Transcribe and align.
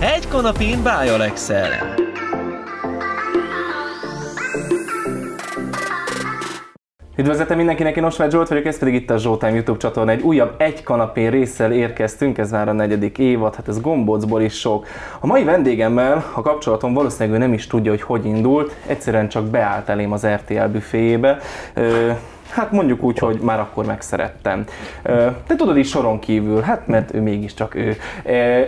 Egy 0.00 0.28
kanapén 0.28 0.82
by 0.82 1.08
Alexel. 1.08 1.94
Üdvözletem 7.16 7.56
mindenkinek, 7.56 7.96
én 7.96 8.04
Osvágy 8.04 8.30
Zsolt 8.30 8.48
vagyok, 8.48 8.64
ez 8.64 8.78
pedig 8.78 8.94
itt 8.94 9.10
a 9.10 9.18
Zsoltime 9.18 9.52
YouTube 9.52 9.78
csatorna. 9.78 10.10
Egy 10.10 10.22
újabb 10.22 10.54
egy 10.58 10.82
kanapén 10.82 11.30
résszel 11.30 11.72
érkeztünk, 11.72 12.38
ez 12.38 12.50
már 12.50 12.68
a 12.68 12.72
negyedik 12.72 13.18
évad, 13.18 13.54
hát 13.54 13.68
ez 13.68 13.80
gombócból 13.80 14.42
is 14.42 14.58
sok. 14.58 14.86
A 15.20 15.26
mai 15.26 15.44
vendégemmel 15.44 16.24
a 16.34 16.42
kapcsolatom 16.42 16.94
valószínűleg 16.94 17.38
ő 17.38 17.42
nem 17.42 17.52
is 17.52 17.66
tudja, 17.66 17.90
hogy 17.90 18.02
hogy 18.02 18.24
indult, 18.24 18.76
egyszerűen 18.86 19.28
csak 19.28 19.44
beállt 19.44 19.88
elém 19.88 20.12
az 20.12 20.26
RTL 20.26 20.66
büféjébe. 20.66 21.38
Ö, 21.74 22.10
Hát 22.50 22.72
mondjuk 22.72 23.02
úgy, 23.02 23.18
hogy 23.18 23.38
már 23.42 23.60
akkor 23.60 23.86
megszerettem. 23.86 24.64
Te 25.46 25.56
tudod 25.56 25.76
is 25.76 25.88
soron 25.88 26.18
kívül, 26.18 26.60
hát 26.60 26.86
mert 26.86 27.14
ő 27.14 27.20
mégiscsak 27.20 27.74
ő. 27.74 27.96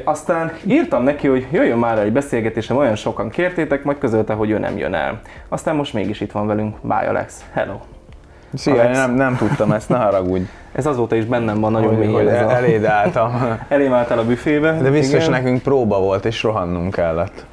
Aztán 0.04 0.52
írtam 0.66 1.02
neki, 1.02 1.26
hogy 1.26 1.46
jöjjön 1.52 1.78
már 1.78 1.98
egy 1.98 2.12
beszélgetésem, 2.12 2.76
olyan 2.76 2.96
sokan 2.96 3.28
kértétek, 3.28 3.84
majd 3.84 3.98
közölte, 3.98 4.32
hogy 4.32 4.50
ő 4.50 4.58
nem 4.58 4.78
jön 4.78 4.94
el. 4.94 5.20
Aztán 5.48 5.76
most 5.76 5.92
mégis 5.92 6.20
itt 6.20 6.32
van 6.32 6.46
velünk, 6.46 6.76
Bye 6.80 7.08
Alex. 7.08 7.44
Hello! 7.52 7.74
Szia, 8.54 8.84
én 8.84 8.90
nem, 8.90 9.14
nem 9.14 9.36
tudtam 9.36 9.72
ezt, 9.72 9.88
ne 9.88 9.96
haragudj. 9.96 10.44
Ez 10.72 10.86
azóta 10.86 11.14
is 11.14 11.24
bennem 11.24 11.60
van 11.60 11.72
nagyon 11.72 11.94
mélyen. 11.94 12.12
Hogy 12.12 12.26
ez 12.26 12.46
a... 12.46 12.50
eléd 12.50 12.84
álltam. 12.84 13.32
Elém 13.68 13.92
álltál 13.92 14.18
a 14.18 14.24
büfébe. 14.24 14.78
De 14.82 14.90
biztos 14.90 15.26
igen. 15.26 15.30
nekünk 15.30 15.62
próba 15.62 16.00
volt, 16.00 16.24
és 16.24 16.42
rohannunk 16.42 16.94
kellett. 16.94 17.46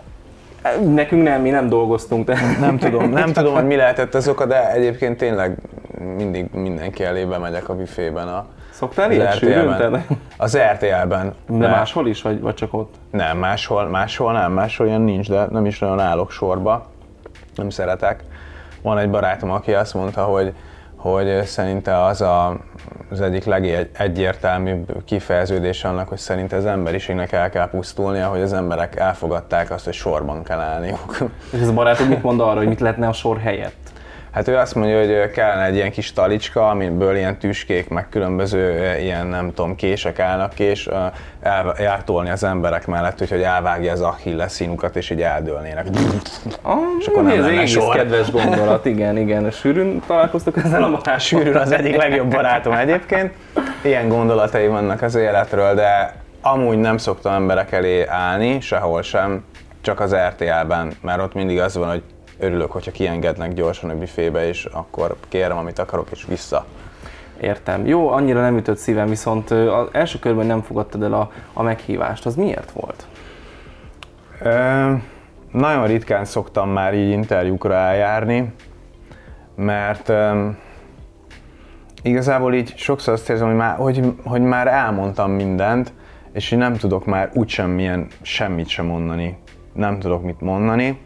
Nekünk 0.93 1.23
nem, 1.23 1.41
mi 1.41 1.49
nem 1.49 1.69
dolgoztunk. 1.69 2.25
De... 2.25 2.37
Nem 2.59 2.77
tudom, 2.77 3.09
nem 3.09 3.33
tudom, 3.33 3.53
hogy 3.53 3.65
mi 3.65 3.75
lehetett 3.75 4.15
az 4.15 4.27
oka, 4.27 4.45
de 4.45 4.71
egyébként 4.71 5.17
tényleg 5.17 5.57
mindig 5.99 6.49
mindenki 6.51 7.03
elébe 7.03 7.37
megyek 7.37 7.69
a 7.69 7.75
büfében. 7.75 8.27
A, 8.27 8.45
Szoktál 8.69 9.11
ilyet 9.11 9.37
sűrűn? 9.37 10.05
Az 10.37 10.57
RTL-ben. 10.57 11.33
De 11.47 11.67
máshol 11.67 12.07
is, 12.07 12.21
vagy, 12.21 12.41
vagy 12.41 12.53
csak 12.53 12.73
ott? 12.73 12.93
Nem, 13.11 13.37
máshol, 13.37 13.87
máshol 13.87 14.33
nem, 14.33 14.51
máshol 14.51 14.87
ilyen 14.87 15.01
nincs, 15.01 15.29
de 15.29 15.45
nem 15.49 15.65
is 15.65 15.79
nagyon 15.79 15.99
állok 15.99 16.31
sorba. 16.31 16.85
Nem 17.55 17.69
szeretek. 17.69 18.23
Van 18.81 18.97
egy 18.97 19.09
barátom, 19.09 19.51
aki 19.51 19.73
azt 19.73 19.93
mondta, 19.93 20.23
hogy 20.23 20.53
hogy 21.05 21.45
szerinte 21.45 22.03
az 22.03 22.21
a, 22.21 22.57
az 23.11 23.21
egyik 23.21 23.45
legegyértelműbb 23.45 25.03
kifejeződés 25.05 25.83
annak, 25.83 26.07
hogy 26.07 26.17
szerinte 26.17 26.55
az 26.55 26.65
emberiségnek 26.65 27.31
el 27.31 27.49
kell 27.49 27.69
pusztulnia, 27.69 28.27
hogy 28.27 28.41
az 28.41 28.53
emberek 28.53 28.95
elfogadták 28.95 29.71
azt, 29.71 29.85
hogy 29.85 29.93
sorban 29.93 30.43
kell 30.43 30.59
állniuk. 30.59 31.17
És 31.51 31.59
ez 31.59 31.67
a 31.67 31.73
barátom 31.73 32.07
mit 32.07 32.23
mond 32.23 32.39
arra, 32.39 32.57
hogy 32.57 32.67
mit 32.67 32.79
lehetne 32.79 33.07
a 33.07 33.13
sor 33.13 33.37
helyett? 33.37 33.84
Hát 34.35 34.47
ő 34.47 34.55
azt 34.57 34.75
mondja, 34.75 34.99
hogy 34.99 35.31
kellene 35.31 35.65
egy 35.65 35.75
ilyen 35.75 35.91
kis 35.91 36.13
talicska, 36.13 36.69
amiből 36.69 37.15
ilyen 37.15 37.37
tüskék, 37.37 37.89
meg 37.89 38.09
különböző 38.09 38.95
ilyen, 38.99 39.27
nem 39.27 39.53
tudom, 39.53 39.75
kések 39.75 40.19
állnak, 40.19 40.59
és 40.59 40.89
el, 41.41 41.73
eltolni 41.73 42.29
az 42.29 42.43
emberek 42.43 42.87
mellett, 42.87 43.21
úgyhogy 43.21 43.41
elvágja 43.41 43.91
az 43.91 44.01
Achilles 44.01 44.51
színukat, 44.51 44.95
és 44.95 45.09
így 45.09 45.21
eldőlnének. 45.21 45.85
Ah, 46.61 46.77
és 46.99 47.07
akkor 47.07 47.23
nem 47.23 47.39
ez 47.39 47.45
egész 47.45 47.69
sor. 47.69 47.95
kedves 47.95 48.31
gondolat, 48.31 48.85
igen, 48.95 49.17
igen. 49.17 49.51
Sűrűn 49.51 50.01
találkoztok 50.07 50.57
ezzel 50.57 50.83
a 50.83 50.89
barátom? 50.89 51.17
Sűrűn 51.27 51.55
az 51.55 51.71
egyik 51.71 51.95
legjobb 51.95 52.31
barátom 52.31 52.73
egyébként. 52.73 53.33
Ilyen 53.81 54.07
gondolatai 54.07 54.67
vannak 54.67 55.01
az 55.01 55.15
életről, 55.15 55.73
de 55.73 56.15
amúgy 56.41 56.77
nem 56.77 56.97
szoktam 56.97 57.33
emberek 57.33 57.71
elé 57.71 58.05
állni, 58.07 58.61
sehol 58.61 59.01
sem, 59.01 59.43
csak 59.81 59.99
az 59.99 60.15
RTL-ben, 60.15 60.91
mert 61.01 61.21
ott 61.21 61.33
mindig 61.33 61.59
az 61.59 61.77
van, 61.77 61.89
hogy 61.89 62.03
örülök, 62.39 62.71
hogyha 62.71 62.91
kiengednek 62.91 63.53
gyorsan 63.53 63.89
a 63.89 63.97
büfébe, 63.97 64.47
és 64.47 64.65
akkor 64.65 65.15
kérem, 65.27 65.57
amit 65.57 65.79
akarok, 65.79 66.07
és 66.11 66.25
vissza. 66.25 66.65
Értem. 67.41 67.85
Jó, 67.85 68.09
annyira 68.09 68.41
nem 68.41 68.57
ütött 68.57 68.77
szívem, 68.77 69.09
viszont 69.09 69.51
az 69.51 69.87
első 69.91 70.19
körben 70.19 70.45
nem 70.45 70.61
fogadtad 70.61 71.03
el 71.03 71.13
a, 71.13 71.31
a 71.53 71.63
meghívást. 71.63 72.25
Az 72.25 72.35
miért 72.35 72.71
volt? 72.71 73.07
Ö, 74.41 74.93
nagyon 75.51 75.87
ritkán 75.87 76.25
szoktam 76.25 76.69
már 76.69 76.93
így 76.93 77.09
interjúkra 77.09 77.73
eljárni, 77.73 78.53
mert 79.55 80.09
ö, 80.09 80.47
igazából 82.01 82.53
így 82.53 82.73
sokszor 82.77 83.13
azt 83.13 83.29
érzem, 83.29 83.47
hogy 83.47 83.57
már, 83.57 83.75
hogy, 83.75 84.13
hogy 84.23 84.41
már 84.41 84.67
elmondtam 84.67 85.31
mindent, 85.31 85.93
és 86.33 86.51
én 86.51 86.59
nem 86.59 86.75
tudok 86.75 87.05
már 87.05 87.29
úgysem 87.33 87.69
milyen 87.69 88.07
semmit 88.21 88.67
sem 88.67 88.85
mondani. 88.85 89.37
Nem 89.73 89.99
tudok 89.99 90.23
mit 90.23 90.41
mondani 90.41 90.99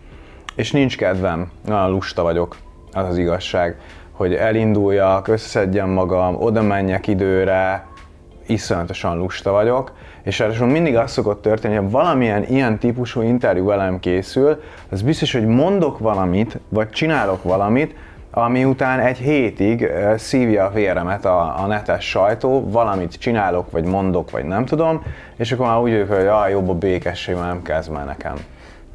és 0.60 0.72
nincs 0.72 0.98
kedvem, 0.98 1.52
nagyon 1.66 1.90
lusta 1.90 2.24
vagyok, 2.24 2.56
az 2.94 3.08
az 3.08 3.18
igazság, 3.18 3.76
hogy 4.12 4.34
elinduljak, 4.34 5.28
összeszedjem 5.28 5.90
magam, 5.90 6.36
oda 6.42 6.62
menjek 6.62 7.08
időre, 7.08 7.86
iszonyatosan 8.48 9.18
lusta 9.18 9.52
vagyok, 9.52 9.92
és 10.24 10.40
ráadásul 10.40 10.68
mindig 10.68 10.96
az 10.96 11.12
szokott 11.12 11.42
történni, 11.42 11.76
hogy 11.76 11.92
valamilyen 11.92 12.44
ilyen 12.44 12.78
típusú 12.78 13.22
interjú 13.22 13.66
velem 13.66 14.00
készül, 14.00 14.62
az 14.90 15.02
biztos, 15.02 15.32
hogy 15.32 15.46
mondok 15.46 16.00
valamit, 16.00 16.60
vagy 16.70 16.90
csinálok 16.90 17.44
valamit, 17.44 17.96
ami 18.32 18.66
után 18.66 19.00
egy 19.00 19.18
hétig 19.18 19.92
szívja 20.18 20.66
a 20.66 20.72
véremet 20.72 21.26
a, 21.26 21.64
a 21.64 21.66
netes 21.66 22.10
sajtó, 22.10 22.70
valamit 22.70 23.14
csinálok, 23.20 23.72
vagy 23.72 23.86
mondok, 23.86 24.32
vagy 24.32 24.46
nem 24.46 24.66
tudom, 24.66 25.04
és 25.38 25.52
akkor 25.52 25.66
már 25.66 25.80
úgy 25.80 25.92
vagyok, 25.92 26.10
hogy 26.10 26.28
ah, 26.28 26.50
jobb 26.50 26.70
a 26.70 26.74
békesség, 26.74 27.36
mert 27.36 27.48
nem 27.48 27.62
kezd 27.62 27.92
már 27.92 28.06
nekem. 28.06 28.36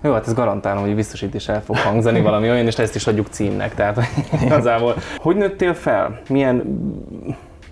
Jó, 0.05 0.13
hát 0.13 0.27
ez 0.27 0.35
garantálom, 0.35 0.83
hogy 0.83 0.95
biztos 0.95 1.23
itt 1.23 1.35
is 1.35 1.49
el 1.49 1.63
fog 1.63 1.77
hangzani 1.77 2.21
valami 2.21 2.51
olyan, 2.51 2.67
és 2.67 2.79
ezt 2.79 2.95
is 2.95 3.07
adjuk 3.07 3.27
címnek. 3.31 3.75
Tehát 3.75 3.99
igazából, 4.45 4.95
hogy 5.17 5.37
nőttél 5.37 5.75
fel? 5.75 6.21
Milyen, 6.29 6.63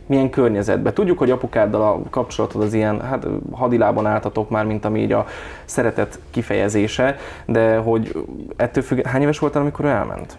milyen 0.06 0.31
környezetben? 0.31 0.94
Tudjuk, 0.94 1.19
hogy 1.19 1.31
apukáddal 1.31 1.82
a 1.82 2.10
kapcsolatod 2.10 2.62
az 2.62 2.75
ilyen, 2.75 3.00
hát 3.00 3.26
hadilában 3.53 4.06
álltatok 4.06 4.50
már, 4.50 4.65
mint 4.65 4.84
ami 4.84 5.00
így 5.00 5.12
a 5.12 5.26
szeretet 5.65 6.19
kifejezése, 6.31 7.16
de 7.47 7.76
hogy 7.76 8.25
ettől 8.56 8.82
függ, 8.82 9.06
hány 9.06 9.22
éves 9.22 9.38
voltál, 9.38 9.62
amikor 9.62 9.84
ő 9.84 9.88
elment? 9.88 10.37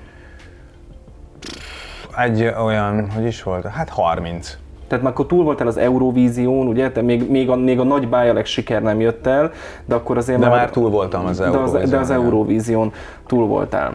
Egy 2.17 2.53
olyan, 2.63 3.11
hogy 3.11 3.25
is 3.25 3.43
volt? 3.43 3.65
Hát 3.65 3.89
30. 3.89 4.57
Tehát 4.93 5.07
már 5.07 5.13
akkor 5.13 5.25
túl 5.25 5.43
voltál 5.43 5.67
az 5.67 5.77
Eurovízión, 5.77 6.67
ugye? 6.67 6.91
Te 6.91 7.01
még, 7.01 7.29
még, 7.29 7.49
a, 7.49 7.55
még 7.55 7.79
a 7.79 7.83
nagy 7.83 8.09
Bájalek 8.09 8.45
siker 8.45 8.81
nem 8.81 8.99
jött 8.99 9.27
el, 9.27 9.51
de 9.85 9.95
akkor 9.95 10.17
azért 10.17 10.39
de 10.39 10.47
már... 10.47 10.57
már 10.57 10.69
túl 10.69 10.89
voltam 10.89 11.25
az 11.25 11.41
Eurovízión. 11.41 11.79
De 11.79 11.83
az, 11.83 11.89
de 11.89 11.97
az 11.97 12.09
Eurovízión 12.09 12.91
túl 13.25 13.47
voltál. 13.47 13.93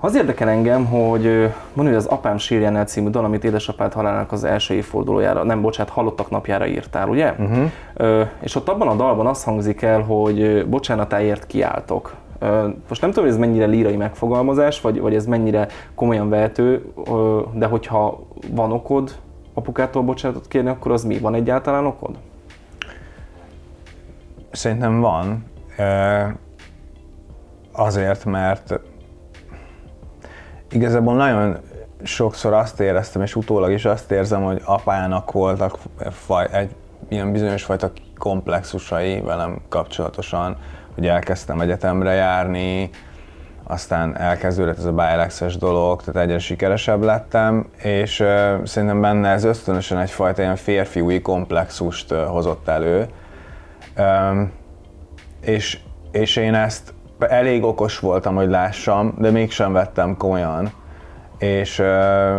Az 0.00 0.16
érdekel 0.16 0.48
engem, 0.48 0.86
hogy 0.86 1.50
van 1.74 1.86
hogy 1.86 1.94
az 1.94 2.06
Apám 2.06 2.38
sírjánál 2.38 2.84
című 2.84 3.10
dal, 3.10 3.24
amit 3.24 3.44
édesapád 3.44 3.92
halálának 3.92 4.32
az 4.32 4.44
első 4.44 4.74
évfordulójára, 4.74 5.44
nem 5.44 5.60
bocsánat, 5.60 5.92
halottak 5.92 6.30
napjára 6.30 6.66
írtál, 6.66 7.08
ugye? 7.08 7.34
Uh-huh. 7.38 7.70
Ö, 7.94 8.22
és 8.40 8.54
ott 8.54 8.68
abban 8.68 8.88
a 8.88 8.94
dalban 8.94 9.26
az 9.26 9.44
hangzik 9.44 9.82
el, 9.82 10.00
hogy 10.00 10.66
bocsánatáért 10.66 11.46
kiáltok. 11.46 12.14
Ö, 12.38 12.68
most 12.88 13.00
nem 13.00 13.10
tudom, 13.10 13.24
hogy 13.24 13.34
ez 13.34 13.40
mennyire 13.40 13.66
lírai 13.66 13.96
megfogalmazás, 13.96 14.80
vagy, 14.80 15.00
vagy 15.00 15.14
ez 15.14 15.26
mennyire 15.26 15.66
komolyan 15.94 16.28
vehető, 16.28 16.92
ö, 17.10 17.40
de 17.52 17.66
hogyha 17.66 18.20
van 18.50 18.72
okod, 18.72 19.10
apukától 19.54 20.02
bocsánatot 20.02 20.48
kérni, 20.48 20.68
akkor 20.68 20.92
az 20.92 21.04
mi? 21.04 21.18
Van 21.18 21.34
egyáltalán 21.34 21.86
okod? 21.86 22.18
Szerintem 24.50 25.00
van. 25.00 25.44
Azért, 27.72 28.24
mert 28.24 28.80
igazából 30.70 31.14
nagyon 31.14 31.56
sokszor 32.02 32.52
azt 32.52 32.80
éreztem, 32.80 33.22
és 33.22 33.36
utólag 33.36 33.70
is 33.70 33.84
azt 33.84 34.10
érzem, 34.10 34.42
hogy 34.42 34.62
apának 34.64 35.32
voltak 35.32 35.78
egy 36.50 36.74
ilyen 37.08 37.32
bizonyos 37.32 37.62
fajta 37.62 37.92
komplexusai 38.18 39.20
velem 39.20 39.60
kapcsolatosan, 39.68 40.56
hogy 40.94 41.06
elkezdtem 41.06 41.60
egyetemre 41.60 42.12
járni, 42.12 42.90
aztán 43.64 44.18
elkezdődött 44.18 44.78
ez 44.78 44.84
a 44.84 44.92
Bilex-es 44.92 45.56
dolog, 45.56 46.02
tehát 46.02 46.22
egyre 46.22 46.38
sikeresebb 46.38 47.02
lettem, 47.02 47.66
és 47.82 48.20
uh, 48.20 48.64
szerintem 48.64 49.00
benne 49.00 49.28
ez 49.28 49.44
ösztönösen 49.44 49.98
egyfajta 49.98 50.42
ilyen 50.42 50.56
férfiúi 50.56 51.20
komplexust 51.20 52.12
uh, 52.12 52.24
hozott 52.24 52.68
elő. 52.68 53.08
Um, 53.98 54.52
és, 55.40 55.78
és 56.10 56.36
én 56.36 56.54
ezt 56.54 56.94
elég 57.18 57.64
okos 57.64 57.98
voltam, 57.98 58.34
hogy 58.34 58.48
lássam, 58.48 59.14
de 59.18 59.30
mégsem 59.30 59.72
vettem 59.72 60.16
komolyan. 60.16 60.72
És 61.38 61.78
uh, 61.78 62.36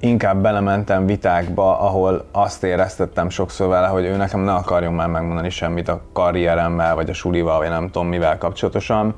inkább 0.00 0.42
belementem 0.42 1.06
vitákba, 1.06 1.80
ahol 1.80 2.24
azt 2.32 2.64
éreztettem 2.64 3.28
sokszor 3.28 3.68
vele, 3.68 3.86
hogy 3.86 4.04
ő 4.04 4.16
nekem 4.16 4.40
ne 4.40 4.52
akarjon 4.52 4.92
már 4.92 5.08
megmondani 5.08 5.50
semmit 5.50 5.88
a 5.88 6.02
karrieremmel, 6.12 6.94
vagy 6.94 7.10
a 7.10 7.14
sulival, 7.14 7.58
vagy 7.58 7.68
nem 7.68 7.90
tudom 7.90 8.08
mivel 8.08 8.38
kapcsolatosan 8.38 9.14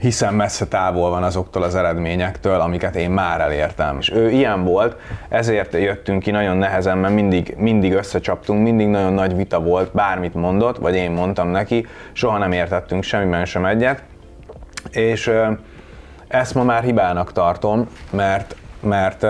hiszen 0.00 0.34
messze 0.34 0.66
távol 0.66 1.10
van 1.10 1.22
azoktól 1.22 1.62
az 1.62 1.74
eredményektől, 1.74 2.60
amiket 2.60 2.96
én 2.96 3.10
már 3.10 3.40
elértem. 3.40 3.98
És 3.98 4.12
ő 4.12 4.30
ilyen 4.30 4.64
volt, 4.64 4.96
ezért 5.28 5.72
jöttünk 5.72 6.22
ki 6.22 6.30
nagyon 6.30 6.56
nehezen, 6.56 6.98
mert 6.98 7.14
mindig, 7.14 7.54
mindig 7.58 7.92
összecsaptunk, 7.92 8.62
mindig 8.62 8.88
nagyon 8.88 9.12
nagy 9.12 9.36
vita 9.36 9.60
volt, 9.60 9.92
bármit 9.92 10.34
mondott, 10.34 10.76
vagy 10.76 10.94
én 10.94 11.10
mondtam 11.10 11.48
neki, 11.48 11.86
soha 12.12 12.38
nem 12.38 12.52
értettünk 12.52 13.02
semmiben 13.02 13.44
sem 13.44 13.64
egyet. 13.64 14.02
És 14.90 15.30
ezt 16.28 16.54
ma 16.54 16.62
már 16.62 16.82
hibának 16.82 17.32
tartom, 17.32 17.88
mert, 18.10 18.56
mert 18.80 19.26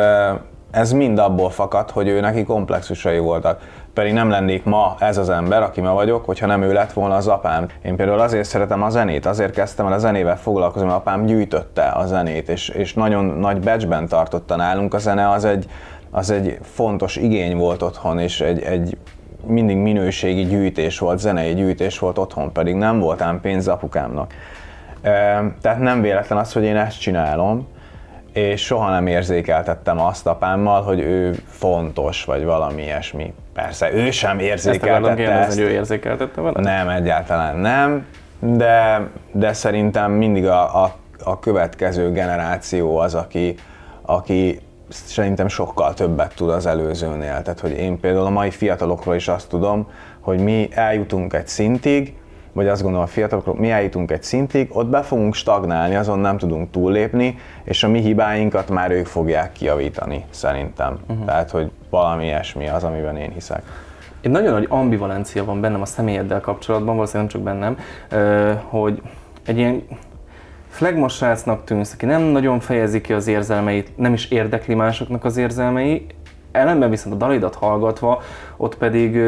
ez 0.70 0.92
mind 0.92 1.18
abból 1.18 1.50
fakad, 1.50 1.90
hogy 1.90 2.08
ő 2.08 2.20
neki 2.20 2.44
komplexusai 2.44 3.18
voltak. 3.18 3.60
Pedig 3.94 4.12
nem 4.12 4.30
lennék 4.30 4.64
ma 4.64 4.96
ez 4.98 5.18
az 5.18 5.28
ember, 5.28 5.62
aki 5.62 5.80
ma 5.80 5.92
vagyok, 5.92 6.24
hogyha 6.24 6.46
nem 6.46 6.62
ő 6.62 6.72
lett 6.72 6.92
volna 6.92 7.14
az 7.14 7.28
apám. 7.28 7.68
Én 7.84 7.96
például 7.96 8.20
azért 8.20 8.48
szeretem 8.48 8.82
a 8.82 8.90
zenét, 8.90 9.26
azért 9.26 9.52
kezdtem 9.52 9.86
el 9.86 9.92
a 9.92 9.98
zenével 9.98 10.38
foglalkozni, 10.38 10.86
mert 10.86 10.98
apám 10.98 11.26
gyűjtötte 11.26 11.82
a 11.82 12.06
zenét, 12.06 12.48
és, 12.48 12.68
és 12.68 12.94
nagyon 12.94 13.24
nagy 13.24 13.60
becsben 13.60 14.08
tartotta 14.08 14.56
nálunk 14.56 14.94
a 14.94 14.98
zene, 14.98 15.30
az 15.30 15.44
egy, 15.44 15.66
az 16.10 16.30
egy 16.30 16.58
fontos 16.62 17.16
igény 17.16 17.56
volt 17.56 17.82
otthon, 17.82 18.18
és 18.18 18.40
egy, 18.40 18.62
egy 18.62 18.96
mindig 19.46 19.76
minőségi 19.76 20.44
gyűjtés 20.44 20.98
volt, 20.98 21.18
zenei 21.18 21.54
gyűjtés 21.54 21.98
volt 21.98 22.18
otthon, 22.18 22.52
pedig 22.52 22.74
nem 22.74 22.98
voltám 22.98 23.40
pénz 23.40 23.68
apukámnak. 23.68 24.32
Tehát 25.60 25.78
nem 25.78 26.00
véletlen 26.00 26.38
az, 26.38 26.52
hogy 26.52 26.64
én 26.64 26.76
ezt 26.76 27.00
csinálom, 27.00 27.66
és 28.34 28.64
soha 28.64 28.90
nem 28.90 29.06
érzékeltettem 29.06 30.00
azt 30.00 30.26
apámmal, 30.26 30.82
hogy 30.82 31.00
ő 31.00 31.34
fontos, 31.46 32.24
vagy 32.24 32.44
valami 32.44 32.82
ilyesmi. 32.82 33.34
Persze, 33.52 33.92
ő 33.92 34.10
sem 34.10 34.38
érzékeltette 34.38 35.30
ezt. 35.30 35.48
ezt. 35.48 35.58
hogy 35.58 35.66
ő 35.66 35.70
érzékeltette 35.70 36.40
veled? 36.40 36.62
Nem, 36.62 36.88
egyáltalán 36.88 37.56
nem, 37.56 38.06
de, 38.38 39.08
de 39.32 39.52
szerintem 39.52 40.12
mindig 40.12 40.46
a, 40.46 40.84
a, 40.84 40.94
a 41.24 41.38
következő 41.38 42.12
generáció 42.12 42.96
az, 42.96 43.14
aki, 43.14 43.54
aki 44.02 44.60
szerintem 44.88 45.48
sokkal 45.48 45.94
többet 45.94 46.34
tud 46.34 46.50
az 46.50 46.66
előzőnél. 46.66 47.42
Tehát, 47.42 47.60
hogy 47.60 47.70
én 47.70 48.00
például 48.00 48.26
a 48.26 48.30
mai 48.30 48.50
fiatalokról 48.50 49.14
is 49.14 49.28
azt 49.28 49.48
tudom, 49.48 49.90
hogy 50.20 50.38
mi 50.38 50.68
eljutunk 50.72 51.32
egy 51.32 51.46
szintig, 51.46 52.14
vagy 52.54 52.68
azt 52.68 52.82
gondolom 52.82 53.06
a 53.06 53.10
fiatalokról, 53.10 53.54
mi 53.58 53.70
eljutunk 53.70 54.10
egy 54.10 54.22
szintig, 54.22 54.68
ott 54.72 54.86
be 54.86 55.02
fogunk 55.02 55.34
stagnálni, 55.34 55.94
azon 55.94 56.18
nem 56.18 56.38
tudunk 56.38 56.70
túllépni, 56.70 57.38
és 57.64 57.82
a 57.82 57.88
mi 57.88 58.00
hibáinkat 58.00 58.70
már 58.70 58.90
ők 58.90 59.06
fogják 59.06 59.52
kiavítani, 59.52 60.24
szerintem. 60.30 60.98
Uh-huh. 61.08 61.24
Tehát, 61.24 61.50
hogy 61.50 61.70
valami 61.90 62.24
ilyesmi 62.24 62.68
az, 62.68 62.84
amiben 62.84 63.16
én 63.16 63.30
hiszek. 63.30 63.62
Egy 64.20 64.30
nagyon 64.30 64.52
nagy 64.52 64.66
ambivalencia 64.68 65.44
van 65.44 65.60
bennem 65.60 65.80
a 65.80 65.86
személyeddel 65.86 66.40
kapcsolatban, 66.40 66.94
valószínűleg 66.94 67.32
nem 67.32 67.42
csak 67.42 67.52
bennem, 67.52 67.78
hogy 68.68 69.02
egy 69.44 69.58
ilyen 69.58 69.82
flagmos 70.68 71.14
srácnak 71.14 71.64
tűnsz, 71.64 71.92
aki 71.92 72.06
nem 72.06 72.22
nagyon 72.22 72.60
fejezi 72.60 73.00
ki 73.00 73.12
az 73.12 73.26
érzelmeit, 73.26 73.96
nem 73.96 74.12
is 74.12 74.30
érdekli 74.30 74.74
másoknak 74.74 75.24
az 75.24 75.36
érzelmei, 75.36 76.06
ellenben 76.52 76.90
viszont 76.90 77.14
a 77.14 77.18
dalidat 77.18 77.54
hallgatva, 77.54 78.22
ott 78.56 78.76
pedig 78.76 79.20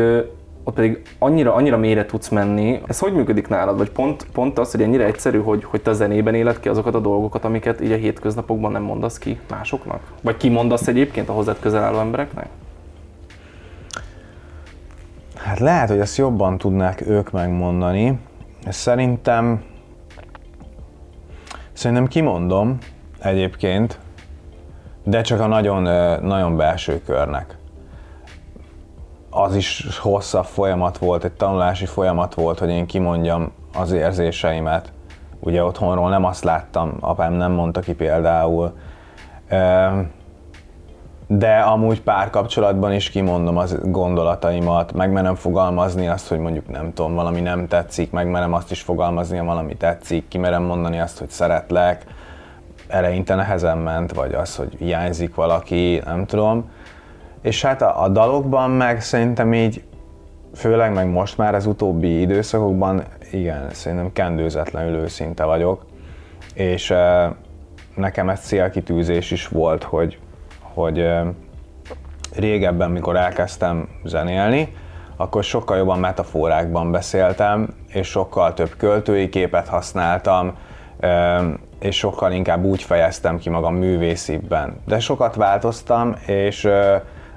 ott 0.67 0.75
pedig 0.75 1.03
annyira, 1.19 1.55
annyira 1.55 1.77
mélyre 1.77 2.07
tudsz 2.07 2.29
menni. 2.29 2.81
Ez 2.87 2.99
hogy 2.99 3.13
működik 3.13 3.49
nálad? 3.49 3.77
Vagy 3.77 3.91
pont, 3.91 4.27
pont 4.33 4.59
az, 4.59 4.71
hogy 4.71 4.83
ennyire 4.83 5.05
egyszerű, 5.05 5.39
hogy, 5.39 5.65
hogy 5.65 5.83
te 5.83 5.93
zenében 5.93 6.35
éled 6.35 6.61
ki 6.61 6.69
azokat 6.69 6.95
a 6.95 7.01
dolgokat, 7.01 7.45
amiket 7.45 7.81
így 7.81 7.93
a 7.93 7.97
hétköznapokban 7.97 8.73
nem 8.73 8.83
mondasz 8.83 9.19
ki 9.19 9.41
másoknak? 9.51 10.01
Vagy 10.23 10.37
ki 10.37 10.49
mondasz 10.49 10.87
egyébként 10.87 11.29
a 11.29 11.33
hozzád 11.33 11.57
közel 11.61 11.83
álló 11.83 11.99
embereknek? 11.99 12.49
Hát 15.35 15.59
lehet, 15.59 15.89
hogy 15.89 15.99
ezt 15.99 16.17
jobban 16.17 16.59
tudnák 16.59 17.07
ők 17.07 17.31
megmondani. 17.31 18.19
Szerintem 18.69 19.63
Szerintem 21.77 22.07
kimondom 22.07 22.79
egyébként, 23.19 23.99
de 25.03 25.21
csak 25.21 25.41
a 25.41 25.47
nagyon, 25.47 25.83
nagyon 26.23 26.57
belső 26.57 27.03
körnek. 27.07 27.56
Az 29.39 29.57
is 29.57 29.99
hosszabb 29.99 30.45
folyamat 30.45 30.99
volt, 30.99 31.25
egy 31.25 31.33
tanulási 31.33 31.87
folyamat 31.87 32.35
volt, 32.35 32.59
hogy 32.59 32.69
én 32.69 32.87
kimondjam 32.87 33.53
az 33.75 33.93
érzéseimet. 33.93 34.93
Ugye 35.41 35.65
otthonról 35.65 36.09
nem 36.09 36.25
azt 36.25 36.45
láttam, 36.45 36.97
apám 37.01 37.33
nem 37.33 37.53
mondta 37.53 37.81
ki 37.81 37.95
például. 37.95 38.77
De 41.27 41.59
amúgy 41.59 42.03
párkapcsolatban 42.03 42.93
is 42.93 43.11
kimondom 43.11 43.57
az 43.57 43.79
gondolataimat, 43.83 44.93
megmerem 44.93 45.35
fogalmazni 45.35 46.09
azt, 46.09 46.29
hogy 46.29 46.39
mondjuk 46.39 46.69
nem 46.69 46.93
tudom, 46.93 47.15
valami 47.15 47.41
nem 47.41 47.69
tetszik, 47.69 48.11
megmerem 48.11 48.53
azt 48.53 48.71
is 48.71 48.81
fogalmazni, 48.81 49.37
ha 49.37 49.45
valami 49.45 49.77
tetszik, 49.77 50.29
kimerem 50.29 50.63
mondani 50.63 51.01
azt, 51.01 51.19
hogy 51.19 51.31
szeretlek, 51.31 52.05
eleinte 52.89 53.35
nehezen 53.35 53.79
ment, 53.79 54.13
vagy 54.13 54.35
az, 54.35 54.57
hogy 54.57 54.75
hiányzik 54.79 55.35
valaki, 55.35 56.03
nem 56.05 56.27
tudom. 56.27 56.71
És 57.47 57.63
hát 57.63 57.83
a, 57.83 58.03
a 58.03 58.09
dalokban 58.09 58.71
meg 58.71 59.01
szerintem 59.01 59.55
így, 59.55 59.85
főleg 60.55 60.93
meg 60.93 61.09
most 61.09 61.39
már 61.39 61.55
az 61.55 61.67
utóbbi 61.67 62.21
időszakokban, 62.21 63.03
igen, 63.33 63.71
szerintem 63.71 64.13
kendőzetlenül 64.13 64.99
őszinte 64.99 65.45
vagyok, 65.45 65.87
és 66.55 66.91
e, 66.91 67.35
nekem 67.95 68.29
ez 68.29 68.41
célkitűzés 68.41 69.31
is 69.31 69.49
volt, 69.49 69.83
hogy 69.83 70.19
hogy 70.61 71.09
régebben, 72.37 72.91
mikor 72.91 73.17
elkezdtem 73.17 73.89
zenélni, 74.05 74.73
akkor 75.17 75.45
sokkal 75.45 75.77
jobban 75.77 75.99
metaforákban 75.99 76.91
beszéltem, 76.91 77.75
és 77.89 78.07
sokkal 78.09 78.55
több 78.55 78.77
költői 78.77 79.29
képet 79.29 79.69
használtam, 79.69 80.55
és 81.79 81.97
sokkal 81.97 82.33
inkább 82.33 82.65
úgy 82.65 82.83
fejeztem 82.83 83.39
ki 83.39 83.51
magam 83.51 83.75
művészibben. 83.75 84.81
De 84.87 84.99
sokat 84.99 85.35
változtam, 85.35 86.15
és 86.27 86.69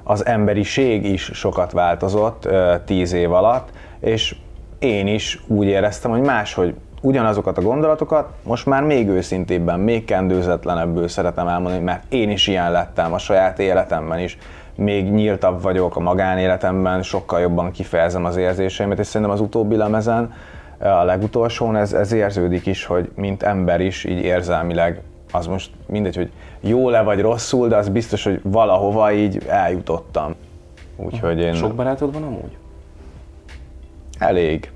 az 0.10 0.26
emberiség 0.26 1.06
is 1.06 1.30
sokat 1.34 1.72
változott 1.72 2.48
tíz 2.86 3.14
év 3.14 3.32
alatt, 3.32 3.70
és 4.00 4.36
én 4.80 5.08
is 5.08 5.42
úgy 5.48 5.68
éreztem, 5.68 6.12
hogy 6.12 6.22
máshogy 6.22 6.76
ugyanazokat 7.02 7.58
a 7.58 7.62
gondolatokat 7.62 8.30
most 8.44 8.66
már 8.66 8.84
még 8.84 9.08
őszintébben, 9.08 9.80
még 9.80 10.06
kendőzetlenebből 10.06 11.08
szeretem 11.08 11.48
elmondani, 11.48 11.84
mert 11.84 12.14
én 12.14 12.30
is 12.30 12.48
ilyen 12.48 12.72
lettem 12.72 13.14
a 13.14 13.18
saját 13.18 13.60
életemben 13.60 14.20
is. 14.20 14.38
Még 14.76 15.12
nyíltabb 15.12 15.62
vagyok 15.62 15.96
a 15.96 16.00
magánéletemben, 16.00 17.04
sokkal 17.04 17.40
jobban 17.40 17.72
kifejezem 17.72 18.26
az 18.26 18.36
érzéseimet, 18.36 19.00
és 19.00 19.08
szerintem 19.08 19.36
az 19.36 19.42
utóbbi 19.42 19.76
lemezen, 19.76 20.34
a 20.80 21.04
legutolsón 21.04 21.76
ez, 21.76 21.94
ez 21.94 22.12
érződik 22.12 22.66
is, 22.66 22.86
hogy 22.86 23.12
mint 23.16 23.44
ember 23.44 23.82
is 23.82 24.04
így 24.04 24.22
érzelmileg, 24.24 25.02
az 25.32 25.48
most 25.48 25.72
mindegy, 25.86 26.16
hogy 26.16 26.32
jó-e 26.60 27.02
vagy 27.02 27.22
rosszul, 27.22 27.68
de 27.68 27.76
az 27.76 27.90
biztos, 27.90 28.24
hogy 28.24 28.40
valahova 28.44 29.12
így 29.12 29.44
eljutottam. 29.48 30.36
Úgyhogy 30.96 31.40
én... 31.40 31.54
Sok 31.54 31.76
barátod 31.76 32.14
van 32.14 32.24
amúgy? 32.24 32.58
Elég 34.20 34.72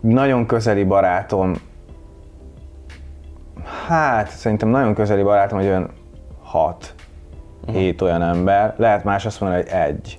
nagyon 0.00 0.46
közeli 0.46 0.84
barátom, 0.84 1.54
hát 3.86 4.28
szerintem 4.28 4.68
nagyon 4.68 4.94
közeli 4.94 5.22
barátom, 5.22 5.58
hogy 5.58 5.68
olyan 5.68 5.90
hat, 6.42 6.94
uh-huh. 7.60 7.76
hét 7.76 8.02
olyan 8.02 8.22
ember, 8.22 8.74
lehet 8.76 9.04
más 9.04 9.26
azt 9.26 9.40
mondani, 9.40 9.62
hogy 9.62 9.72
egy. 9.72 10.18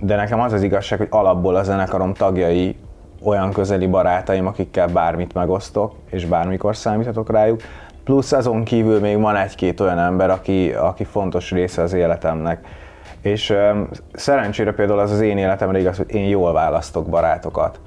De 0.00 0.16
nekem 0.16 0.40
az 0.40 0.52
az 0.52 0.62
igazság, 0.62 0.98
hogy 0.98 1.08
alapból 1.10 1.56
a 1.56 1.62
zenekarom 1.62 2.12
tagjai 2.12 2.76
olyan 3.22 3.52
közeli 3.52 3.86
barátaim, 3.86 4.46
akikkel 4.46 4.88
bármit 4.88 5.34
megosztok, 5.34 5.94
és 6.10 6.24
bármikor 6.24 6.76
számíthatok 6.76 7.30
rájuk. 7.30 7.60
Plusz 8.04 8.32
azon 8.32 8.64
kívül 8.64 9.00
még 9.00 9.20
van 9.20 9.36
egy-két 9.36 9.80
olyan 9.80 9.98
ember, 9.98 10.30
aki, 10.30 10.72
aki 10.72 11.04
fontos 11.04 11.50
része 11.50 11.82
az 11.82 11.92
életemnek. 11.92 12.66
És 13.20 13.50
um, 13.50 13.88
szerencsére 14.12 14.72
például 14.72 14.98
az 14.98 15.10
az 15.10 15.20
én 15.20 15.38
életemre 15.38 15.78
igaz, 15.78 15.96
hogy 15.96 16.14
én 16.14 16.28
jól 16.28 16.52
választok 16.52 17.08
barátokat. 17.08 17.80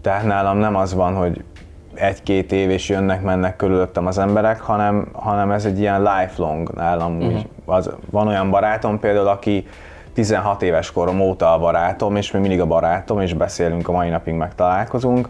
Tehát 0.00 0.24
nálam 0.24 0.56
nem 0.56 0.76
az 0.76 0.94
van, 0.94 1.14
hogy 1.14 1.44
egy-két 1.94 2.52
év 2.52 2.70
és 2.70 2.88
jönnek-mennek 2.88 3.56
körülöttem 3.56 4.06
az 4.06 4.18
emberek, 4.18 4.60
hanem, 4.60 5.08
hanem 5.12 5.50
ez 5.50 5.64
egy 5.64 5.78
ilyen 5.78 6.02
lifelong 6.02 6.72
nálam. 6.74 7.16
Uh-huh. 7.16 7.34
Úgy, 7.34 7.48
az, 7.64 7.90
van 8.10 8.28
olyan 8.28 8.50
barátom 8.50 8.98
például, 9.00 9.28
aki 9.28 9.66
16 10.12 10.62
éves 10.62 10.92
korom 10.92 11.20
óta 11.20 11.52
a 11.52 11.58
barátom, 11.58 12.16
és 12.16 12.30
még 12.30 12.40
mindig 12.42 12.60
a 12.60 12.66
barátom, 12.66 13.20
és 13.20 13.34
beszélünk 13.34 13.88
a 13.88 13.92
mai 13.92 14.08
napig, 14.08 14.34
megtalálkozunk. 14.34 15.28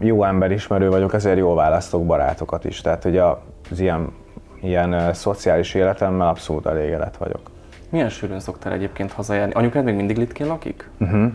Jó 0.00 0.24
emberismerő 0.24 0.88
vagyok, 0.88 1.14
ezért 1.14 1.38
jól 1.38 1.54
választok 1.54 2.06
barátokat 2.06 2.64
is. 2.64 2.80
Tehát, 2.80 3.02
hogy 3.02 3.18
az 3.18 3.80
ilyen, 3.80 4.12
ilyen 4.60 5.14
szociális 5.14 5.74
életemmel 5.74 6.28
abszolút 6.28 6.66
elégedett 6.66 7.16
vagyok. 7.16 7.50
Milyen 7.90 8.08
sűrűn 8.08 8.40
szoktál 8.40 8.72
egyébként 8.72 9.12
hazajárni? 9.12 9.52
Anyukád 9.52 9.84
még 9.84 9.94
mindig 9.94 10.16
Litkén 10.16 10.46
lakik? 10.46 10.90
Uh-huh 10.98 11.32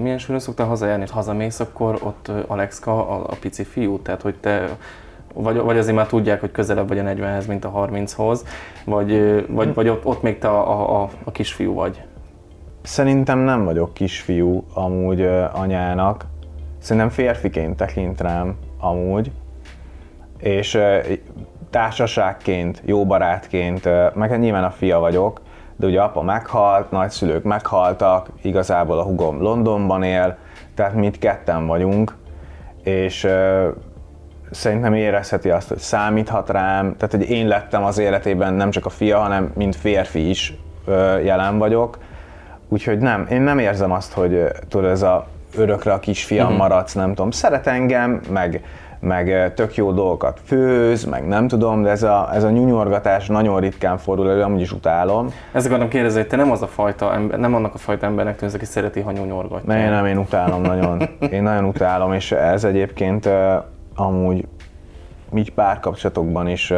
milyen 0.00 0.18
sűrűn 0.18 0.40
szoktál 0.40 0.66
hazajárni, 0.66 1.02
és 1.02 1.10
hazamész, 1.10 1.60
akkor 1.60 1.98
ott 2.02 2.30
Alexka 2.46 3.08
a, 3.08 3.24
a 3.30 3.36
pici 3.40 3.64
fiú, 3.64 3.98
tehát 3.98 4.22
hogy 4.22 4.34
te 4.34 4.76
vagy, 5.34 5.56
vagy 5.56 5.78
azért 5.78 5.96
már 5.96 6.06
tudják, 6.06 6.40
hogy 6.40 6.50
közelebb 6.50 6.88
vagy 6.88 6.98
a 6.98 7.02
40-hez, 7.02 7.48
mint 7.48 7.64
a 7.64 7.72
30-hoz, 7.72 8.44
vagy, 8.84 9.44
vagy, 9.48 9.74
vagy 9.74 9.88
ott, 9.88 10.04
ott 10.04 10.22
még 10.22 10.38
te 10.38 10.48
a, 10.48 11.02
a, 11.02 11.08
a 11.24 11.30
kisfiú 11.30 11.74
vagy? 11.74 12.02
Szerintem 12.82 13.38
nem 13.38 13.64
vagyok 13.64 13.94
kisfiú 13.94 14.64
amúgy 14.74 15.28
anyának. 15.52 16.26
Szerintem 16.80 17.10
férfiként 17.10 17.76
tekint 17.76 18.20
rám 18.20 18.56
amúgy. 18.78 19.30
És 20.38 20.78
társaságként, 21.70 22.82
jó 22.84 23.06
barátként, 23.06 23.88
meg 24.14 24.38
nyilván 24.38 24.64
a 24.64 24.70
fia 24.70 24.98
vagyok, 24.98 25.40
de 25.76 25.86
ugye 25.86 26.00
apa 26.00 26.22
meghalt, 26.22 26.90
nagyszülők 26.90 27.42
meghaltak, 27.42 28.28
igazából 28.42 28.98
a 28.98 29.02
hugom 29.02 29.42
Londonban 29.42 30.02
él, 30.02 30.36
tehát 30.74 30.94
mi 30.94 31.06
itt 31.06 31.18
ketten 31.18 31.66
vagyunk, 31.66 32.14
és 32.82 33.28
szerintem 34.50 34.94
érezheti 34.94 35.50
azt, 35.50 35.68
hogy 35.68 35.78
számíthat 35.78 36.50
rám, 36.50 36.96
tehát 36.96 37.14
hogy 37.14 37.30
én 37.30 37.46
lettem 37.46 37.84
az 37.84 37.98
életében 37.98 38.54
nem 38.54 38.70
csak 38.70 38.86
a 38.86 38.90
fia, 38.90 39.18
hanem 39.18 39.52
mint 39.54 39.76
férfi 39.76 40.28
is 40.28 40.54
jelen 41.24 41.58
vagyok, 41.58 41.98
úgyhogy 42.68 42.98
nem, 42.98 43.26
én 43.30 43.40
nem 43.40 43.58
érzem 43.58 43.92
azt, 43.92 44.12
hogy 44.12 44.44
tudod, 44.68 44.90
ez 44.90 45.02
a 45.02 45.26
örökre 45.56 45.92
a 45.92 45.98
kisfiam 45.98 46.44
uh-huh. 46.44 46.60
maradsz, 46.60 46.92
nem 46.92 47.14
tudom, 47.14 47.30
szeret 47.30 47.66
engem, 47.66 48.20
meg, 48.30 48.64
meg 49.00 49.54
tök 49.54 49.74
jó 49.74 49.92
dolgokat 49.92 50.40
főz, 50.44 51.04
meg 51.04 51.26
nem 51.26 51.48
tudom, 51.48 51.82
de 51.82 51.90
ez 51.90 52.02
a, 52.02 52.30
ez 52.34 52.44
a 52.44 52.50
nyúnyorgatás 52.50 53.26
nagyon 53.26 53.60
ritkán 53.60 53.98
fordul 53.98 54.30
elő, 54.30 54.42
amúgy 54.42 54.60
is 54.60 54.72
utálom. 54.72 55.32
Ezt 55.52 55.66
akartam 55.66 55.88
kérdezni, 55.88 56.18
hogy 56.20 56.28
te 56.28 56.36
nem 56.36 56.50
az 56.50 56.62
a 56.62 56.66
fajta 56.66 57.14
ember, 57.14 57.38
nem 57.38 57.54
annak 57.54 57.74
a 57.74 57.78
fajta 57.78 58.06
embernek 58.06 58.36
tűnsz, 58.36 58.54
aki 58.54 58.64
szereti, 58.64 59.00
ha 59.00 59.10
nyúnyorgatja. 59.10 59.74
Ne, 59.74 59.90
nem, 59.90 60.06
én 60.06 60.18
utálom 60.18 60.62
nagyon. 60.62 61.02
Én 61.30 61.42
nagyon 61.42 61.64
utálom, 61.64 62.12
és 62.12 62.32
ez 62.32 62.64
egyébként 62.64 63.28
amúgy 63.94 64.46
így 65.34 65.52
párkapcsolatokban 65.52 66.48
is 66.48 66.72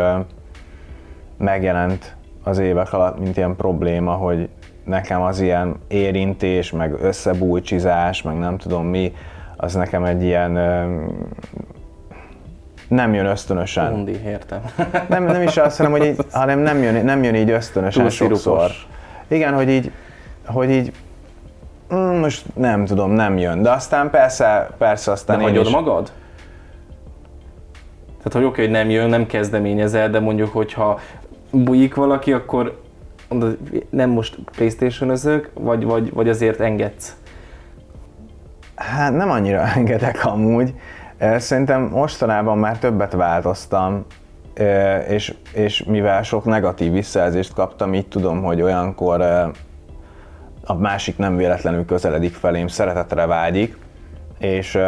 megjelent 1.39 2.17
az 2.43 2.59
évek 2.59 2.93
alatt, 2.93 3.19
mint 3.19 3.37
ilyen 3.37 3.57
probléma, 3.57 4.13
hogy 4.13 4.49
nekem 4.85 5.23
az 5.23 5.41
ilyen 5.41 5.77
érintés, 5.89 6.71
meg 6.71 6.95
összebújcsizás, 7.03 8.23
meg 8.23 8.39
nem 8.39 8.57
tudom 8.59 8.87
mi, 8.87 9.13
az 9.57 9.75
nekem 9.75 10.05
egy 10.05 10.23
ilyen 10.23 10.59
nem 12.89 13.15
jön 13.15 13.27
ösztönösen. 13.27 13.93
Undi, 13.93 14.21
értem. 14.25 14.61
Nem, 15.09 15.25
nem 15.25 15.43
is 15.43 15.57
azt, 15.57 15.77
hanem, 15.77 15.93
hogy 15.93 16.05
így, 16.05 16.17
hanem 16.33 16.59
nem, 16.59 16.83
jön, 16.83 17.05
nem 17.05 17.23
jön 17.23 17.35
így 17.35 17.51
ösztönösen 17.51 18.03
Túl 18.03 18.11
sokszor. 18.11 18.39
szirupos. 18.39 18.87
Igen, 19.29 19.55
hogy 19.55 19.69
így, 19.69 19.91
hogy 20.47 20.71
így 20.71 20.93
mm, 21.95 21.99
most 21.99 22.45
nem 22.55 22.85
tudom, 22.85 23.11
nem 23.11 23.39
jön. 23.39 23.63
De 23.63 23.71
aztán 23.71 24.11
persze, 24.11 24.71
persze 24.79 25.11
aztán 25.11 25.37
De 25.37 25.43
én 25.43 25.49
hagyod 25.49 25.67
is, 25.67 25.73
magad? 25.73 26.13
Tehát, 28.23 28.33
hogy 28.33 28.45
oké, 28.45 28.63
hogy 28.63 28.71
nem 28.71 28.91
jön, 28.91 29.09
nem 29.09 29.27
kezdeményezel, 29.27 30.11
de 30.11 30.21
mondjuk, 30.21 30.53
hogyha 30.53 30.99
bujik 31.51 31.95
valaki, 31.95 32.33
akkor 32.33 32.81
mondod, 33.33 33.59
nem 33.91 34.11
most 34.11 34.39
playstation 34.57 35.17
vagy, 35.55 35.85
vagy, 35.85 36.13
vagy 36.13 36.29
azért 36.29 36.61
engedsz? 36.61 37.17
Hát 38.75 39.13
nem 39.13 39.31
annyira 39.31 39.61
engedek 39.77 40.25
amúgy. 40.25 40.75
Szerintem 41.37 41.83
mostanában 41.83 42.59
már 42.59 42.79
többet 42.79 43.13
változtam, 43.13 44.05
és, 45.09 45.35
és 45.53 45.85
mivel 45.85 46.23
sok 46.23 46.45
negatív 46.45 46.93
visszajelzést 46.93 47.55
kaptam, 47.55 47.95
így 47.95 48.09
tudom, 48.09 48.43
hogy 48.43 48.63
olyankor 48.63 49.21
a 50.65 50.75
másik 50.75 51.17
nem 51.19 51.37
véletlenül 51.37 51.85
közeledik 51.85 52.35
felém, 52.35 52.67
szeretetre 52.67 53.27
vágyik, 53.27 53.79
és 54.39 54.79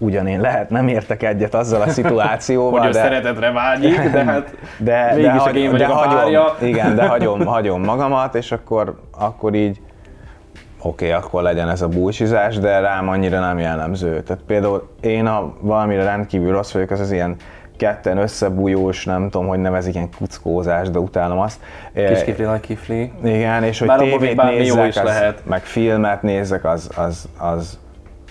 ö, 0.00 0.04
ugyan 0.04 0.26
én 0.26 0.40
lehet 0.40 0.70
nem 0.70 0.88
értek 0.88 1.22
egyet 1.22 1.54
azzal 1.54 1.82
a 1.82 1.88
szituációval, 1.88 2.80
Hogy 2.80 2.88
ő 2.88 2.92
de, 2.92 3.00
szeretetre 3.00 3.50
vágyik, 3.50 4.10
de 4.10 4.24
hát 4.24 4.54
de, 4.78 5.12
mégis 5.14 5.30
de, 5.30 5.38
csak 5.44 5.56
én 5.56 5.76
de 5.76 5.84
a 5.84 5.94
hagyom, 5.94 6.14
párja. 6.14 6.56
Igen, 6.60 6.94
de 6.94 7.06
hagyom, 7.16 7.44
hagyom 7.44 7.82
magamat, 7.82 8.34
és 8.34 8.52
akkor, 8.52 9.00
akkor 9.18 9.54
így 9.54 9.80
oké, 10.82 11.06
okay, 11.06 11.10
akkor 11.10 11.42
legyen 11.42 11.68
ez 11.68 11.82
a 11.82 11.88
búcsizás, 11.88 12.58
de 12.58 12.78
rám 12.78 13.08
annyira 13.08 13.40
nem 13.40 13.58
jellemző. 13.58 14.22
Tehát 14.22 14.42
például 14.46 14.88
én, 15.00 15.26
ha 15.26 15.56
valamire 15.60 16.04
rendkívül 16.04 16.52
rossz 16.52 16.72
vagyok, 16.72 16.90
az 16.90 17.00
az 17.00 17.12
ilyen 17.12 17.36
ketten 17.76 18.18
összebújós, 18.18 19.04
nem 19.04 19.30
tudom, 19.30 19.46
hogy 19.46 19.58
nevezik 19.58 19.94
ilyen 19.94 20.10
kuckózás, 20.18 20.90
de 20.90 20.98
utálom 20.98 21.38
azt. 21.38 21.60
kis 21.92 22.24
kifli, 22.24 22.44
nagy 22.44 22.60
kifli. 22.60 23.12
Igen, 23.24 23.62
és 23.62 23.78
hogy 23.78 23.88
Bár 23.88 23.98
tévét 23.98 24.36
bármi 24.36 24.52
jó 24.52 24.74
nézzek, 24.74 24.88
is 24.88 24.96
az, 24.96 25.04
lehet. 25.04 25.42
meg 25.44 25.62
filmet 25.62 26.22
nézzek, 26.22 26.64
az, 26.64 26.90
az, 26.96 27.28
az, 27.38 27.78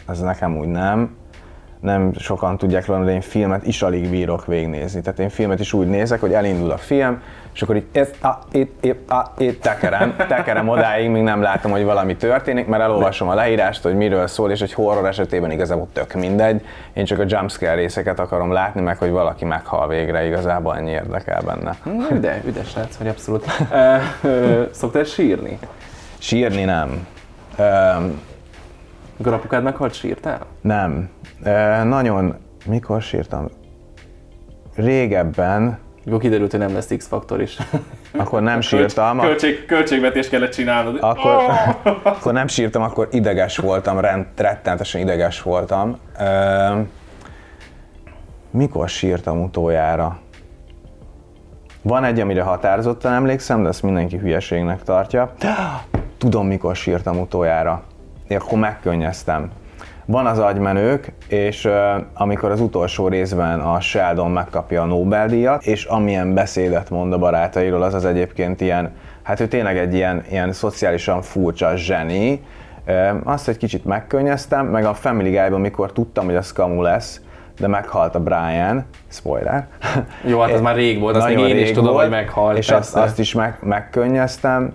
az 0.05 0.19
nekem 0.19 0.57
úgy 0.57 0.67
nem. 0.67 1.15
Nem 1.79 2.13
sokan 2.17 2.58
tudják 2.58 2.86
róla, 2.86 3.03
de 3.03 3.12
én 3.12 3.22
filmet 3.22 3.67
is 3.67 3.82
alig 3.82 4.10
bírok 4.10 4.46
végignézni. 4.46 5.01
Tehát 5.01 5.20
én 5.20 5.29
filmet 5.29 5.60
is 5.60 5.74
úgy 5.74 5.88
nézek, 5.88 6.20
hogy 6.20 6.34
elindul 6.34 6.72
a 6.72 6.77
film, 6.77 7.22
és 7.53 7.62
akkor 7.62 7.75
így 7.75 7.86
ezt, 7.91 8.24
a, 8.24 8.39
itt, 8.51 8.84
itt, 8.84 9.10
a, 9.10 9.34
itt 9.38 9.62
tekerem, 9.62 10.15
tekerem 10.27 10.67
odáig, 10.70 11.10
míg 11.10 11.24
nem 11.24 11.41
látom, 11.41 11.72
hogy 11.72 11.84
valami 11.84 12.15
történik, 12.15 12.67
mert 12.67 12.84
elolvasom 12.84 13.27
a 13.27 13.34
leírást, 13.34 13.84
hogy 13.84 13.96
miről 13.96 14.27
szól, 14.27 14.51
és 14.51 14.62
egy 14.62 14.74
horror 14.74 15.08
esetében 15.08 15.51
igazából 15.51 15.88
tök 15.94 16.13
mindegy. 16.13 16.65
Én 16.94 17.05
csak 17.05 17.20
a 17.20 17.24
jumpscare 17.27 17.74
részeket 17.74 18.20
akarom 18.20 18.51
látni, 18.51 18.82
meg 18.82 18.98
hogy 18.98 19.10
valaki 19.10 19.46
meghal 19.46 19.88
végre, 19.88 20.25
igazából 20.25 20.75
ennyi 20.75 20.91
érdekel 20.91 21.41
benne. 21.41 21.75
Hm, 21.84 22.20
De 22.20 22.41
üdes 22.46 22.70
srác, 22.70 22.96
vagy 22.98 23.08
abszolút. 23.08 23.46
Szoktál 24.72 25.03
sírni? 25.03 25.60
Sírni 26.17 26.63
nem. 26.63 27.08
Öm, 27.58 28.22
Mikor 29.17 29.34
apukád 29.34 29.63
meghalt, 29.63 29.93
sírtál? 29.93 30.39
Nem. 30.62 31.10
E, 31.43 31.84
nagyon, 31.84 32.36
mikor 32.65 33.01
sírtam? 33.01 33.48
Régebben, 34.75 35.77
Akkor 36.07 36.19
kiderült, 36.19 36.51
hogy 36.51 36.60
nem 36.60 36.74
lesz 36.74 36.93
X-faktor 36.98 37.41
is. 37.41 37.57
akkor 38.17 38.41
nem 38.41 38.62
sírtam, 38.62 39.19
ak- 39.19 39.25
Költség, 39.27 39.65
költségvetést 39.65 40.29
kellett 40.29 40.51
csinálnod. 40.51 40.98
akkor, 41.01 41.43
akkor 42.03 42.34
nem 42.34 42.48
sírtam, 42.48 42.81
akkor 42.81 43.07
ideges 43.12 43.57
voltam, 43.57 44.00
rend, 44.00 44.25
rettenetesen 44.38 45.01
ideges 45.01 45.41
voltam. 45.41 45.98
E, 46.17 46.86
mikor 48.51 48.89
sírtam 48.89 49.43
utoljára? 49.43 50.19
Van 51.81 52.03
egy, 52.03 52.19
amire 52.19 52.41
határozottan 52.41 53.13
emlékszem, 53.13 53.63
de 53.63 53.69
ezt 53.69 53.84
mindenki 53.84 54.17
hülyeségnek 54.17 54.84
tartja. 54.84 55.34
Tudom, 56.17 56.48
mikor 56.48 56.75
sírtam 56.75 57.19
utoljára. 57.19 57.84
Akkor 58.29 58.60
megkönnyeztem. 58.60 59.51
Van 60.05 60.25
az 60.25 60.39
agymenők, 60.39 61.13
és 61.27 61.65
uh, 61.65 61.74
amikor 62.13 62.51
az 62.51 62.62
utolsó 62.62 63.08
részben 63.08 63.60
a 63.60 63.79
Sheldon 63.79 64.32
megkapja 64.32 64.82
a 64.82 64.86
Nobel-díjat, 64.86 65.63
és 65.63 65.86
amilyen 65.86 66.34
beszédet 66.34 66.89
mond 66.89 67.13
a 67.13 67.17
barátairól, 67.17 67.82
az 67.82 67.94
az 67.94 68.05
egyébként 68.05 68.62
ilyen, 68.62 68.91
hát 69.24 69.39
ő 69.39 69.48
tényleg 69.48 69.77
egy 69.77 69.94
ilyen, 69.94 70.24
ilyen 70.29 70.51
szociálisan 70.51 71.22
furcsa 71.22 71.75
zseni. 71.75 72.41
Uh, 72.88 73.10
azt 73.24 73.48
egy 73.48 73.58
kicsit 73.58 73.86
megkönnyeztem, 73.86 74.65
meg 74.65 74.86
a 74.86 74.94
Family 74.94 75.29
Guy-ban, 75.29 75.62
mikor 75.62 75.91
tudtam, 75.91 76.25
hogy 76.25 76.36
az 76.36 76.51
kamu 76.51 76.82
lesz, 76.82 77.22
de 77.60 77.67
meghalt 77.67 78.15
a 78.15 78.20
Brian, 78.20 78.86
spoiler. 79.08 79.67
Jó, 80.29 80.39
hát 80.39 80.51
az 80.51 80.62
már 80.62 80.75
rég 80.75 81.00
volt, 81.00 81.15
azt 81.15 81.27
még 81.27 81.38
én 81.38 81.58
is 81.58 81.72
tudom, 81.72 81.91
volt, 81.91 82.01
hogy 82.01 82.10
meghalt. 82.10 82.58
És 82.58 82.70
azt, 82.70 82.96
azt 82.96 83.20
is 83.20 83.34
meg, 83.34 83.58
megkönnyeztem, 83.62 84.74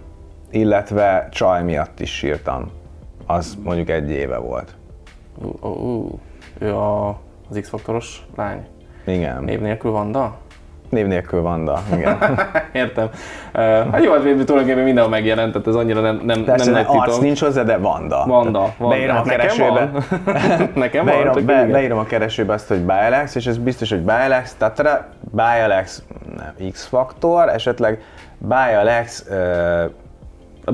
illetve 0.51 1.29
csaj 1.31 1.63
miatt 1.63 2.01
is 2.01 2.17
sírtam. 2.17 2.79
Az 3.37 3.59
mondjuk 3.63 3.89
egy 3.91 4.11
éve 4.11 4.37
volt. 4.37 4.75
Ú, 5.43 5.49
ú, 5.61 5.69
ú. 5.69 6.19
Ő 6.59 6.75
a, 6.75 7.09
az 7.51 7.59
X-faktoros 7.61 8.27
lány. 8.37 8.67
Igen. 9.07 9.43
Név 9.45 9.61
nélkül 9.61 9.91
Vanda? 9.91 10.37
Név 10.89 11.07
nélkül 11.07 11.43
Vanda, 11.43 11.83
igen. 11.93 12.19
Értem. 12.73 13.09
Uh, 13.55 13.63
hát 13.63 14.05
jó, 14.05 14.13
hát 14.13 14.23
tulajdonképpen 14.23 14.85
mindenhol 14.85 15.11
megjelent, 15.11 15.53
tehát 15.53 15.67
ez 15.67 15.75
annyira 15.75 16.01
nem, 16.01 16.21
nem, 16.25 16.45
Persze 16.45 16.71
nem 16.71 16.83
ne, 16.83 16.89
nagy 16.89 16.97
arc 16.99 17.19
nincs 17.19 17.41
hozzá, 17.41 17.63
de 17.63 17.77
Vanda. 17.77 18.25
Vanda, 18.27 18.75
Vanda. 18.79 18.97
Beírom 18.97 19.17
a 19.17 19.19
Hát 19.19 19.29
keresőbe. 19.29 19.91
nekem 20.75 21.05
van, 21.05 21.15
Beírom, 21.15 21.47
be, 21.47 21.67
beírom 21.67 21.99
a 21.99 22.05
keresőbe 22.05 22.53
azt, 22.53 22.69
hogy 22.69 22.81
Bialex, 22.81 23.35
és 23.35 23.47
ez 23.47 23.59
biztos, 23.59 23.91
hogy 23.91 24.03
Bialex, 24.03 24.55
Tatra, 24.55 25.07
Bialex, 25.31 26.03
nem, 26.37 26.71
X-faktor, 26.71 27.49
esetleg 27.49 28.03
Bialex, 28.39 29.25
uh, 29.29 29.91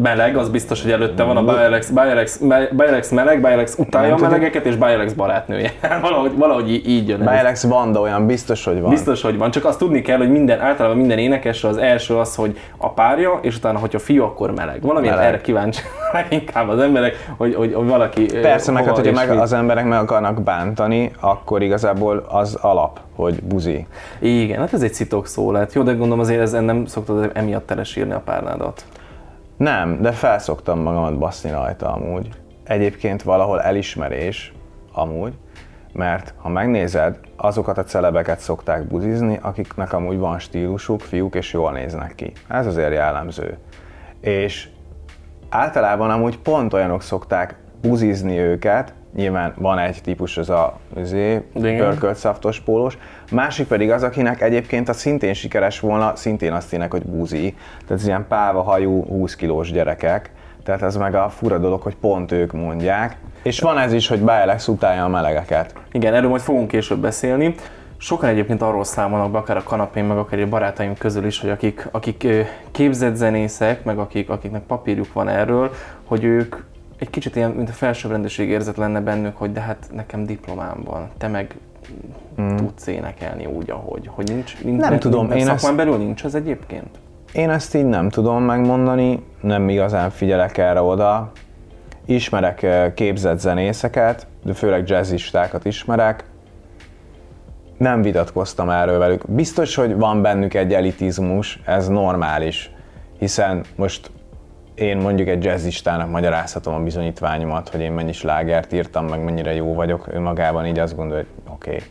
meleg, 0.02 0.36
az 0.36 0.48
biztos, 0.48 0.82
hogy 0.82 0.90
előtte 0.90 1.22
van 1.22 1.36
a 1.36 1.44
Bialex, 1.44 1.90
Bialex, 1.90 2.40
Bialex 2.70 3.10
meleg, 3.10 3.40
Bialex 3.40 3.78
utálja 3.78 4.14
a 4.14 4.18
melegeket, 4.18 4.66
és 4.66 4.76
Bialex 4.76 5.12
barátnője. 5.12 5.72
valahogy, 6.02 6.36
valahogy 6.36 6.70
így 6.70 7.08
jön 7.08 7.20
ez. 7.20 7.28
Bialex 7.28 7.62
Vanda 7.62 8.00
olyan 8.00 8.26
biztos, 8.26 8.64
hogy 8.64 8.80
van. 8.80 8.90
Biztos, 8.90 9.22
hogy 9.22 9.38
van, 9.38 9.50
csak 9.50 9.64
azt 9.64 9.78
tudni 9.78 10.02
kell, 10.02 10.16
hogy 10.16 10.30
minden, 10.30 10.60
általában 10.60 10.98
minden 10.98 11.18
énekesre 11.18 11.68
az 11.68 11.76
első 11.76 12.16
az, 12.16 12.34
hogy 12.34 12.58
a 12.76 12.90
párja, 12.90 13.38
és 13.42 13.56
utána, 13.56 13.78
hogyha 13.78 13.98
fiú, 13.98 14.22
akkor 14.22 14.54
meleg. 14.54 14.80
Valamilyen 14.82 15.14
Meleg. 15.14 15.32
erre 15.32 15.40
kíváncsi 15.40 15.82
inkább 16.28 16.68
az 16.68 16.78
emberek, 16.78 17.32
hogy, 17.36 17.54
hogy, 17.54 17.74
hogy 17.74 17.86
valaki 17.86 18.26
Persze, 18.40 18.72
meg 18.72 18.84
hát, 18.84 18.94
hogyha 18.94 19.12
meg 19.12 19.30
az 19.30 19.52
emberek 19.52 19.84
meg 19.84 19.98
akarnak 19.98 20.42
bántani, 20.42 21.12
akkor 21.20 21.62
igazából 21.62 22.24
az 22.28 22.54
alap, 22.54 23.00
hogy 23.14 23.42
buzi. 23.42 23.86
Igen, 24.18 24.58
hát 24.58 24.72
ez 24.72 24.82
egy 24.82 24.94
szitok 24.94 25.26
szó 25.26 25.52
lett. 25.52 25.72
Jó, 25.72 25.82
de 25.82 25.92
gondolom 25.92 26.20
azért 26.20 26.40
ezen 26.40 26.64
nem 26.64 26.86
szoktad 26.86 27.30
emiatt 27.34 27.66
telesírni 27.66 28.12
a 28.12 28.22
párnádat. 28.24 28.84
Nem, 29.56 30.00
de 30.00 30.12
felszoktam 30.12 30.78
magamat 30.78 31.18
baszni 31.18 31.50
rajta 31.50 31.92
amúgy. 31.92 32.28
Egyébként 32.64 33.22
valahol 33.22 33.60
elismerés, 33.62 34.52
amúgy, 34.92 35.34
mert 35.92 36.34
ha 36.36 36.48
megnézed, 36.48 37.18
azokat 37.36 37.78
a 37.78 37.84
celebeket 37.84 38.38
szokták 38.38 38.86
buzizni, 38.86 39.38
akiknek 39.42 39.92
amúgy 39.92 40.18
van 40.18 40.38
stílusuk, 40.38 41.00
fiúk, 41.00 41.34
és 41.34 41.52
jól 41.52 41.72
néznek 41.72 42.14
ki. 42.14 42.32
Ez 42.48 42.66
azért 42.66 42.92
jellemző. 42.92 43.58
És 44.20 44.68
általában 45.48 46.10
amúgy 46.10 46.38
pont 46.38 46.72
olyanok 46.72 47.02
szokták 47.02 47.56
buzizni 47.80 48.38
őket, 48.38 48.94
nyilván 49.16 49.54
van 49.58 49.78
egy 49.78 50.00
típus, 50.02 50.36
az 50.36 50.50
a 50.50 50.78
Igen. 50.96 51.42
pörkölt 51.54 52.16
szaftos 52.16 52.60
pólós, 52.60 52.98
másik 53.30 53.66
pedig 53.66 53.90
az, 53.90 54.02
akinek 54.02 54.42
egyébként 54.42 54.88
a 54.88 54.92
szintén 54.92 55.34
sikeres 55.34 55.80
volna, 55.80 56.16
szintén 56.16 56.52
azt 56.52 56.72
ének, 56.72 56.90
hogy 56.90 57.02
buzi, 57.02 57.54
tehát 57.86 58.02
ez 58.02 58.06
ilyen 58.06 58.26
páva 58.28 58.62
hajú 58.62 59.04
20 59.04 59.36
kilós 59.36 59.72
gyerekek, 59.72 60.30
tehát 60.64 60.82
ez 60.82 60.96
meg 60.96 61.14
a 61.14 61.28
fura 61.28 61.58
dolog, 61.58 61.82
hogy 61.82 61.96
pont 61.96 62.32
ők 62.32 62.52
mondják, 62.52 63.16
és 63.42 63.60
van 63.60 63.78
ez 63.78 63.92
is, 63.92 64.08
hogy 64.08 64.20
Bialex 64.20 64.68
utálja 64.68 65.04
a 65.04 65.08
melegeket. 65.08 65.74
Igen, 65.92 66.14
erről 66.14 66.28
majd 66.28 66.42
fogunk 66.42 66.68
később 66.68 66.98
beszélni. 66.98 67.54
Sokan 67.96 68.28
egyébként 68.28 68.62
arról 68.62 68.84
számolnak 68.84 69.30
be, 69.30 69.38
akár 69.38 69.56
a 69.56 69.62
kanapén, 69.62 70.04
meg 70.04 70.16
akár 70.16 70.40
a 70.40 70.48
barátaim 70.48 70.94
közül 70.98 71.26
is, 71.26 71.40
hogy 71.40 71.50
akik, 71.50 71.88
akik 71.90 72.26
képzett 72.70 73.14
zenészek, 73.14 73.84
meg 73.84 73.98
akik, 73.98 74.30
akiknek 74.30 74.62
papírjuk 74.62 75.12
van 75.12 75.28
erről, 75.28 75.70
hogy 76.04 76.24
ők 76.24 76.56
egy 76.98 77.10
kicsit 77.10 77.36
ilyen, 77.36 77.50
mint 77.50 77.68
a 77.68 77.72
felsőbbrendűség 77.72 78.48
érzet 78.48 78.76
lenne 78.76 79.00
bennük, 79.00 79.36
hogy 79.36 79.52
de 79.52 79.60
hát 79.60 79.88
nekem 79.92 80.24
diplomám 80.24 80.82
van, 80.84 81.08
te 81.18 81.28
meg 81.28 81.54
mm. 82.40 82.56
tudsz 82.56 82.86
énekelni 82.86 83.46
úgy, 83.46 83.70
ahogy. 83.70 84.08
Hogy 84.12 84.28
nincs, 84.28 84.62
nincs 84.62 84.80
Nem 84.80 84.98
tudom, 84.98 85.30
én 85.30 85.36
én 85.36 85.44
szakmán 85.44 85.56
ezt- 85.56 85.76
belül 85.76 85.96
nincs 85.96 86.24
ez 86.24 86.34
egyébként? 86.34 86.88
Én 87.32 87.50
ezt 87.50 87.74
így 87.74 87.84
nem 87.84 88.08
tudom 88.08 88.42
megmondani, 88.42 89.22
nem 89.40 89.68
igazán 89.68 90.10
figyelek 90.10 90.58
erre 90.58 90.80
oda. 90.82 91.32
Ismerek 92.04 92.66
képzett 92.94 93.38
zenészeket, 93.38 94.26
de 94.44 94.54
főleg 94.54 94.88
jazzistákat 94.88 95.64
ismerek. 95.64 96.24
Nem 97.78 98.02
vitatkoztam 98.02 98.70
erről 98.70 98.98
velük. 98.98 99.30
Biztos, 99.30 99.74
hogy 99.74 99.96
van 99.96 100.22
bennük 100.22 100.54
egy 100.54 100.74
elitizmus, 100.74 101.60
ez 101.64 101.88
normális, 101.88 102.70
hiszen 103.18 103.64
most 103.76 104.10
én 104.76 104.96
mondjuk 104.96 105.28
egy 105.28 105.44
jazzistának 105.44 106.10
magyarázhatom 106.10 106.74
a 106.74 106.80
bizonyítványomat, 106.80 107.68
hogy 107.68 107.80
én 107.80 107.92
mennyi 107.92 108.12
slágert 108.12 108.72
írtam, 108.72 109.06
meg 109.06 109.24
mennyire 109.24 109.54
jó 109.54 109.74
vagyok, 109.74 110.08
ő 110.12 110.20
magában 110.20 110.66
így 110.66 110.78
azt 110.78 110.96
gondolja, 110.96 111.24
hogy 111.24 111.52
oké, 111.54 111.70
okay, 111.70 111.82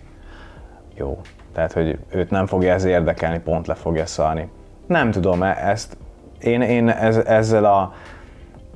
jó. 0.96 1.22
Tehát, 1.54 1.74
hogy 1.74 1.98
őt 2.10 2.30
nem 2.30 2.46
fogja 2.46 2.74
ez 2.74 2.84
érdekelni, 2.84 3.39
pont 3.39 3.68
le 3.68 3.74
fogja 3.74 4.06
szarni. 4.06 4.50
Nem 4.88 5.12
tudom, 5.12 5.44
e- 5.44 5.58
ezt 5.63 5.98
én, 6.39 6.62
én 6.62 6.89
ez, 6.89 7.18
ezzel 7.18 7.65
a 7.65 7.94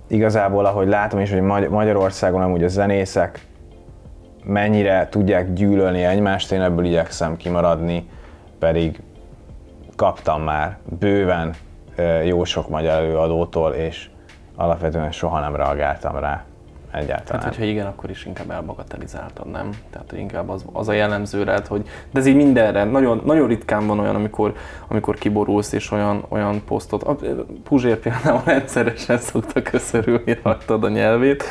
igazából, 0.07 0.65
ahogy 0.65 0.87
látom 0.87 1.19
is, 1.19 1.31
hogy 1.31 1.41
Magy- 1.41 1.69
Magyarországon 1.69 2.41
amúgy 2.41 2.63
a 2.63 2.67
zenészek 2.67 3.45
mennyire 4.43 5.07
tudják 5.09 5.53
gyűlölni 5.53 6.03
egymást, 6.03 6.51
én 6.51 6.61
ebből 6.61 6.85
igyekszem 6.85 7.37
kimaradni, 7.37 8.09
pedig 8.59 9.01
kaptam 9.95 10.41
már 10.41 10.77
bőven 10.99 11.53
jó 12.23 12.43
sok 12.43 12.69
magyar 12.69 12.93
előadótól, 12.93 13.73
és 13.73 14.09
alapvetően 14.55 15.11
soha 15.11 15.39
nem 15.39 15.55
reagáltam 15.55 16.15
rá 16.15 16.43
egyáltalán. 16.91 17.25
Tehát, 17.25 17.43
hogyha 17.43 17.63
igen, 17.63 17.85
akkor 17.85 18.09
is 18.09 18.25
inkább 18.25 18.51
elbagatelizáltad, 18.51 19.51
nem? 19.51 19.69
Tehát, 19.89 20.09
hogy 20.09 20.19
inkább 20.19 20.49
az, 20.49 20.65
az 20.73 20.87
a 20.87 20.93
jellemző 20.93 21.43
lehet, 21.43 21.67
hogy... 21.67 21.87
De 22.11 22.19
ez 22.19 22.25
így 22.25 22.35
mindenre, 22.35 22.83
nagyon, 22.83 23.21
nagyon 23.25 23.47
ritkán 23.47 23.87
van 23.87 23.99
olyan, 23.99 24.15
amikor, 24.15 24.53
amikor 24.87 25.15
kiborulsz, 25.15 25.71
és 25.71 25.91
olyan, 25.91 26.25
olyan 26.29 26.63
posztot... 26.65 27.03
A 27.03 27.15
Puzsér 27.63 27.97
például 27.97 28.41
rendszeresen 28.55 29.17
szokta 29.17 29.61
köszörülni 29.61 30.39
rajtad 30.43 30.83
a 30.83 30.89
nyelvét. 30.89 31.43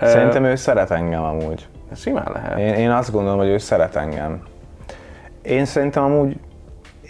Szerintem 0.00 0.44
ő 0.44 0.54
szeret 0.54 0.90
engem 0.90 1.22
amúgy. 1.22 1.66
Ez 1.90 2.00
simán 2.00 2.30
lehet. 2.32 2.58
Én, 2.58 2.74
én 2.74 2.90
azt 2.90 3.12
gondolom, 3.12 3.38
hogy 3.38 3.48
ő 3.48 3.58
szeret 3.58 3.96
engem. 3.96 4.42
Én 5.42 5.64
szerintem 5.64 6.02
amúgy, 6.02 6.36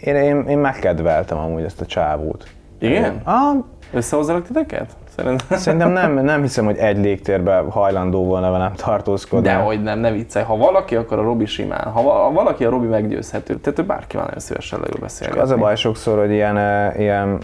én, 0.00 0.16
én, 0.16 0.44
én 0.48 0.58
megkedveltem 0.58 1.38
amúgy 1.38 1.62
ezt 1.62 1.80
a 1.80 1.86
csávót. 1.86 2.46
Igen? 2.78 3.20
Ah, 3.24 3.56
Összehozzanak 3.92 4.46
titeket? 4.46 4.96
Szerintem. 5.16 5.58
szerintem 5.58 5.90
nem, 5.90 6.24
nem 6.24 6.40
hiszem, 6.42 6.64
hogy 6.64 6.76
egy 6.76 6.98
légtérben 6.98 7.70
hajlandó 7.70 8.24
volna 8.24 8.50
velem 8.50 8.72
tartózkodni. 8.72 9.48
De 9.48 9.54
hogy 9.54 9.82
nem, 9.82 9.98
ne 9.98 10.10
viccelj. 10.10 10.44
Ha 10.44 10.56
valaki, 10.56 10.96
akkor 10.96 11.18
a 11.18 11.22
Robi 11.22 11.46
simán. 11.46 11.90
Ha, 11.92 12.02
va- 12.02 12.22
ha 12.22 12.32
valaki, 12.32 12.64
a 12.64 12.70
Robi 12.70 12.86
meggyőzhető. 12.86 13.54
Tehát 13.56 13.78
ő 13.78 13.82
bárki 13.82 14.16
van 14.16 14.24
nagyon 14.24 14.40
szívesen 14.40 14.78
leül 14.80 15.00
beszélgetni. 15.00 15.42
Az 15.42 15.50
a 15.50 15.56
baj 15.56 15.76
sokszor, 15.76 16.18
hogy 16.18 16.30
ilyen, 16.30 16.56
eh, 16.56 16.98
ilyen 16.98 17.38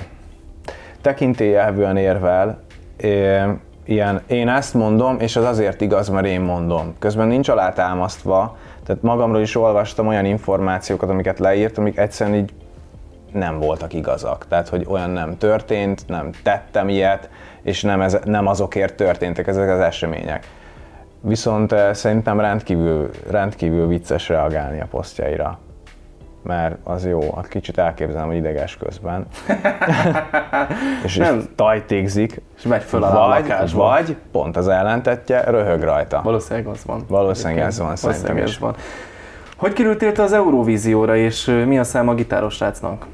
tekintélyelvűen 1.00 1.96
érvel, 1.96 2.58
eh, 2.96 3.48
ilyen, 3.84 4.20
én 4.26 4.48
ezt 4.48 4.74
mondom, 4.74 5.16
és 5.20 5.36
az 5.36 5.44
azért 5.44 5.80
igaz, 5.80 6.08
mert 6.08 6.26
én 6.26 6.40
mondom. 6.40 6.94
Közben 6.98 7.26
nincs 7.28 7.48
alátámasztva, 7.48 8.56
tehát 8.86 9.02
magamról 9.02 9.40
is 9.40 9.56
olvastam 9.56 10.06
olyan 10.06 10.24
információkat, 10.24 11.10
amiket 11.10 11.38
leírt, 11.38 11.78
amik 11.78 11.98
egyszerűen 11.98 12.36
így 12.36 12.52
nem 13.32 13.58
voltak 13.58 13.92
igazak. 13.92 14.46
Tehát, 14.48 14.68
hogy 14.68 14.86
olyan 14.88 15.10
nem 15.10 15.38
történt, 15.38 16.04
nem 16.06 16.30
tettem 16.42 16.88
ilyet, 16.88 17.28
és 17.62 17.82
nem, 17.82 18.00
ez, 18.00 18.18
nem 18.24 18.46
azokért 18.46 18.94
történtek 18.94 19.46
ezek 19.46 19.70
az 19.70 19.80
események. 19.80 20.46
Viszont 21.20 21.72
eh, 21.72 21.94
szerintem 21.94 22.40
rendkívül, 22.40 23.10
rendkívül 23.30 23.86
vicces 23.86 24.28
reagálni 24.28 24.80
a 24.80 24.87
posztjaira. 24.90 25.59
Mert 26.42 26.76
az 26.85 27.07
jó, 27.07 27.33
hát 27.35 27.48
kicsit 27.48 27.78
elképzelem, 27.78 28.26
hogy 28.26 28.37
ideges 28.37 28.76
közben. 28.76 29.26
és 31.04 31.16
Nem. 31.16 31.48
tajtékzik, 31.57 32.40
És 32.57 32.62
megy 32.62 32.83
föl 32.83 33.02
a 33.02 33.11
vagy, 33.28 33.40
lakásba. 33.48 33.83
vagy, 33.85 34.16
pont 34.33 34.57
az 34.57 34.68
ellentetje, 34.68 35.40
röhög 35.40 35.83
rajta. 35.83 36.20
Valószínűleg 36.24 36.66
az 36.66 36.85
van. 36.87 37.04
Valószínűleg 37.09 37.64
ez 37.64 37.76
van, 37.78 37.87
Valószínűleg 37.87 38.20
szerintem 38.20 38.44
ez 38.44 38.50
is. 38.50 38.59
van. 38.59 38.74
Hogy 39.57 39.72
kerültél 39.72 40.12
te 40.12 40.22
az 40.22 40.33
Eurovízióra, 40.33 41.16
és 41.16 41.48
ö, 41.48 41.64
mi 41.64 41.78
a 41.78 41.85
szám 41.85 42.09
a 42.09 42.14
gitáros 42.14 42.54
srácnak? 42.54 43.07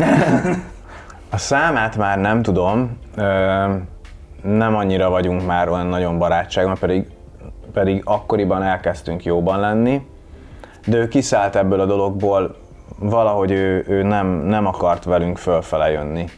A 1.32 1.36
számát 1.36 1.96
már 1.96 2.18
nem 2.18 2.42
tudom, 2.42 2.98
nem 4.42 4.74
annyira 4.74 5.10
vagyunk 5.10 5.46
már 5.46 5.68
olyan 5.68 5.86
nagyon 5.86 6.18
barátságban, 6.18 6.76
pedig, 6.80 7.06
pedig 7.72 8.02
akkoriban 8.04 8.62
elkezdtünk 8.62 9.24
jóban 9.24 9.60
lenni, 9.60 10.06
de 10.86 10.96
ő 10.96 11.08
kiszállt 11.08 11.56
ebből 11.56 11.80
a 11.80 11.86
dologból, 11.86 12.56
valahogy 12.98 13.50
ő, 13.50 13.84
ő 13.88 14.02
nem, 14.02 14.26
nem 14.26 14.66
akart 14.66 15.04
velünk 15.04 15.38
fölfele 15.38 15.90
jönni. 15.90 16.28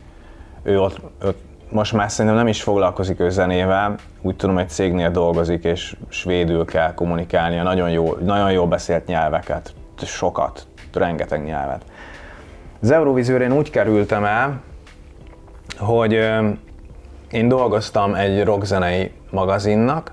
Ő 0.62 0.80
ott, 0.80 1.00
ott 1.22 1.40
most 1.68 1.92
már 1.92 2.10
szerintem 2.10 2.36
nem 2.36 2.48
is 2.48 2.62
foglalkozik 2.62 3.20
ő 3.20 3.30
zenével, 3.30 3.94
úgy 4.20 4.36
tudom, 4.36 4.58
egy 4.58 4.68
cégnél 4.68 5.10
dolgozik, 5.10 5.64
és 5.64 5.96
svédül 6.08 6.64
kell 6.64 6.94
kommunikálnia, 6.94 7.62
nagyon 7.62 7.90
jó, 7.90 8.16
nagyon 8.20 8.52
jól 8.52 8.66
beszélt 8.66 9.06
nyelveket, 9.06 9.74
sokat, 9.96 10.66
rengeteg 10.92 11.44
nyelvet. 11.44 11.84
Az 12.82 12.90
Eurovízióra 12.90 13.44
én 13.44 13.52
úgy 13.52 13.70
kerültem 13.70 14.24
el, 14.24 14.60
hogy 15.78 16.12
én 17.30 17.48
dolgoztam 17.48 18.14
egy 18.14 18.44
rockzenei 18.44 19.12
magazinnak, 19.30 20.12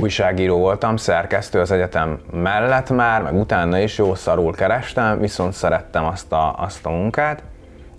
újságíró 0.00 0.58
voltam, 0.58 0.96
szerkesztő 0.96 1.60
az 1.60 1.70
egyetem 1.70 2.20
mellett 2.30 2.90
már, 2.90 3.22
meg 3.22 3.34
utána 3.34 3.78
is 3.78 3.98
jó 3.98 4.14
szarul 4.14 4.52
kerestem, 4.52 5.20
viszont 5.20 5.52
szerettem 5.52 6.04
azt 6.04 6.32
a, 6.32 6.54
azt 6.58 6.86
a 6.86 6.90
munkát, 6.90 7.42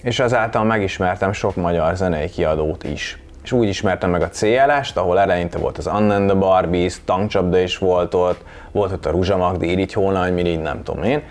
és 0.03 0.19
ezáltal 0.19 0.63
megismertem 0.63 1.31
sok 1.31 1.55
magyar 1.55 1.95
zenei 1.95 2.29
kiadót 2.29 2.83
is. 2.83 3.21
És 3.43 3.51
úgy 3.51 3.67
ismertem 3.67 4.09
meg 4.09 4.21
a 4.21 4.29
CLS-t, 4.29 4.97
ahol 4.97 5.19
eleinte 5.19 5.57
volt 5.57 5.77
az 5.77 5.87
Anna 5.87 6.15
and 6.15 6.29
the 6.29 6.37
Barbies, 6.37 7.03
tankcsapda 7.05 7.57
is 7.57 7.77
volt 7.77 8.13
ott, 8.13 8.43
volt 8.71 8.91
ott 8.91 9.05
a 9.05 9.11
Ruzsa 9.11 9.37
Magdi, 9.37 9.71
Irigy 9.71 9.93
Hónany, 9.93 10.33
Mirigy, 10.33 10.59
nem 10.59 10.83
tudom 10.83 11.03
én. 11.03 11.21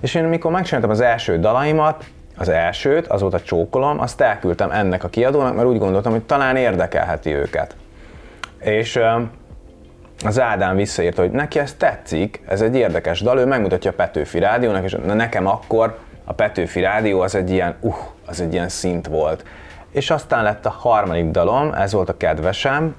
És 0.00 0.14
én 0.14 0.24
mikor 0.24 0.50
megcsináltam 0.50 0.90
az 0.90 1.00
első 1.00 1.38
dalaimat, 1.38 2.04
az 2.36 2.48
elsőt, 2.48 3.06
az 3.06 3.20
volt 3.20 3.34
a 3.34 3.40
csókolom, 3.40 4.00
azt 4.00 4.20
elküldtem 4.20 4.70
ennek 4.70 5.04
a 5.04 5.08
kiadónak, 5.08 5.54
mert 5.54 5.68
úgy 5.68 5.78
gondoltam, 5.78 6.12
hogy 6.12 6.22
talán 6.22 6.56
érdekelheti 6.56 7.34
őket. 7.34 7.76
És 8.60 9.00
az 10.24 10.40
Ádám 10.40 10.76
visszaírta, 10.76 11.22
hogy 11.22 11.30
neki 11.30 11.58
ez 11.58 11.74
tetszik, 11.74 12.42
ez 12.46 12.60
egy 12.60 12.76
érdekes 12.76 13.20
dal, 13.20 13.38
ő 13.38 13.46
megmutatja 13.46 13.90
a 13.90 13.94
Petőfi 13.94 14.38
Rádiónak, 14.38 14.84
és 14.84 14.96
nekem 15.06 15.46
akkor 15.46 15.98
a 16.24 16.32
Petőfi 16.32 16.80
Rádió 16.80 17.20
az 17.20 17.34
egy 17.34 17.50
ilyen, 17.50 17.74
uh, 17.80 17.94
az 18.26 18.40
egy 18.40 18.52
ilyen 18.52 18.68
szint 18.68 19.06
volt. 19.06 19.44
És 19.90 20.10
aztán 20.10 20.42
lett 20.42 20.66
a 20.66 20.70
harmadik 20.70 21.30
dalom, 21.30 21.72
ez 21.72 21.92
volt 21.92 22.08
a 22.08 22.16
kedvesem, 22.16 22.94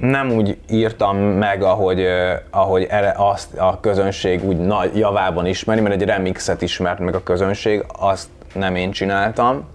nem 0.00 0.30
úgy 0.30 0.58
írtam 0.70 1.16
meg, 1.16 1.62
ahogy, 1.62 2.06
ahogy 2.50 2.86
erre 2.90 3.14
azt 3.16 3.58
a 3.58 3.80
közönség 3.80 4.44
úgy 4.44 4.56
nagy 4.56 4.96
javában 4.96 5.46
ismeri, 5.46 5.80
mert 5.80 5.94
egy 5.94 6.04
remixet 6.04 6.62
ismert 6.62 6.98
meg 6.98 7.14
a 7.14 7.22
közönség, 7.22 7.84
azt 7.98 8.28
nem 8.54 8.74
én 8.74 8.90
csináltam. 8.90 9.68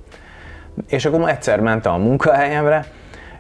És 0.87 1.05
akkor 1.05 1.29
egyszer 1.29 1.59
mentem 1.59 1.93
a 1.93 1.97
munkahelyemre, 1.97 2.85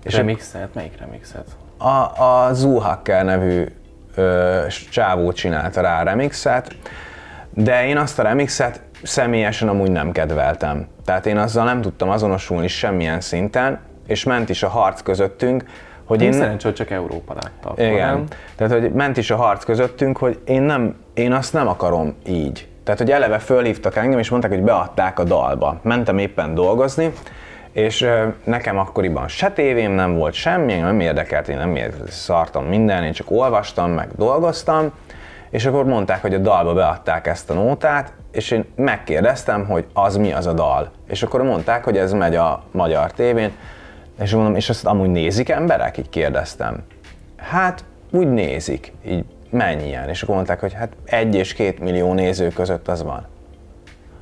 és 0.03 0.15
Remixet? 0.15 0.73
Melyik 0.73 0.99
remixet? 0.99 1.45
a, 1.77 2.23
a 2.23 2.53
Zuhacker 2.53 3.25
nevű 3.25 3.65
ö, 4.15 4.61
csávó 4.91 5.31
csinálta 5.31 5.81
rá 5.81 5.99
a 5.99 6.03
remixet, 6.03 6.75
de 7.49 7.87
én 7.87 7.97
azt 7.97 8.19
a 8.19 8.23
remixet 8.23 8.81
személyesen 9.03 9.67
amúgy 9.67 9.91
nem 9.91 10.11
kedveltem. 10.11 10.87
Tehát 11.05 11.25
én 11.25 11.37
azzal 11.37 11.65
nem 11.65 11.81
tudtam 11.81 12.09
azonosulni 12.09 12.67
semmilyen 12.67 13.21
szinten, 13.21 13.79
és 14.07 14.23
ment 14.23 14.49
is 14.49 14.63
a 14.63 14.69
harc 14.69 15.01
közöttünk, 15.01 15.63
hogy 16.05 16.21
Én 16.21 16.27
én... 16.27 16.33
szerencsé, 16.33 16.67
hogy 16.67 16.75
csak 16.77 16.89
Európa 16.89 17.33
látta. 17.33 17.69
akkor, 17.69 17.83
Igen. 17.83 18.13
nem? 18.13 18.23
Tehát, 18.55 18.73
hogy 18.73 18.91
ment 18.91 19.17
is 19.17 19.31
a 19.31 19.35
harc 19.35 19.63
közöttünk, 19.63 20.17
hogy 20.17 20.39
én, 20.45 20.61
nem, 20.61 20.95
én 21.13 21.31
azt 21.33 21.53
nem 21.53 21.67
akarom 21.67 22.15
így. 22.27 22.67
Tehát, 22.83 22.99
hogy 22.99 23.11
eleve 23.11 23.39
fölhívtak 23.39 23.95
engem, 23.95 24.19
és 24.19 24.29
mondták, 24.29 24.51
hogy 24.51 24.61
beadták 24.61 25.19
a 25.19 25.23
dalba. 25.23 25.79
Mentem 25.81 26.17
éppen 26.17 26.53
dolgozni, 26.53 27.13
és 27.71 28.07
nekem 28.43 28.77
akkoriban 28.77 29.27
se 29.27 29.51
tévém 29.51 29.91
nem 29.91 30.15
volt 30.15 30.33
semmi, 30.33 30.73
nem 30.73 30.99
érdekelt, 30.99 31.47
én 31.47 31.57
nem 31.57 31.75
érdekelt, 31.75 32.11
szartam 32.11 32.65
minden, 32.65 33.03
én 33.03 33.11
csak 33.11 33.31
olvastam, 33.31 33.91
meg 33.91 34.07
dolgoztam, 34.17 34.91
és 35.49 35.65
akkor 35.65 35.85
mondták, 35.85 36.21
hogy 36.21 36.33
a 36.33 36.37
dalba 36.37 36.73
beadták 36.73 37.27
ezt 37.27 37.49
a 37.49 37.53
nótát, 37.53 38.13
és 38.31 38.51
én 38.51 38.65
megkérdeztem, 38.75 39.65
hogy 39.65 39.85
az 39.93 40.17
mi 40.17 40.33
az 40.33 40.45
a 40.45 40.53
dal. 40.53 40.91
És 41.07 41.23
akkor 41.23 41.43
mondták, 41.43 41.83
hogy 41.83 41.97
ez 41.97 42.11
megy 42.13 42.35
a 42.35 42.63
magyar 42.71 43.11
tévén, 43.11 43.51
és 44.21 44.33
mondom, 44.33 44.55
és 44.55 44.69
azt 44.69 44.85
amúgy 44.85 45.09
nézik 45.09 45.49
emberek? 45.49 45.97
Így 45.97 46.09
kérdeztem. 46.09 46.83
Hát 47.37 47.83
úgy 48.11 48.31
nézik. 48.31 48.93
Így 49.07 49.25
mennyi 49.49 49.87
ilyen? 49.87 50.09
És 50.09 50.21
akkor 50.21 50.35
mondták, 50.35 50.59
hogy 50.59 50.73
hát 50.73 50.89
egy 51.05 51.35
és 51.35 51.53
két 51.53 51.79
millió 51.79 52.13
néző 52.13 52.47
között 52.47 52.87
az 52.87 53.03
van. 53.03 53.27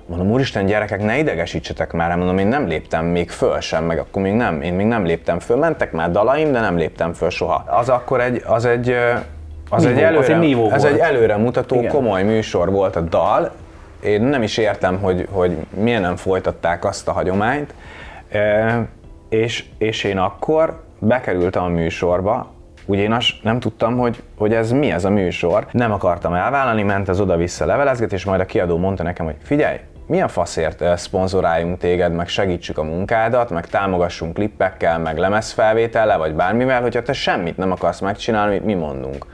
Mondom, 0.05 0.31
úristen 0.31 0.65
gyerekek, 0.65 1.03
ne 1.03 1.17
idegesítsetek 1.17 1.91
már, 1.91 2.17
mondom, 2.17 2.37
én 2.37 2.47
nem 2.47 2.67
léptem 2.67 3.05
még 3.05 3.29
föl 3.29 3.59
sem, 3.59 3.83
meg 3.83 3.99
akkor 3.99 4.21
még 4.21 4.33
nem, 4.33 4.61
én 4.61 4.73
még 4.73 4.85
nem 4.85 5.05
léptem 5.05 5.39
föl. 5.39 5.57
Mentek 5.57 5.91
már 5.91 6.11
dalaim, 6.11 6.51
de 6.51 6.59
nem 6.59 6.77
léptem 6.77 7.13
föl 7.13 7.29
soha. 7.29 7.63
Az 7.67 7.89
akkor 7.89 8.21
egy, 8.21 8.43
az 8.45 8.65
egy, 8.65 8.95
az 9.69 9.83
Nívó, 9.83 9.97
egy 9.97 10.03
az 10.03 10.03
előre, 10.03 10.33
egy 10.33 10.39
nívó 10.39 10.71
ez 10.71 10.81
volt. 10.81 10.93
egy 10.93 10.99
előremutató, 10.99 11.75
Igen. 11.75 11.91
komoly 11.91 12.23
műsor 12.23 12.71
volt 12.71 12.95
a 12.95 13.01
dal. 13.01 13.51
Én 14.03 14.21
nem 14.21 14.43
is 14.43 14.57
értem, 14.57 14.99
hogy, 14.99 15.27
hogy 15.31 15.57
miért 15.69 16.01
nem 16.01 16.15
folytatták 16.15 16.85
azt 16.85 17.07
a 17.07 17.11
hagyományt. 17.11 17.73
E, 18.29 18.87
és, 19.33 19.65
és 19.77 20.03
én 20.03 20.17
akkor 20.17 20.83
bekerültem 20.99 21.63
a 21.63 21.67
műsorba, 21.67 22.51
Ugye 22.85 23.01
én 23.01 23.11
azt 23.11 23.29
nem 23.41 23.59
tudtam, 23.59 23.97
hogy, 23.97 24.23
hogy 24.37 24.53
ez 24.53 24.71
mi 24.71 24.91
ez 24.91 25.05
a 25.05 25.09
műsor. 25.09 25.67
Nem 25.71 25.91
akartam 25.91 26.33
elvállalni, 26.33 26.83
ment 26.83 27.09
az 27.09 27.19
oda-vissza 27.19 27.65
levelezget, 27.65 28.13
és 28.13 28.25
majd 28.25 28.39
a 28.41 28.45
kiadó 28.45 28.77
mondta 28.77 29.03
nekem, 29.03 29.25
hogy 29.25 29.35
figyelj, 29.41 29.79
milyen 30.07 30.27
faszért 30.27 30.81
eh, 30.81 30.97
szponzoráljunk 30.97 31.77
téged, 31.77 32.13
meg 32.13 32.27
segítsük 32.27 32.77
a 32.77 32.83
munkádat, 32.83 33.49
meg 33.49 33.67
támogassunk 33.67 34.33
klippekkel, 34.33 34.99
meg 34.99 35.17
lemezfelvétellel, 35.17 36.17
vagy 36.17 36.33
bármivel, 36.33 36.81
hogyha 36.81 37.01
te 37.01 37.13
semmit 37.13 37.57
nem 37.57 37.71
akarsz 37.71 37.99
megcsinálni, 37.99 38.59
mi 38.59 38.73
mondunk. 38.73 39.25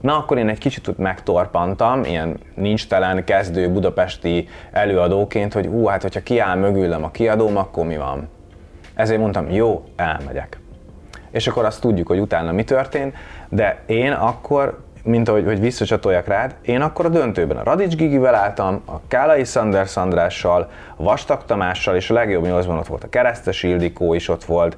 Na 0.00 0.16
akkor 0.16 0.38
én 0.38 0.48
egy 0.48 0.58
kicsit 0.58 0.98
megtorpantam, 0.98 2.04
ilyen 2.04 2.38
nincs 2.54 2.86
telen 2.86 3.24
kezdő 3.24 3.68
budapesti 3.68 4.48
előadóként, 4.72 5.52
hogy 5.52 5.66
ú, 5.66 5.86
hát 5.86 6.02
hogyha 6.02 6.22
kiáll 6.22 6.56
mögülem 6.56 7.04
a 7.04 7.10
kiadóm, 7.10 7.56
akkor 7.56 7.86
mi 7.86 7.96
van? 7.96 8.28
Ezért 9.02 9.20
mondtam, 9.20 9.50
jó, 9.50 9.84
elmegyek. 9.96 10.58
És 11.30 11.46
akkor 11.46 11.64
azt 11.64 11.80
tudjuk, 11.80 12.06
hogy 12.06 12.18
utána 12.18 12.52
mi 12.52 12.64
történt, 12.64 13.14
de 13.48 13.78
én 13.86 14.12
akkor, 14.12 14.78
mint 15.02 15.28
ahogy 15.28 15.44
hogy 15.44 15.60
visszacsatoljak 15.60 16.26
rád, 16.26 16.54
én 16.62 16.80
akkor 16.80 17.04
a 17.04 17.08
döntőben 17.08 17.56
a 17.56 17.62
Radics 17.62 17.96
Gigivel 17.96 18.34
álltam, 18.34 18.82
a 18.86 19.00
Kálai 19.08 19.44
Sanders 19.44 19.96
Andrással, 19.96 20.70
a 20.96 21.02
Vastag 21.02 21.44
Tamással, 21.44 21.96
és 21.96 22.10
a 22.10 22.14
legjobb 22.14 22.44
nyolcban 22.44 22.78
ott 22.78 22.86
volt 22.86 23.04
a 23.04 23.08
Keresztes 23.08 23.62
Ildikó 23.62 24.14
is 24.14 24.28
ott 24.28 24.44
volt, 24.44 24.76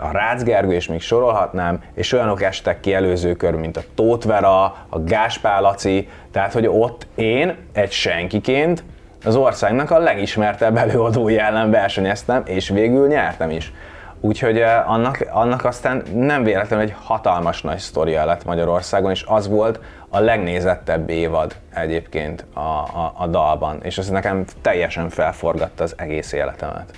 a 0.00 0.10
Rácz 0.12 0.42
Gergő, 0.42 0.72
és 0.72 0.88
még 0.88 1.00
sorolhatnám, 1.00 1.82
és 1.94 2.12
olyanok 2.12 2.42
estek 2.42 2.80
ki 2.80 2.94
előző 2.94 3.34
kör, 3.34 3.54
mint 3.54 3.76
a 3.76 3.82
Tóth 3.94 4.26
Vera, 4.26 4.64
a 4.88 5.00
Gáspár 5.04 5.60
Laci, 5.60 6.08
tehát 6.30 6.52
hogy 6.52 6.66
ott 6.66 7.06
én 7.14 7.56
egy 7.72 7.92
senkiként 7.92 8.84
az 9.24 9.36
országnak 9.36 9.90
a 9.90 9.98
legismertebb 9.98 10.76
előadói 10.76 11.38
ellen 11.38 11.70
versenyeztem, 11.70 12.42
és 12.44 12.68
végül 12.68 13.06
nyertem 13.06 13.50
is. 13.50 13.72
Úgyhogy 14.20 14.58
eh, 14.58 14.90
annak, 14.90 15.26
annak 15.30 15.64
aztán 15.64 16.02
nem 16.14 16.42
véletlenül 16.42 16.84
egy 16.84 16.94
hatalmas 17.02 17.62
nagy 17.62 17.78
sztoria 17.78 18.24
lett 18.24 18.44
Magyarországon, 18.44 19.10
és 19.10 19.24
az 19.26 19.48
volt 19.48 19.80
a 20.08 20.18
legnézettebb 20.18 21.10
évad 21.10 21.56
egyébként 21.74 22.44
a, 22.54 22.60
a, 22.60 23.12
a 23.18 23.26
dalban, 23.26 23.78
és 23.82 23.98
ez 23.98 24.08
nekem 24.08 24.44
teljesen 24.60 25.08
felforgatta 25.08 25.82
az 25.82 25.94
egész 25.96 26.32
életemet. 26.32 26.90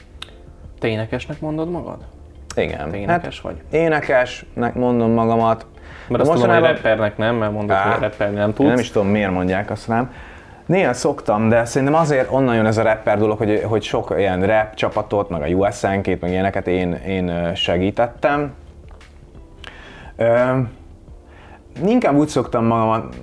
Te 0.78 0.88
énekesnek 0.88 1.40
mondod 1.40 1.70
magad? 1.70 1.98
Igen. 2.56 2.90
Te 2.90 2.96
énekes 2.96 3.40
vagy? 3.40 3.56
Énekesnek 3.70 4.74
mondom 4.74 5.10
magamat. 5.10 5.66
Mert 6.08 6.22
azt 6.22 6.32
tudom, 6.32 6.54
hogy 6.54 6.60
rappernek 6.62 7.16
nem, 7.16 7.36
mert 7.36 7.52
mondod, 7.52 7.76
hogy 7.76 8.00
rapperni 8.00 8.34
nem 8.34 8.48
Én 8.48 8.54
tudsz. 8.54 8.68
nem 8.68 8.78
is 8.78 8.90
tudom, 8.90 9.08
miért 9.08 9.30
mondják 9.30 9.70
azt 9.70 9.88
rám. 9.88 10.12
Néha 10.68 10.92
szoktam, 10.92 11.48
de 11.48 11.64
szerintem 11.64 12.00
azért 12.00 12.32
onnan 12.32 12.54
jön 12.54 12.66
ez 12.66 12.78
a 12.78 12.82
rapper 12.82 13.18
dolog, 13.18 13.38
hogy, 13.38 13.62
hogy 13.64 13.82
sok 13.82 14.14
ilyen 14.18 14.46
rap 14.46 14.74
csapatot, 14.74 15.28
meg 15.28 15.42
a 15.42 15.46
USN-két, 15.46 16.20
meg 16.20 16.30
ilyeneket 16.30 16.66
én, 16.66 16.92
én 16.92 17.54
segítettem. 17.54 18.52
Ö, 20.16 20.58
inkább 21.86 22.16
úgy 22.16 22.28
szoktam 22.28 22.64
magamat 22.64 23.16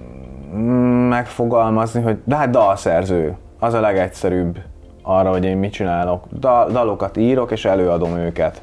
mm, 0.56 1.08
megfogalmazni, 1.08 2.02
hogy 2.02 2.18
de 2.24 2.36
hát 2.36 2.50
dalszerző, 2.50 3.36
az 3.60 3.74
a 3.74 3.80
legegyszerűbb 3.80 4.60
arra, 5.02 5.30
hogy 5.30 5.46
én 5.46 5.58
mit 5.58 5.72
csinálok. 5.72 6.24
Dal, 6.40 6.72
dalokat 6.72 7.18
írok 7.18 7.52
és 7.52 7.66
előadom 7.66 8.18
őket. 8.18 8.62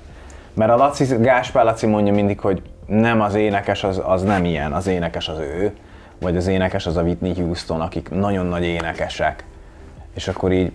Mert 0.55 0.71
a 0.71 0.77
Laci, 0.77 1.05
Gáspár 1.21 1.64
Laci 1.64 1.87
mondja 1.87 2.12
mindig, 2.12 2.40
hogy 2.40 2.62
nem 2.87 3.21
az 3.21 3.35
énekes, 3.35 3.85
az, 3.85 4.03
az 4.05 4.23
nem 4.23 4.45
ilyen, 4.45 4.73
az 4.73 4.87
énekes 4.87 5.29
az 5.29 5.38
ő, 5.38 5.73
vagy 6.23 6.37
az 6.37 6.47
énekes 6.47 6.87
az 6.87 6.97
a 6.97 7.03
Whitney 7.03 7.35
Houston, 7.35 7.81
akik 7.81 8.11
nagyon 8.11 8.47
nagy 8.47 8.65
énekesek. 8.65 9.45
És 10.15 10.29
akkor 10.29 10.53
így, 10.53 10.73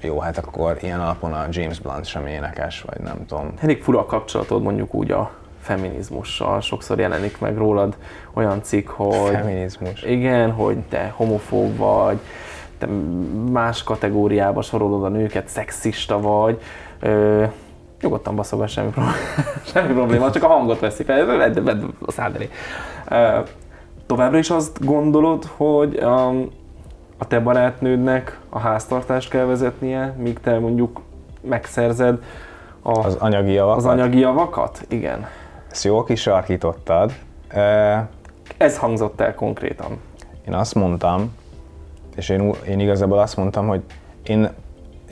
jó, 0.00 0.18
hát 0.18 0.38
akkor 0.38 0.76
ilyen 0.80 1.00
alapon 1.00 1.32
a 1.32 1.46
James 1.50 1.80
Blunt 1.80 2.04
sem 2.06 2.26
énekes, 2.26 2.80
vagy 2.80 3.00
nem 3.00 3.26
tudom. 3.26 3.52
Elég 3.60 3.82
fura 3.82 3.98
a 3.98 4.06
kapcsolatod 4.06 4.62
mondjuk 4.62 4.94
úgy 4.94 5.10
a 5.10 5.30
feminizmussal. 5.60 6.60
Sokszor 6.60 6.98
jelenik 6.98 7.38
meg 7.38 7.56
rólad 7.56 7.96
olyan 8.32 8.62
cikk, 8.62 8.88
hogy... 8.88 9.30
Feminizmus. 9.34 10.02
Igen, 10.02 10.50
hogy 10.50 10.78
te 10.78 11.12
homofób 11.16 11.76
vagy, 11.76 12.18
te 12.78 12.86
más 13.50 13.82
kategóriába 13.82 14.62
sorolod 14.62 15.04
a 15.04 15.08
nőket, 15.08 15.48
szexista 15.48 16.20
vagy. 16.20 16.60
Ö, 17.00 17.44
nyugodtan 18.00 18.36
baszogass, 18.36 18.72
semmi 18.72 18.90
probléma, 18.90 19.16
semmi 19.72 19.92
probléma, 19.92 20.30
csak 20.30 20.42
a 20.42 20.46
hangot 20.46 20.80
veszi 20.80 21.02
fel, 21.02 21.24
vedd, 21.24 21.64
vedd 21.64 21.82
a 22.06 22.12
szád 22.12 22.34
elé. 22.34 22.50
Ö, 23.08 23.40
továbbra 24.10 24.38
is 24.38 24.50
azt 24.50 24.84
gondolod, 24.84 25.44
hogy 25.56 25.98
um, 26.02 26.48
a 27.18 27.26
te 27.26 27.40
barátnődnek 27.40 28.40
a 28.48 28.58
háztartást 28.58 29.30
kell 29.30 29.44
vezetnie, 29.44 30.14
míg 30.18 30.38
te 30.40 30.58
mondjuk 30.58 31.00
megszerzed 31.40 32.18
a, 32.82 32.98
Az 32.98 33.14
anyagi 33.14 33.52
javakat. 33.52 33.78
az 33.78 33.86
anyagi 33.86 34.18
javakat? 34.18 34.84
Igen. 34.88 35.26
Ezt 35.70 35.84
jól 35.84 36.04
kisarkítottad. 36.04 37.12
Ö, 37.54 37.94
Ez 38.56 38.78
hangzott 38.78 39.20
el 39.20 39.34
konkrétan. 39.34 40.00
Én 40.48 40.54
azt 40.54 40.74
mondtam, 40.74 41.32
és 42.16 42.28
én, 42.28 42.52
én 42.68 42.80
igazából 42.80 43.18
azt 43.18 43.36
mondtam, 43.36 43.66
hogy 43.68 43.82
én, 44.22 44.48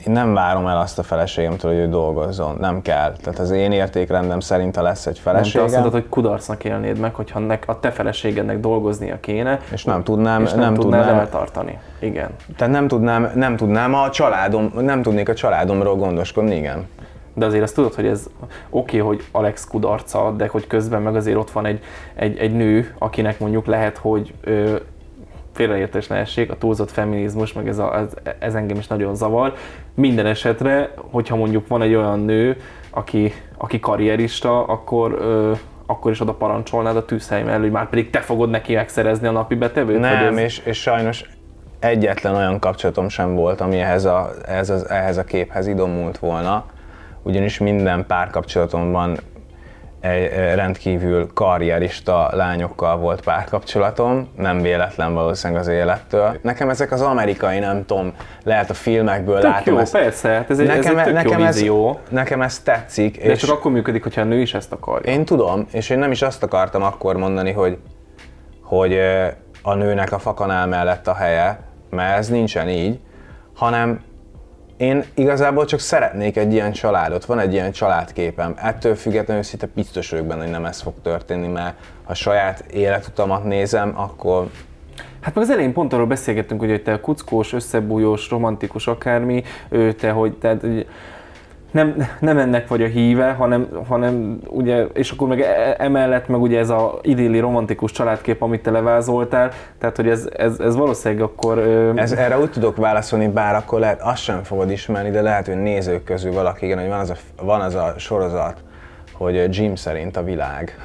én 0.07 0.13
nem 0.13 0.33
várom 0.33 0.67
el 0.67 0.77
azt 0.77 0.99
a 0.99 1.03
feleségemtől, 1.03 1.71
hogy 1.71 1.79
ő 1.79 1.89
dolgozzon. 1.89 2.55
Nem 2.59 2.81
kell. 2.81 3.15
Tehát 3.23 3.39
az 3.39 3.51
én 3.51 3.71
értékrendem 3.71 4.39
szerint, 4.39 4.75
ha 4.75 4.81
lesz 4.81 5.05
egy 5.05 5.13
Nem, 5.13 5.23
te 5.23 5.29
feleségem, 5.29 5.65
azt 5.65 5.73
mondtad, 5.73 5.93
hogy 5.93 6.09
kudarcnak 6.09 6.63
élnéd 6.63 6.99
meg, 6.99 7.15
hogyha 7.15 7.39
nek, 7.39 7.63
a 7.67 7.79
te 7.79 7.91
feleségednek 7.91 8.59
dolgoznia 8.59 9.19
kéne, 9.19 9.59
és 9.71 9.83
nem 9.83 10.03
tudnám, 10.03 10.43
és 10.43 10.51
nem, 10.51 10.59
nem 10.59 10.73
tudnád 10.73 11.01
tudnám, 11.01 11.19
eltartani. 11.19 11.79
Igen. 11.99 12.29
tehát 12.57 12.73
nem 12.73 12.87
tudnám, 12.87 13.31
nem 13.35 13.55
tudnám 13.55 13.93
a 13.93 14.09
családom, 14.09 14.71
nem 14.75 15.01
tudnék 15.01 15.29
a 15.29 15.33
családomról 15.33 15.95
gondoskodni, 15.95 16.55
igen. 16.55 16.87
De 17.33 17.45
azért 17.45 17.63
azt 17.63 17.75
tudod, 17.75 17.93
hogy 17.93 18.05
ez 18.05 18.27
oké, 18.69 18.99
okay, 18.99 19.15
hogy 19.15 19.25
Alex 19.31 19.67
kudarca, 19.67 20.33
de 20.37 20.47
hogy 20.47 20.67
közben 20.67 21.01
meg 21.01 21.15
azért 21.15 21.37
ott 21.37 21.51
van 21.51 21.65
egy, 21.65 21.79
egy, 22.15 22.37
egy 22.37 22.53
nő, 22.53 22.95
akinek 22.97 23.39
mondjuk 23.39 23.65
lehet, 23.65 23.97
hogy 23.97 24.33
ö, 24.41 24.75
félreértés 25.59 26.07
ne 26.07 26.15
essék, 26.15 26.51
a 26.51 26.57
túlzott 26.57 26.91
feminizmus, 26.91 27.53
meg 27.53 27.67
ez, 27.67 27.77
a, 27.77 27.97
ez, 27.97 28.33
ez 28.39 28.55
engem 28.55 28.77
is 28.77 28.87
nagyon 28.87 29.15
zavar. 29.15 29.53
Minden 29.95 30.25
esetre, 30.25 30.93
hogyha 31.11 31.35
mondjuk 31.35 31.67
van 31.67 31.81
egy 31.81 31.95
olyan 31.95 32.19
nő, 32.19 32.57
aki, 32.89 33.33
aki 33.57 33.79
karrierista, 33.79 34.63
akkor, 34.63 35.17
ö, 35.19 35.51
akkor 35.85 36.11
is 36.11 36.21
oda 36.21 36.33
parancsolnád 36.33 36.95
a 36.95 37.05
tűzhely 37.05 37.43
mellett, 37.43 37.61
hogy 37.61 37.71
már 37.71 37.89
pedig 37.89 38.09
te 38.09 38.19
fogod 38.19 38.49
neki 38.49 38.75
megszerezni 38.75 39.27
a 39.27 39.31
napi 39.31 39.55
betevőt? 39.55 39.99
Nem, 39.99 40.37
ez... 40.37 40.43
és, 40.43 40.57
és 40.65 40.81
sajnos 40.81 41.25
egyetlen 41.79 42.35
olyan 42.35 42.59
kapcsolatom 42.59 43.09
sem 43.09 43.35
volt, 43.35 43.61
ami 43.61 43.79
ehhez 43.79 44.05
a, 44.05 44.29
ehhez, 44.45 44.69
a, 44.69 44.93
ehhez 44.93 45.17
a 45.17 45.23
képhez 45.23 45.67
idomult 45.67 46.17
volna, 46.17 46.65
ugyanis 47.23 47.57
minden 47.57 48.05
párkapcsolatomban 48.05 49.17
egy 50.01 50.29
rendkívül 50.55 51.29
karrierista 51.33 52.29
lányokkal 52.31 52.97
volt 52.97 53.21
párkapcsolatom, 53.21 54.27
nem 54.35 54.61
véletlen 54.61 55.13
valószínűleg 55.13 55.61
az 55.61 55.67
élettől. 55.67 56.37
Nekem 56.41 56.69
ezek 56.69 56.91
az 56.91 57.01
amerikai, 57.01 57.59
nem 57.59 57.85
tudom, 57.85 58.13
lehet 58.43 58.69
a 58.69 58.73
filmekből 58.73 59.39
Tök 59.39 59.49
látom 59.51 59.73
jó, 59.73 59.79
ezt. 59.79 59.91
persze, 59.91 60.29
hát 60.29 60.49
ez 60.49 60.59
egy, 60.59 60.67
ez 60.67 60.85
egy 60.85 60.95
tök 61.03 61.13
nekem, 61.13 61.39
jó 61.39 61.45
ez, 61.45 61.55
vízió. 61.55 61.99
nekem 62.09 62.41
ez 62.41 62.59
tetszik, 62.59 63.23
De 63.23 63.29
és 63.31 63.39
csak 63.39 63.49
akkor 63.57 63.71
működik, 63.71 64.03
hogyha 64.03 64.21
a 64.21 64.25
nő 64.25 64.39
is 64.41 64.53
ezt 64.53 64.71
akarja. 64.71 65.11
én 65.11 65.25
tudom, 65.25 65.67
és 65.71 65.89
én 65.89 65.99
nem 65.99 66.11
is 66.11 66.21
azt 66.21 66.43
akartam 66.43 66.83
akkor 66.83 67.17
mondani, 67.17 67.51
hogy, 67.51 67.77
hogy 68.63 68.99
a 69.61 69.73
nőnek 69.73 70.11
a 70.11 70.19
fakanál 70.19 70.67
mellett 70.67 71.07
a 71.07 71.13
helye, 71.13 71.59
mert 71.89 72.17
ez 72.17 72.27
nincsen 72.27 72.69
így, 72.69 72.99
hanem 73.55 74.01
én 74.79 75.03
igazából 75.13 75.65
csak 75.65 75.79
szeretnék 75.79 76.37
egy 76.37 76.53
ilyen 76.53 76.71
családot, 76.71 77.25
van 77.25 77.39
egy 77.39 77.53
ilyen 77.53 77.71
családképem. 77.71 78.53
Ettől 78.57 78.95
függetlenül 78.95 79.43
szinte 79.43 79.67
biztos 79.75 80.09
vagyok 80.09 80.25
benne, 80.25 80.41
hogy 80.41 80.51
nem 80.51 80.65
ez 80.65 80.81
fog 80.81 80.93
történni, 81.01 81.47
mert 81.47 81.75
ha 82.03 82.13
saját 82.13 82.59
életutamat 82.71 83.43
nézem, 83.43 83.93
akkor 83.95 84.49
Hát 85.21 85.35
meg 85.35 85.43
az 85.43 85.49
elején 85.49 85.73
pont 85.73 85.93
arról 85.93 86.05
beszélgettünk, 86.05 86.59
hogy 86.59 86.83
te 86.83 86.99
kuckós, 86.99 87.53
összebújós, 87.53 88.29
romantikus 88.29 88.87
akármi, 88.87 89.43
ő 89.69 89.93
te, 89.93 90.09
hogy 90.09 90.33
tehát, 90.33 90.61
hogy 90.61 90.87
nem, 91.71 92.07
nem 92.19 92.37
ennek 92.37 92.67
vagy 92.67 92.81
a 92.81 92.87
híve, 92.87 93.31
hanem, 93.31 93.67
hanem 93.87 94.39
ugye, 94.47 94.83
és 94.83 95.11
akkor 95.11 95.27
meg 95.27 95.41
e- 95.41 95.75
emellett 95.77 96.27
meg 96.27 96.41
ugye 96.41 96.59
ez 96.59 96.69
a 96.69 96.99
idilli 97.01 97.39
romantikus 97.39 97.91
családkép, 97.91 98.41
amit 98.41 98.61
te 98.61 98.71
levázoltál, 98.71 99.51
tehát 99.79 99.95
hogy 99.95 100.09
ez, 100.09 100.29
ez, 100.37 100.59
ez 100.59 100.75
valószínűleg 100.75 101.23
akkor... 101.23 101.57
ö, 101.57 101.91
Ez, 101.95 102.11
erre 102.11 102.39
úgy 102.39 102.51
tudok 102.51 102.77
válaszolni, 102.77 103.27
bár 103.27 103.55
akkor 103.55 103.79
lehet, 103.79 104.01
azt 104.01 104.21
sem 104.21 104.43
fogod 104.43 104.71
ismerni, 104.71 105.09
de 105.09 105.21
lehet, 105.21 105.45
hogy 105.45 105.61
nézők 105.61 106.03
közül 106.03 106.33
valaki, 106.33 106.65
igen, 106.65 106.79
hogy 106.79 106.89
van 106.89 106.99
az 106.99 107.09
a, 107.09 107.15
van 107.43 107.61
az 107.61 107.75
a 107.75 107.93
sorozat, 107.97 108.63
hogy 109.13 109.57
Jim 109.57 109.75
szerint 109.75 110.17
a 110.17 110.23
világ. 110.23 110.77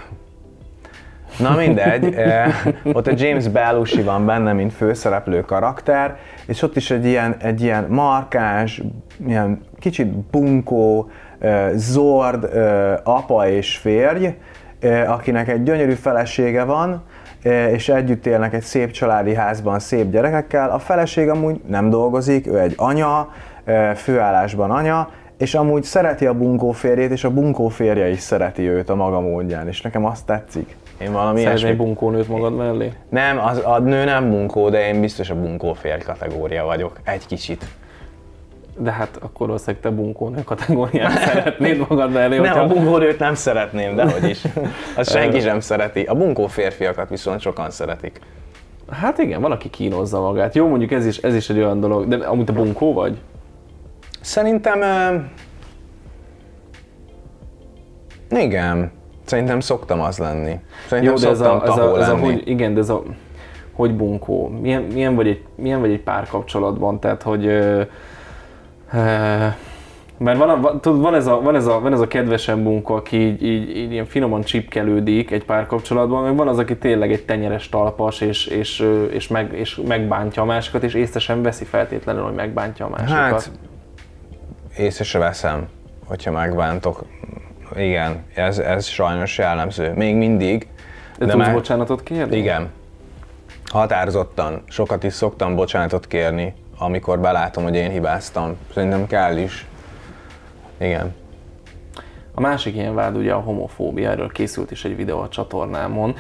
Na 1.38 1.56
mindegy, 1.56 2.14
eh, 2.14 2.54
ott 2.92 3.06
a 3.06 3.12
James 3.16 3.48
Belushi 3.48 4.02
van 4.02 4.26
benne, 4.26 4.52
mint 4.52 4.72
főszereplő 4.72 5.40
karakter, 5.40 6.16
és 6.46 6.62
ott 6.62 6.76
is 6.76 6.90
egy 6.90 7.04
ilyen, 7.04 7.36
egy 7.38 7.62
ilyen 7.62 7.86
markás, 7.88 8.82
ilyen 9.26 9.60
kicsit 9.84 10.06
bunkó, 10.06 11.10
zord 11.74 12.48
apa 13.04 13.48
és 13.48 13.76
férj, 13.76 14.26
akinek 15.06 15.48
egy 15.48 15.62
gyönyörű 15.62 15.92
felesége 15.92 16.64
van, 16.64 17.02
és 17.72 17.88
együtt 17.88 18.26
élnek 18.26 18.54
egy 18.54 18.62
szép 18.62 18.90
családi 18.90 19.34
házban 19.34 19.78
szép 19.78 20.10
gyerekekkel. 20.10 20.70
A 20.70 20.78
feleség 20.78 21.28
amúgy 21.28 21.60
nem 21.66 21.90
dolgozik, 21.90 22.46
ő 22.46 22.58
egy 22.60 22.74
anya, 22.76 23.28
főállásban 23.94 24.70
anya, 24.70 25.08
és 25.38 25.54
amúgy 25.54 25.82
szereti 25.82 26.26
a 26.26 26.34
bunkó 26.34 26.70
férjét, 26.72 27.10
és 27.10 27.24
a 27.24 27.30
bunkó 27.30 27.68
férje 27.68 28.08
is 28.08 28.20
szereti 28.20 28.68
őt 28.68 28.88
a 28.88 28.94
maga 28.94 29.20
módján, 29.20 29.68
és 29.68 29.80
nekem 29.80 30.04
azt 30.04 30.26
tetszik. 30.26 30.76
Én 31.00 31.12
valami 31.12 31.38
Szeretnél 31.38 31.64
ilyesmit 31.64 31.86
bunkónőt 31.86 32.28
magad 32.28 32.56
mellé? 32.56 32.92
nem, 33.08 33.38
az, 33.38 33.60
a 33.64 33.78
nő 33.78 34.04
nem 34.04 34.30
bunkó, 34.30 34.68
de 34.68 34.86
én 34.86 35.00
biztos 35.00 35.30
a 35.30 35.34
bunkó 35.34 35.72
férj 35.72 36.02
kategória 36.02 36.64
vagyok. 36.64 37.00
Egy 37.04 37.26
kicsit. 37.26 37.64
De 38.78 38.92
hát 38.92 39.16
akkor 39.20 39.46
valószínűleg 39.46 39.82
te 39.82 39.90
bunkónő 39.90 40.42
kategóriát 40.44 41.18
szeretnéd 41.28 41.78
magad 41.88 42.12
mellé, 42.12 42.37
Nem, 42.37 42.46
hogyha- 42.46 42.60
a 42.62 42.66
bunkó 42.66 42.96
nőt 42.96 43.18
nem 43.18 43.34
szeretném, 43.34 43.94
dehogy 43.96 44.28
is. 44.28 44.42
Azt 44.96 45.10
senki 45.16 45.40
sem 45.40 45.60
szereti. 45.60 46.02
A 46.02 46.14
bunkó 46.14 46.46
férfiakat 46.46 47.08
viszont 47.08 47.40
sokan 47.40 47.70
szeretik. 47.70 48.20
Hát 48.90 49.18
igen, 49.18 49.40
van, 49.40 49.52
aki 49.52 49.70
kínozza 49.70 50.20
magát. 50.20 50.54
Jó, 50.54 50.68
mondjuk 50.68 50.90
ez 50.90 51.06
is, 51.06 51.16
ez 51.18 51.34
is 51.34 51.50
egy 51.50 51.58
olyan 51.58 51.80
dolog, 51.80 52.08
de 52.08 52.16
amúgy 52.26 52.44
te 52.44 52.52
bunkó 52.52 52.92
vagy? 52.92 53.18
Szerintem... 54.20 54.80
ö, 54.82 55.16
Igen. 58.38 58.90
Szerintem 59.24 59.60
szoktam 59.60 60.00
az 60.00 60.18
lenni. 60.18 60.60
Szerintem 60.88 61.14
Jó, 61.14 61.20
de 61.20 61.28
ez 61.28 61.40
a, 61.40 61.62
ez 61.64 61.76
a, 61.76 61.98
ez 62.00 62.08
a 62.08 62.16
hogy, 62.16 62.42
igen, 62.44 62.74
de 62.74 62.80
ez 62.80 62.88
a, 62.88 63.02
hogy 63.72 63.96
bunkó? 63.96 64.48
Milyen, 64.48 64.82
milyen, 64.82 65.14
vagy 65.14 65.26
egy, 65.28 65.42
milyen 65.56 65.80
vagy 65.80 65.90
egy 65.90 66.00
párkapcsolatban? 66.02 67.00
Tehát, 67.00 67.22
hogy 67.22 67.46
ö, 67.46 67.82
mert 70.18 70.38
van, 70.38 70.48
a, 70.48 70.80
tudod, 70.80 71.00
van, 71.00 71.14
ez 71.14 71.26
a, 71.26 71.40
van, 71.40 71.54
ez 71.54 71.66
a, 71.66 71.80
van 71.80 71.92
ez 71.92 72.00
a 72.00 72.06
kedvesen 72.06 72.62
bunkó, 72.62 72.94
aki 72.94 73.16
így, 73.16 73.42
így, 73.42 73.76
így 73.76 73.92
ilyen 73.92 74.06
finoman 74.06 74.42
csipkelődik 74.42 75.30
egy 75.30 75.44
párkapcsolatban, 75.44 76.22
meg 76.22 76.36
van 76.36 76.48
az, 76.48 76.58
aki 76.58 76.76
tényleg 76.76 77.12
egy 77.12 77.24
tenyeres 77.24 77.68
talpas, 77.68 78.20
és, 78.20 78.46
és, 78.46 78.88
és, 79.10 79.28
meg, 79.28 79.52
és 79.52 79.80
megbántja 79.86 80.42
a 80.42 80.44
másikat, 80.44 80.82
és 80.82 80.94
észre 80.94 81.20
sem 81.20 81.42
veszi 81.42 81.64
feltétlenül, 81.64 82.22
hogy 82.22 82.34
megbántja 82.34 82.86
a 82.86 82.88
másikat. 82.88 83.16
Hát, 83.16 83.50
észre 84.76 85.04
se 85.04 85.18
veszem, 85.18 85.68
hogyha 86.06 86.30
megbántok. 86.30 87.04
Igen, 87.76 88.24
ez, 88.34 88.58
ez 88.58 88.86
sajnos 88.86 89.38
jellemző. 89.38 89.92
Még 89.94 90.16
mindig. 90.16 90.68
de, 91.18 91.26
de 91.26 91.32
tudsz 91.32 91.48
bocsánatot 91.48 92.02
kérni? 92.02 92.36
Igen. 92.36 92.70
Határozottan. 93.66 94.62
Sokat 94.68 95.04
is 95.04 95.12
szoktam 95.12 95.54
bocsánatot 95.54 96.06
kérni, 96.06 96.54
amikor 96.78 97.20
belátom, 97.20 97.64
hogy 97.64 97.74
én 97.74 97.90
hibáztam. 97.90 98.56
Szerintem 98.74 99.06
kell 99.06 99.37
is. 99.37 99.66
Igen. 100.78 101.14
A 102.34 102.40
másik 102.40 102.74
ilyen 102.74 102.94
vád 102.94 103.16
ugye 103.16 103.32
a 103.32 103.40
homofóbia, 103.40 104.10
erről 104.10 104.28
készült 104.28 104.70
is 104.70 104.84
egy 104.84 104.96
videó 104.96 105.18
a 105.18 105.28
csatornámon. 105.28 106.14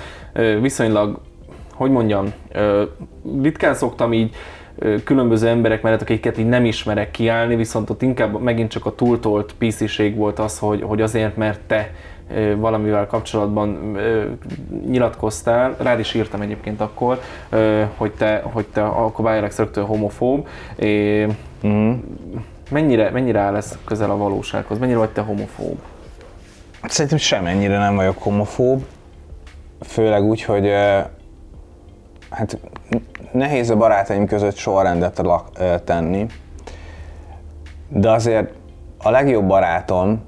Viszonylag, 0.60 1.20
hogy 1.74 1.90
mondjam, 1.90 2.32
ritkán 3.40 3.74
szoktam 3.74 4.12
így 4.12 4.34
különböző 5.04 5.48
emberek 5.48 5.82
mellett, 5.82 6.02
akiket 6.02 6.38
így 6.38 6.48
nem 6.48 6.64
ismerek 6.64 7.10
kiállni, 7.10 7.56
viszont 7.56 7.90
ott 7.90 8.02
inkább 8.02 8.40
megint 8.40 8.70
csak 8.70 8.86
a 8.86 8.94
túltolt 8.94 9.54
pisziség 9.58 10.16
volt 10.16 10.38
az, 10.38 10.58
hogy, 10.58 10.82
hogy 10.82 11.02
azért, 11.02 11.36
mert 11.36 11.60
te 11.60 11.90
valamivel 12.56 13.06
kapcsolatban 13.06 13.98
nyilatkoztál, 14.86 15.74
rád 15.78 15.98
is 15.98 16.14
írtam 16.14 16.40
egyébként 16.40 16.80
akkor, 16.80 17.20
hogy 17.96 18.12
te, 18.12 18.42
hogy 18.52 18.66
te 18.66 18.84
akkor 18.84 19.24
Bájalex 19.24 19.58
rögtön 19.58 19.84
homofób. 19.84 20.48
É, 20.76 21.26
mennyire, 22.70 23.10
mennyire 23.10 23.40
áll 23.40 23.56
ez 23.56 23.78
közel 23.84 24.10
a 24.10 24.16
valósághoz? 24.16 24.78
Mennyire 24.78 24.98
vagy 24.98 25.10
te 25.10 25.20
homofób? 25.20 25.78
Szerintem 26.82 27.18
semennyire 27.18 27.78
nem 27.78 27.96
vagyok 27.96 28.22
homofób, 28.22 28.84
főleg 29.80 30.22
úgy, 30.22 30.42
hogy 30.42 30.70
hát 32.30 32.58
nehéz 33.32 33.70
a 33.70 33.76
barátaim 33.76 34.26
között 34.26 34.56
sorrendet 34.56 35.22
tenni, 35.84 36.26
de 37.88 38.10
azért 38.10 38.52
a 39.02 39.10
legjobb 39.10 39.46
barátom, 39.46 40.24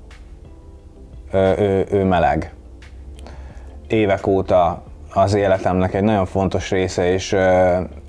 ő, 1.58 1.86
ő 1.90 2.04
meleg. 2.04 2.52
Évek 3.88 4.26
óta 4.26 4.82
az 5.14 5.34
életemnek 5.34 5.94
egy 5.94 6.02
nagyon 6.02 6.26
fontos 6.26 6.70
része, 6.70 7.12
és 7.12 7.36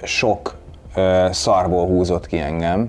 sok 0.03 0.55
szarból 1.31 1.85
húzott 1.85 2.27
ki 2.27 2.39
engem, 2.39 2.87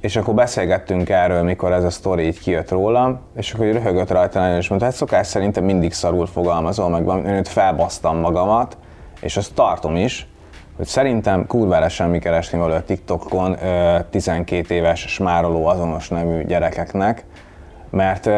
és 0.00 0.16
akkor 0.16 0.34
beszélgettünk 0.34 1.08
erről, 1.08 1.42
mikor 1.42 1.72
ez 1.72 1.84
a 1.84 1.90
sztori 1.90 2.26
így 2.26 2.40
kijött 2.40 2.70
rólam, 2.70 3.20
és 3.36 3.52
akkor 3.52 3.66
röhögött 3.66 4.10
rajta 4.10 4.40
nagyon, 4.40 4.56
és 4.56 4.68
mondta, 4.68 4.86
hát 4.86 4.96
szokás 4.96 5.26
szerintem 5.26 5.64
mindig 5.64 5.92
szarul 5.92 6.26
fogalmazol, 6.26 6.88
meg 6.88 7.04
van, 7.04 7.26
én 7.26 7.44
felbasztam 7.44 8.18
magamat, 8.18 8.76
és 9.20 9.36
azt 9.36 9.54
tartom 9.54 9.96
is, 9.96 10.28
hogy 10.76 10.86
szerintem 10.86 11.46
kurvára 11.46 11.88
semmi 11.88 12.18
keresni 12.18 12.58
való 12.58 12.74
a 12.74 12.84
TikTokon 12.84 13.64
ö, 13.64 13.98
12 14.10 14.74
éves 14.74 15.00
smároló 15.00 15.66
azonos 15.66 16.08
nemű 16.08 16.44
gyerekeknek, 16.44 17.24
mert 17.90 18.30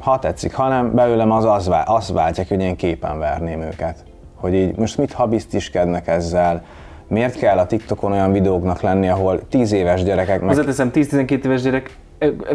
ha 0.00 0.18
tetszik, 0.18 0.54
hanem 0.54 0.94
belőlem 0.94 1.30
az 1.30 1.44
az, 1.44 1.68
vá- 1.68 1.88
azt 1.88 2.12
váltják, 2.12 2.48
hogy 2.48 2.60
én 2.60 2.76
képen 2.76 3.18
verném 3.18 3.60
őket. 3.60 4.04
Hogy 4.34 4.54
így 4.54 4.76
most 4.76 4.98
mit 4.98 5.12
habisztiskednek 5.12 6.06
ezzel, 6.06 6.62
miért 7.08 7.38
kell 7.38 7.58
a 7.58 7.66
TikTokon 7.66 8.12
olyan 8.12 8.32
videóknak 8.32 8.80
lenni, 8.80 9.08
ahol 9.08 9.48
10 9.48 9.72
éves 9.72 10.02
gyerekek 10.02 10.40
meg 10.40 10.50
Azért 10.50 10.66
teszem, 10.66 10.90
10-12 10.94 11.44
éves 11.44 11.62
gyerek 11.62 11.96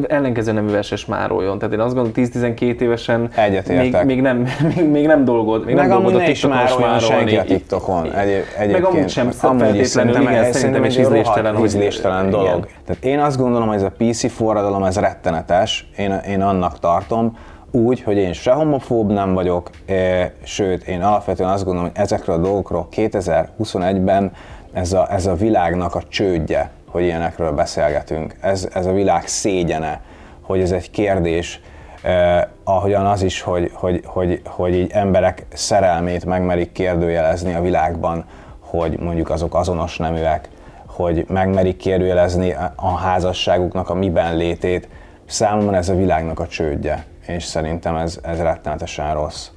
ellenkező 0.07 0.51
neművel 0.51 0.81
se 0.81 0.95
smároljon. 0.95 1.59
Tehát 1.59 1.73
én 1.73 1.79
azt 1.79 1.95
gondolom, 1.95 2.29
10-12 2.31 2.79
évesen 2.79 3.29
még, 3.67 3.97
még, 4.05 4.21
nem, 4.21 4.47
még, 4.75 4.89
még 4.89 5.05
nem 5.05 5.25
dolgod, 5.25 5.65
még 5.65 5.75
Meg 5.75 5.87
nem 5.87 6.01
dolgod 6.01 6.21
a 6.21 6.23
TikTokon 6.23 6.57
már 6.57 6.71
olyan 6.77 6.99
senki 6.99 7.37
a 7.37 7.43
TikTokon 7.43 8.13
egy, 8.13 8.29
egyébként. 8.57 8.71
Meg 8.71 8.85
amúgy 8.85 9.09
sem 9.09 9.25
Amúgy 9.25 9.37
feltétlenül, 9.39 9.85
szerintem, 9.85 10.21
igen, 10.21 10.43
ez 10.43 10.57
szerintem 10.57 10.83
is 10.83 10.97
ízléstelen, 10.97 11.63
ízléstelen 11.63 12.27
igen. 12.27 12.31
dolog. 12.31 12.67
Tehát 12.85 13.03
én 13.03 13.19
azt 13.19 13.37
gondolom, 13.37 13.67
hogy 13.67 13.77
ez 13.77 13.83
a 13.83 13.93
PC 13.97 14.31
forradalom, 14.31 14.83
ez 14.83 14.97
rettenetes, 14.97 15.87
én, 15.97 16.21
én 16.29 16.41
annak 16.41 16.79
tartom, 16.79 17.37
úgy, 17.71 18.01
hogy 18.01 18.17
én 18.17 18.33
se 18.33 18.51
homofób 18.51 19.11
nem 19.11 19.33
vagyok, 19.33 19.69
eh, 19.85 20.29
sőt, 20.43 20.83
én 20.83 21.01
alapvetően 21.01 21.49
azt 21.49 21.63
gondolom, 21.63 21.89
hogy 21.89 22.01
ezekről 22.01 22.35
a 22.35 22.39
dolgokról 22.39 22.87
2021-ben 22.95 24.31
ez 24.73 24.93
a, 24.93 25.07
ez 25.11 25.25
a 25.25 25.33
világnak 25.33 25.95
a 25.95 26.01
csődje, 26.07 26.71
hogy 26.93 27.03
ilyenekről 27.03 27.51
beszélgetünk. 27.51 28.35
Ez, 28.41 28.69
ez 28.73 28.85
a 28.85 28.91
világ 28.91 29.27
szégyene, 29.27 30.01
hogy 30.41 30.59
ez 30.59 30.71
egy 30.71 30.91
kérdés, 30.91 31.61
eh, 32.01 32.43
ahogyan 32.63 33.05
az 33.05 33.21
is, 33.21 33.41
hogy, 33.41 33.71
hogy, 33.73 34.01
hogy, 34.05 34.41
hogy 34.45 34.73
így 34.73 34.91
emberek 34.91 35.45
szerelmét 35.53 36.25
megmerik 36.25 36.71
kérdőjelezni 36.71 37.53
a 37.53 37.61
világban, 37.61 38.25
hogy 38.59 38.99
mondjuk 38.99 39.29
azok 39.29 39.55
azonos 39.55 39.97
neműek, 39.97 40.49
hogy 40.85 41.25
megmerik 41.27 41.77
kérdőjelezni 41.77 42.55
a 42.75 42.95
házasságuknak 42.95 43.89
a 43.89 43.93
miben 43.93 44.37
létét. 44.37 44.87
Számomra 45.25 45.75
ez 45.75 45.89
a 45.89 45.95
világnak 45.95 46.39
a 46.39 46.47
csődje, 46.47 47.05
és 47.27 47.43
szerintem 47.43 47.95
ez, 47.95 48.19
ez 48.23 48.39
rettenetesen 48.39 49.13
rossz. 49.13 49.49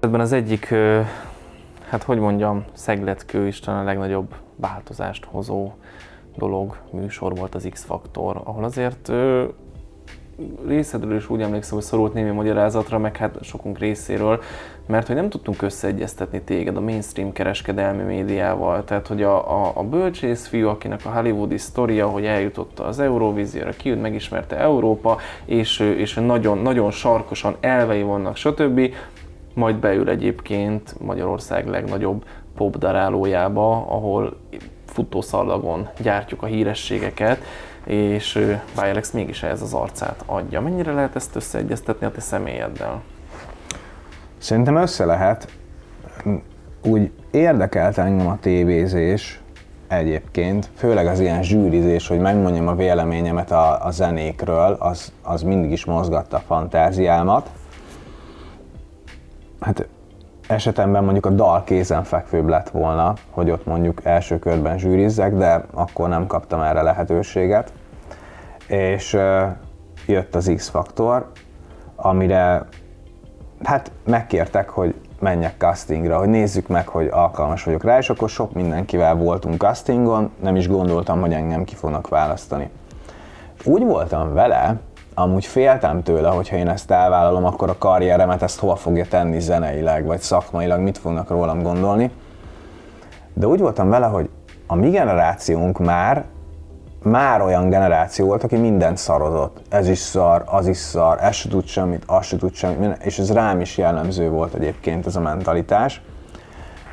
Ebben 0.00 0.20
az 0.20 0.32
egyik, 0.32 0.70
ö, 0.70 1.00
hát 1.88 2.02
hogy 2.02 2.18
mondjam, 2.18 2.64
szegletkő 2.72 3.46
is 3.46 3.60
talán 3.60 3.80
a 3.80 3.84
legnagyobb 3.84 4.34
változást 4.56 5.24
hozó 5.24 5.72
dolog, 6.36 6.76
műsor 6.90 7.34
volt 7.34 7.54
az 7.54 7.68
X-Faktor, 7.70 8.40
ahol 8.44 8.64
azért 8.64 9.08
ö, 9.08 9.44
részedről 10.66 11.16
is 11.16 11.30
úgy 11.30 11.40
emlékszem, 11.40 11.74
hogy 11.74 11.84
szorult 11.84 12.14
némi 12.14 12.30
magyarázatra, 12.30 12.98
meg 12.98 13.16
hát 13.16 13.38
sokunk 13.42 13.78
részéről, 13.78 14.42
mert 14.86 15.06
hogy 15.06 15.16
nem 15.16 15.28
tudtunk 15.28 15.62
összeegyeztetni 15.62 16.40
téged 16.42 16.76
a 16.76 16.80
mainstream 16.80 17.32
kereskedelmi 17.32 18.02
médiával. 18.02 18.84
Tehát, 18.84 19.06
hogy 19.06 19.22
a, 19.22 19.64
a, 19.64 19.72
a 19.74 19.82
bölcsész 19.82 20.46
fiú, 20.46 20.68
akinek 20.68 21.00
a 21.04 21.10
hollywoodi 21.10 21.58
sztoria, 21.58 22.08
hogy 22.08 22.24
eljutott 22.24 22.78
az 22.78 22.98
Eurovízióra, 22.98 23.70
kijött, 23.70 24.00
megismerte 24.00 24.56
Európa, 24.56 25.18
és, 25.44 25.78
és 25.78 26.14
nagyon, 26.14 26.58
nagyon 26.58 26.90
sarkosan 26.90 27.56
elvei 27.60 28.02
vannak, 28.02 28.36
stb. 28.36 28.94
Majd 29.54 29.76
beül 29.76 30.08
egyébként 30.08 31.00
Magyarország 31.00 31.68
legnagyobb 31.68 32.24
popdarálójába, 32.56 33.70
ahol 33.70 34.36
futószalagon 34.94 35.88
gyártjuk 36.00 36.42
a 36.42 36.46
hírességeket, 36.46 37.42
és 37.84 38.56
Bialex 38.74 39.10
mégis 39.10 39.42
ehhez 39.42 39.62
az 39.62 39.74
arcát 39.74 40.22
adja. 40.26 40.60
Mennyire 40.60 40.92
lehet 40.92 41.16
ezt 41.16 41.36
összeegyeztetni 41.36 42.06
a 42.06 42.10
te 42.10 42.20
személyeddel? 42.20 43.02
Szerintem 44.38 44.76
össze 44.76 45.04
lehet. 45.04 45.48
Úgy 46.84 47.10
érdekelt 47.30 47.98
engem 47.98 48.26
a 48.26 48.38
tévézés 48.40 49.40
egyébként, 49.88 50.70
főleg 50.76 51.06
az 51.06 51.20
ilyen 51.20 51.42
zsűrizés, 51.42 52.08
hogy 52.08 52.18
megmondjam 52.18 52.68
a 52.68 52.74
véleményemet 52.74 53.50
a, 53.50 53.84
a 53.86 53.90
zenékről, 53.90 54.76
az, 54.78 55.12
az 55.22 55.42
mindig 55.42 55.70
is 55.70 55.84
mozgatta 55.84 56.36
a 56.36 56.42
fantáziámat. 56.46 57.50
hát 59.60 59.88
esetemben 60.46 61.04
mondjuk 61.04 61.26
a 61.26 61.30
dal 61.30 61.64
kézenfekvőbb 61.64 62.48
lett 62.48 62.68
volna, 62.68 63.14
hogy 63.30 63.50
ott 63.50 63.66
mondjuk 63.66 64.04
első 64.04 64.38
körben 64.38 64.78
zsűrizzek, 64.78 65.34
de 65.34 65.64
akkor 65.74 66.08
nem 66.08 66.26
kaptam 66.26 66.60
erre 66.60 66.82
lehetőséget. 66.82 67.72
És 68.66 69.16
jött 70.06 70.34
az 70.34 70.52
X-faktor, 70.56 71.30
amire 71.96 72.66
hát 73.62 73.90
megkértek, 74.04 74.68
hogy 74.68 74.94
menjek 75.18 75.54
castingra, 75.58 76.18
hogy 76.18 76.28
nézzük 76.28 76.68
meg, 76.68 76.88
hogy 76.88 77.08
alkalmas 77.12 77.64
vagyok 77.64 77.84
rá, 77.84 77.98
és 77.98 78.10
akkor 78.10 78.28
sok 78.28 78.52
mindenkivel 78.52 79.14
voltunk 79.14 79.60
castingon, 79.60 80.30
nem 80.42 80.56
is 80.56 80.68
gondoltam, 80.68 81.20
hogy 81.20 81.32
engem 81.32 81.64
ki 81.64 81.74
fognak 81.74 82.08
választani. 82.08 82.70
Úgy 83.64 83.82
voltam 83.82 84.32
vele, 84.32 84.76
amúgy 85.14 85.46
féltem 85.46 86.02
tőle, 86.02 86.28
hogyha 86.28 86.56
én 86.56 86.68
ezt 86.68 86.90
elvállalom, 86.90 87.44
akkor 87.44 87.68
a 87.68 87.78
karrieremet 87.78 88.42
ezt 88.42 88.58
hova 88.58 88.76
fogja 88.76 89.06
tenni 89.06 89.40
zeneileg, 89.40 90.04
vagy 90.04 90.20
szakmailag, 90.20 90.80
mit 90.80 90.98
fognak 90.98 91.28
rólam 91.28 91.62
gondolni. 91.62 92.10
De 93.34 93.46
úgy 93.46 93.60
voltam 93.60 93.88
vele, 93.88 94.06
hogy 94.06 94.30
a 94.66 94.74
mi 94.74 94.90
generációnk 94.90 95.78
már 95.78 96.24
már 97.02 97.42
olyan 97.42 97.68
generáció 97.68 98.26
volt, 98.26 98.44
aki 98.44 98.56
mindent 98.56 98.96
szarozott. 98.96 99.60
Ez 99.68 99.88
is 99.88 99.98
szar, 99.98 100.42
az 100.46 100.66
is 100.66 100.76
szar, 100.76 101.18
ez 101.20 101.34
se 101.34 101.48
tud 101.48 101.66
semmit, 101.66 102.02
az 102.06 102.26
se 102.26 102.36
tud 102.36 102.54
semmit, 102.54 103.02
és 103.02 103.18
ez 103.18 103.32
rám 103.32 103.60
is 103.60 103.78
jellemző 103.78 104.28
volt 104.28 104.54
egyébként 104.54 105.06
ez 105.06 105.16
a 105.16 105.20
mentalitás. 105.20 106.02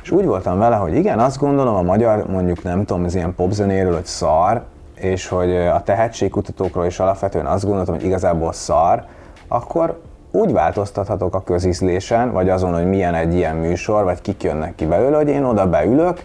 És 0.02 0.10
úgy 0.10 0.24
voltam 0.24 0.58
vele, 0.58 0.76
hogy 0.76 0.94
igen, 0.94 1.18
azt 1.18 1.38
gondolom 1.38 1.74
a 1.74 1.82
magyar, 1.82 2.26
mondjuk 2.26 2.62
nem 2.62 2.84
tudom, 2.84 3.04
az 3.04 3.14
ilyen 3.14 3.34
popzenéről, 3.34 3.94
hogy 3.94 4.04
szar, 4.04 4.62
és 5.02 5.28
hogy 5.28 5.56
a 5.56 5.82
tehetségkutatókról 5.82 6.86
is 6.86 6.98
alapvetően 6.98 7.46
azt 7.46 7.64
gondoltam, 7.64 7.94
hogy 7.94 8.04
igazából 8.04 8.52
szar, 8.52 9.04
akkor 9.48 10.00
úgy 10.30 10.52
változtathatok 10.52 11.34
a 11.34 11.42
közízlésen, 11.42 12.32
vagy 12.32 12.48
azon, 12.48 12.74
hogy 12.74 12.86
milyen 12.86 13.14
egy 13.14 13.34
ilyen 13.34 13.56
műsor, 13.56 14.04
vagy 14.04 14.20
kik 14.20 14.42
jönnek 14.42 14.74
ki 14.74 14.86
belőle, 14.86 15.16
hogy 15.16 15.28
én 15.28 15.44
oda 15.44 15.68
beülök, 15.68 16.22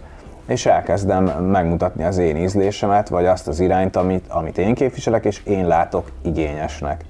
és 0.47 0.65
elkezdem 0.65 1.23
megmutatni 1.25 2.03
az 2.03 2.17
én 2.17 2.37
ízlésemet, 2.37 3.09
vagy 3.09 3.25
azt 3.25 3.47
az 3.47 3.59
irányt, 3.59 3.95
amit, 3.95 4.25
amit 4.27 4.57
én 4.57 4.73
képviselek, 4.73 5.25
és 5.25 5.41
én 5.43 5.67
látok 5.67 6.11
igényesnek. 6.21 7.05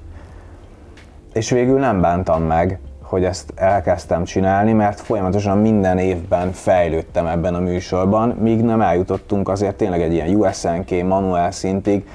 És 1.33 1.49
végül 1.49 1.79
nem 1.79 2.01
bántam 2.01 2.43
meg, 2.43 2.79
hogy 3.07 3.23
ezt 3.23 3.53
elkezdtem 3.55 4.23
csinálni, 4.23 4.73
mert 4.73 4.99
folyamatosan 4.99 5.57
minden 5.57 5.97
évben 5.97 6.51
fejlődtem 6.51 7.25
ebben 7.25 7.55
a 7.55 7.59
műsorban, 7.59 8.29
míg 8.29 8.63
nem 8.63 8.81
eljutottunk 8.81 9.49
azért 9.49 9.75
tényleg 9.75 10.01
egy 10.01 10.13
ilyen 10.13 10.35
USNK, 10.35 11.03
manuel 11.03 11.51
szintig, 11.51 12.07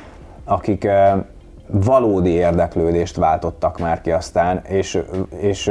akik 0.44 0.88
valódi 1.66 2.30
érdeklődést 2.30 3.16
váltottak 3.16 3.78
már 3.78 4.00
ki 4.00 4.10
aztán, 4.10 4.62
és, 4.68 4.98
és 5.40 5.70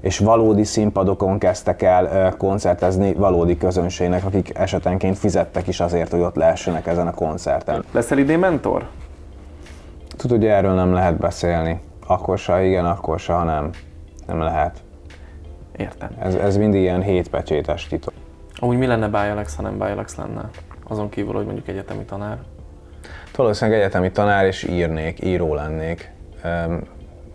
és 0.00 0.18
valódi 0.18 0.64
színpadokon 0.64 1.38
kezdtek 1.38 1.82
el 1.82 2.34
koncertezni 2.36 3.12
valódi 3.12 3.56
közönségnek, 3.56 4.24
akik 4.24 4.58
esetenként 4.58 5.18
fizettek 5.18 5.68
is 5.68 5.80
azért, 5.80 6.10
hogy 6.10 6.20
ott 6.20 6.34
lehessenek 6.34 6.86
ezen 6.86 7.06
a 7.06 7.14
koncerten. 7.14 7.84
Leszel 7.92 8.18
idén 8.18 8.38
mentor? 8.38 8.86
Tudod, 10.16 10.38
hogy 10.38 10.46
erről 10.46 10.74
nem 10.74 10.92
lehet 10.92 11.16
beszélni. 11.16 11.80
Akkor 12.06 12.38
se 12.38 12.64
igen, 12.64 12.84
akkor 12.84 13.18
se, 13.18 13.32
ha 13.32 13.44
nem. 13.44 13.70
Nem 14.26 14.40
lehet. 14.40 14.82
Értem. 15.76 16.10
Ez, 16.18 16.34
ez 16.34 16.56
mindig 16.56 16.80
ilyen 16.80 17.02
hétpecsétes 17.02 17.86
titok. 17.86 18.12
Amúgy 18.54 18.78
mi 18.78 18.86
lenne 18.86 19.08
Bájalex, 19.08 19.56
ha 19.56 19.62
nem 19.62 19.78
Bájalex 19.78 20.16
lenne? 20.16 20.50
Azon 20.88 21.08
kívül, 21.08 21.32
hogy 21.32 21.44
mondjuk 21.44 21.68
egyetemi 21.68 22.04
tanár? 22.04 22.38
Valószínűleg 23.36 23.80
egyetemi 23.80 24.10
tanár, 24.10 24.44
és 24.44 24.62
írnék, 24.62 25.24
író 25.24 25.54
lennék. 25.54 26.12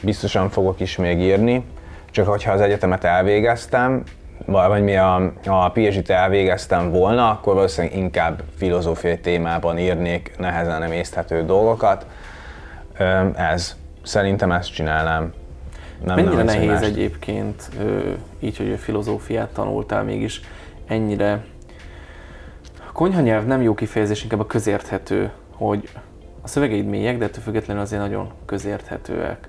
Biztosan 0.03 0.49
fogok 0.49 0.79
is 0.79 0.97
még 0.97 1.19
írni, 1.19 1.65
csak 2.11 2.27
hogyha 2.27 2.51
az 2.51 2.61
egyetemet 2.61 3.03
elvégeztem, 3.03 4.03
vagy 4.45 4.83
mi 4.83 4.97
a, 4.97 5.33
a 5.45 5.71
PhD-t 5.71 6.09
elvégeztem 6.09 6.91
volna, 6.91 7.29
akkor 7.29 7.53
valószínűleg 7.53 7.97
inkább 7.97 8.43
filozófiai 8.57 9.19
témában 9.19 9.77
írnék 9.77 10.35
nehezen 10.37 10.79
nem 10.79 10.91
észthető 10.91 11.45
dolgokat. 11.45 12.05
Ez. 13.35 13.75
Szerintem 14.03 14.51
ezt 14.51 14.73
csinálnám. 14.73 15.33
Nem, 16.05 16.15
Mennyire 16.15 16.35
nem 16.35 16.45
nehéz 16.45 16.67
mást. 16.67 16.83
egyébként, 16.83 17.69
így, 18.39 18.57
hogy 18.57 18.71
a 18.71 18.77
filozófiát 18.77 19.53
tanultál, 19.53 20.03
mégis 20.03 20.41
ennyire 20.85 21.45
a 22.87 22.91
konyhanyelv 22.91 23.45
nem 23.45 23.61
jó 23.61 23.73
kifejezés, 23.73 24.23
inkább 24.23 24.39
a 24.39 24.45
közérthető, 24.45 25.31
hogy 25.51 25.89
a 26.41 26.47
szövegeid 26.47 26.85
mélyek, 26.85 27.17
de 27.17 27.25
ettől 27.25 27.43
függetlenül 27.43 27.81
azért 27.81 28.01
nagyon 28.01 28.29
közérthetőek 28.45 29.47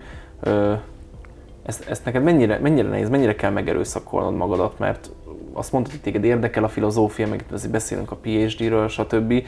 ezt, 1.69 1.89
ezt 1.89 2.05
neked 2.05 2.23
mennyire, 2.23 2.59
mennyire 2.59 2.89
nehéz, 2.89 3.09
mennyire 3.09 3.35
kell 3.35 3.51
megerőszakolnod 3.51 4.35
magadat, 4.35 4.79
mert 4.79 5.11
azt 5.53 5.73
mondtad, 5.73 5.93
hogy 5.93 6.03
téged 6.03 6.25
érdekel 6.25 6.65
a 6.65 6.69
filozófia, 6.69 7.29
meg 7.29 7.45
azért 7.53 7.73
beszélünk 7.73 8.11
a 8.11 8.17
PhD-ről, 8.17 8.89
stb. 8.89 9.43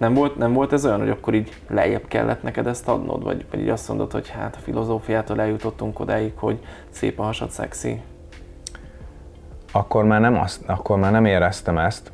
Nem 0.00 0.14
volt, 0.14 0.36
nem 0.36 0.52
volt 0.52 0.72
ez 0.72 0.84
olyan, 0.84 0.98
hogy 0.98 1.10
akkor 1.10 1.34
így 1.34 1.52
lejjebb 1.68 2.06
kellett 2.08 2.42
neked 2.42 2.66
ezt 2.66 2.88
adnod, 2.88 3.22
vagy, 3.22 3.44
vagy 3.50 3.60
így 3.60 3.68
azt 3.68 3.88
mondod, 3.88 4.12
hogy 4.12 4.28
hát 4.28 4.56
a 4.56 4.58
filozófiától 4.58 5.40
eljutottunk 5.40 6.00
odáig, 6.00 6.32
hogy 6.36 6.58
szép 6.90 7.20
a 7.20 7.22
hasad 7.22 7.50
szexi? 7.50 8.00
Akkor 9.72 10.04
már 10.04 10.20
nem, 10.20 10.38
azt, 10.38 10.62
akkor 10.66 10.98
már 10.98 11.12
nem 11.12 11.24
éreztem 11.24 11.78
ezt, 11.78 12.12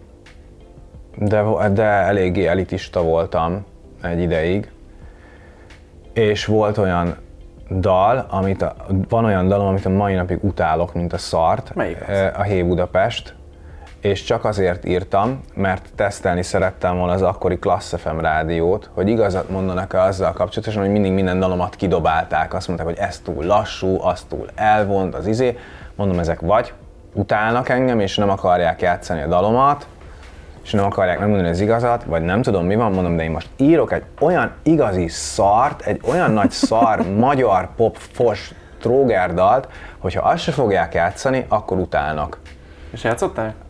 de, 1.17 1.45
de 1.73 1.83
eléggé 1.83 2.47
elitista 2.47 3.03
voltam 3.03 3.65
egy 4.03 4.21
ideig, 4.21 4.71
és 6.13 6.45
volt 6.45 6.79
olyan 6.79 7.17
dal, 7.71 8.27
amit 8.31 8.63
a, 8.63 8.77
van 9.09 9.25
olyan 9.25 9.49
dalom, 9.49 9.67
amit 9.67 9.87
a 9.87 9.91
mai 9.91 10.15
napig 10.15 10.39
utálok, 10.45 10.95
mint 10.95 11.13
a 11.13 11.19
szart. 11.19 11.75
Melyik 11.75 12.09
az? 12.09 12.31
A 12.37 12.43
Hey 12.43 12.63
Budapest. 12.63 13.35
És 14.07 14.23
csak 14.23 14.45
azért 14.45 14.85
írtam, 14.85 15.41
mert 15.55 15.89
tesztelni 15.97 16.43
szerettem 16.43 16.97
volna 16.97 17.13
az 17.13 17.23
akkori 17.23 17.59
Klassz 17.59 17.95
FM 17.97 18.19
rádiót, 18.19 18.91
hogy 18.95 19.09
igazat 19.09 19.51
mondanak-e 19.51 20.01
azzal 20.03 20.33
kapcsolatosan, 20.33 20.83
hogy 20.83 20.91
mindig 20.91 21.13
minden 21.13 21.39
dalomat 21.39 21.77
kidobálták. 21.77 22.55
Azt 22.55 22.67
mondták, 22.67 22.89
hogy 22.89 22.99
ez 22.99 23.19
túl 23.19 23.45
lassú, 23.45 24.03
az 24.03 24.23
túl 24.29 24.47
elvont, 24.55 25.15
az 25.15 25.27
izé. 25.27 25.59
Mondom, 25.95 26.19
ezek 26.19 26.41
vagy 26.41 26.73
utálnak 27.13 27.69
engem, 27.69 28.01
és 28.01 28.17
nem 28.17 28.31
akarják 28.31 28.81
játszani 28.81 29.23
a 29.23 29.27
dalomat, 29.27 29.87
és 30.63 30.73
nem 30.73 30.85
akarják 30.85 31.19
megmondani 31.19 31.49
az 31.49 31.61
igazat, 31.61 32.05
vagy 32.05 32.23
nem 32.23 32.43
tudom 32.43 32.67
mi 32.67 32.75
van, 32.75 32.93
mondom, 32.93 33.17
de 33.17 33.23
én 33.23 33.31
most 33.31 33.49
írok 33.57 33.93
egy 33.93 34.05
olyan 34.21 34.53
igazi 34.63 35.09
szart, 35.09 35.81
egy 35.81 36.01
olyan 36.09 36.31
nagy 36.31 36.51
szar 36.51 37.11
magyar 37.27 37.75
pop 37.77 37.97
fos 37.97 38.55
trógerdalt, 38.81 39.69
hogyha 39.99 40.29
azt 40.29 40.43
se 40.43 40.53
fogják 40.53 40.95
játszani, 40.95 41.45
akkor 41.49 41.79
utálnak. 41.79 42.39
És 42.91 43.05
játszották? 43.05 43.65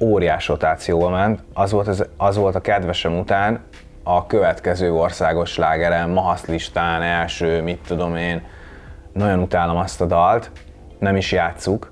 Óriás 0.00 0.48
rotációval 0.48 1.10
ment, 1.10 1.40
az 1.54 1.72
volt, 1.72 1.88
az, 1.88 2.06
az 2.16 2.36
volt 2.36 2.54
a 2.54 2.60
kedvesem 2.60 3.18
után, 3.18 3.60
a 4.02 4.26
következő 4.26 4.92
országos 4.92 5.50
slágerem, 5.50 6.10
Mahasz 6.10 6.46
listán, 6.46 7.02
első, 7.02 7.62
mit 7.62 7.78
tudom 7.86 8.16
én, 8.16 8.42
nagyon 9.12 9.38
utálom 9.38 9.76
azt 9.76 10.00
a 10.00 10.06
dalt, 10.06 10.50
nem 10.98 11.16
is 11.16 11.32
játszuk. 11.32 11.88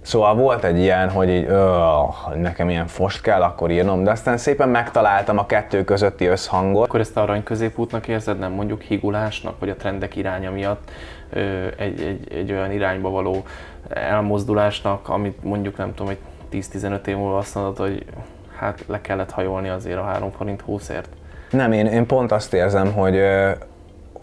Szóval 0.00 0.34
volt 0.34 0.64
egy 0.64 0.78
ilyen, 0.78 1.10
hogy 1.10 1.28
így, 1.28 1.44
öh, 1.44 2.34
nekem 2.36 2.68
ilyen 2.70 2.86
fost 2.86 3.20
kell 3.20 3.42
akkor 3.42 3.70
írnom, 3.70 4.04
de 4.04 4.10
aztán 4.10 4.36
szépen 4.36 4.68
megtaláltam 4.68 5.38
a 5.38 5.46
kettő 5.46 5.84
közötti 5.84 6.26
összhangot. 6.26 6.86
Akkor 6.86 7.00
ezt 7.00 7.16
arany 7.16 7.42
középútnak 7.42 8.08
érzed, 8.08 8.38
nem 8.38 8.52
mondjuk 8.52 8.82
higulásnak, 8.82 9.58
vagy 9.58 9.68
a 9.68 9.76
trendek 9.76 10.16
iránya 10.16 10.50
miatt 10.50 10.90
egy, 11.76 12.00
egy, 12.00 12.32
egy 12.32 12.52
olyan 12.52 12.72
irányba 12.72 13.10
való 13.10 13.42
elmozdulásnak, 13.88 15.08
amit 15.08 15.44
mondjuk 15.44 15.76
nem 15.76 15.94
tudom, 15.94 16.10
egy 16.10 16.18
10-15 16.54 17.06
év 17.06 17.16
múlva 17.16 17.38
azt 17.38 17.54
mondod, 17.54 17.76
hogy 17.76 18.04
hát 18.56 18.84
le 18.86 19.00
kellett 19.00 19.30
hajolni 19.30 19.68
azért 19.68 19.98
a 19.98 20.02
3 20.02 20.30
forint 20.30 20.64
20-ért? 20.68 21.08
Nem, 21.50 21.72
én, 21.72 21.86
én 21.86 22.06
pont 22.06 22.32
azt 22.32 22.54
érzem, 22.54 22.92
hogy, 22.92 23.20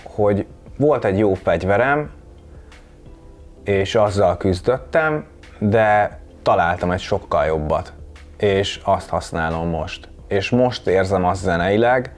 hogy 0.04 0.46
volt 0.78 1.06
egy 1.06 1.18
jó 1.18 1.34
fegyverem, 1.34 2.12
és 3.64 3.96
azzal 3.96 4.38
küzdöttem, 4.38 5.26
de 5.60 6.20
találtam 6.42 6.92
egy 6.92 7.00
sokkal 7.00 7.46
jobbat, 7.46 7.94
és 8.38 8.80
azt 8.84 9.10
használom 9.10 9.68
most. 9.68 10.10
És 10.28 10.50
most 10.50 10.88
érzem 10.88 11.26
azt 11.26 11.42
zeneileg, 11.42 12.16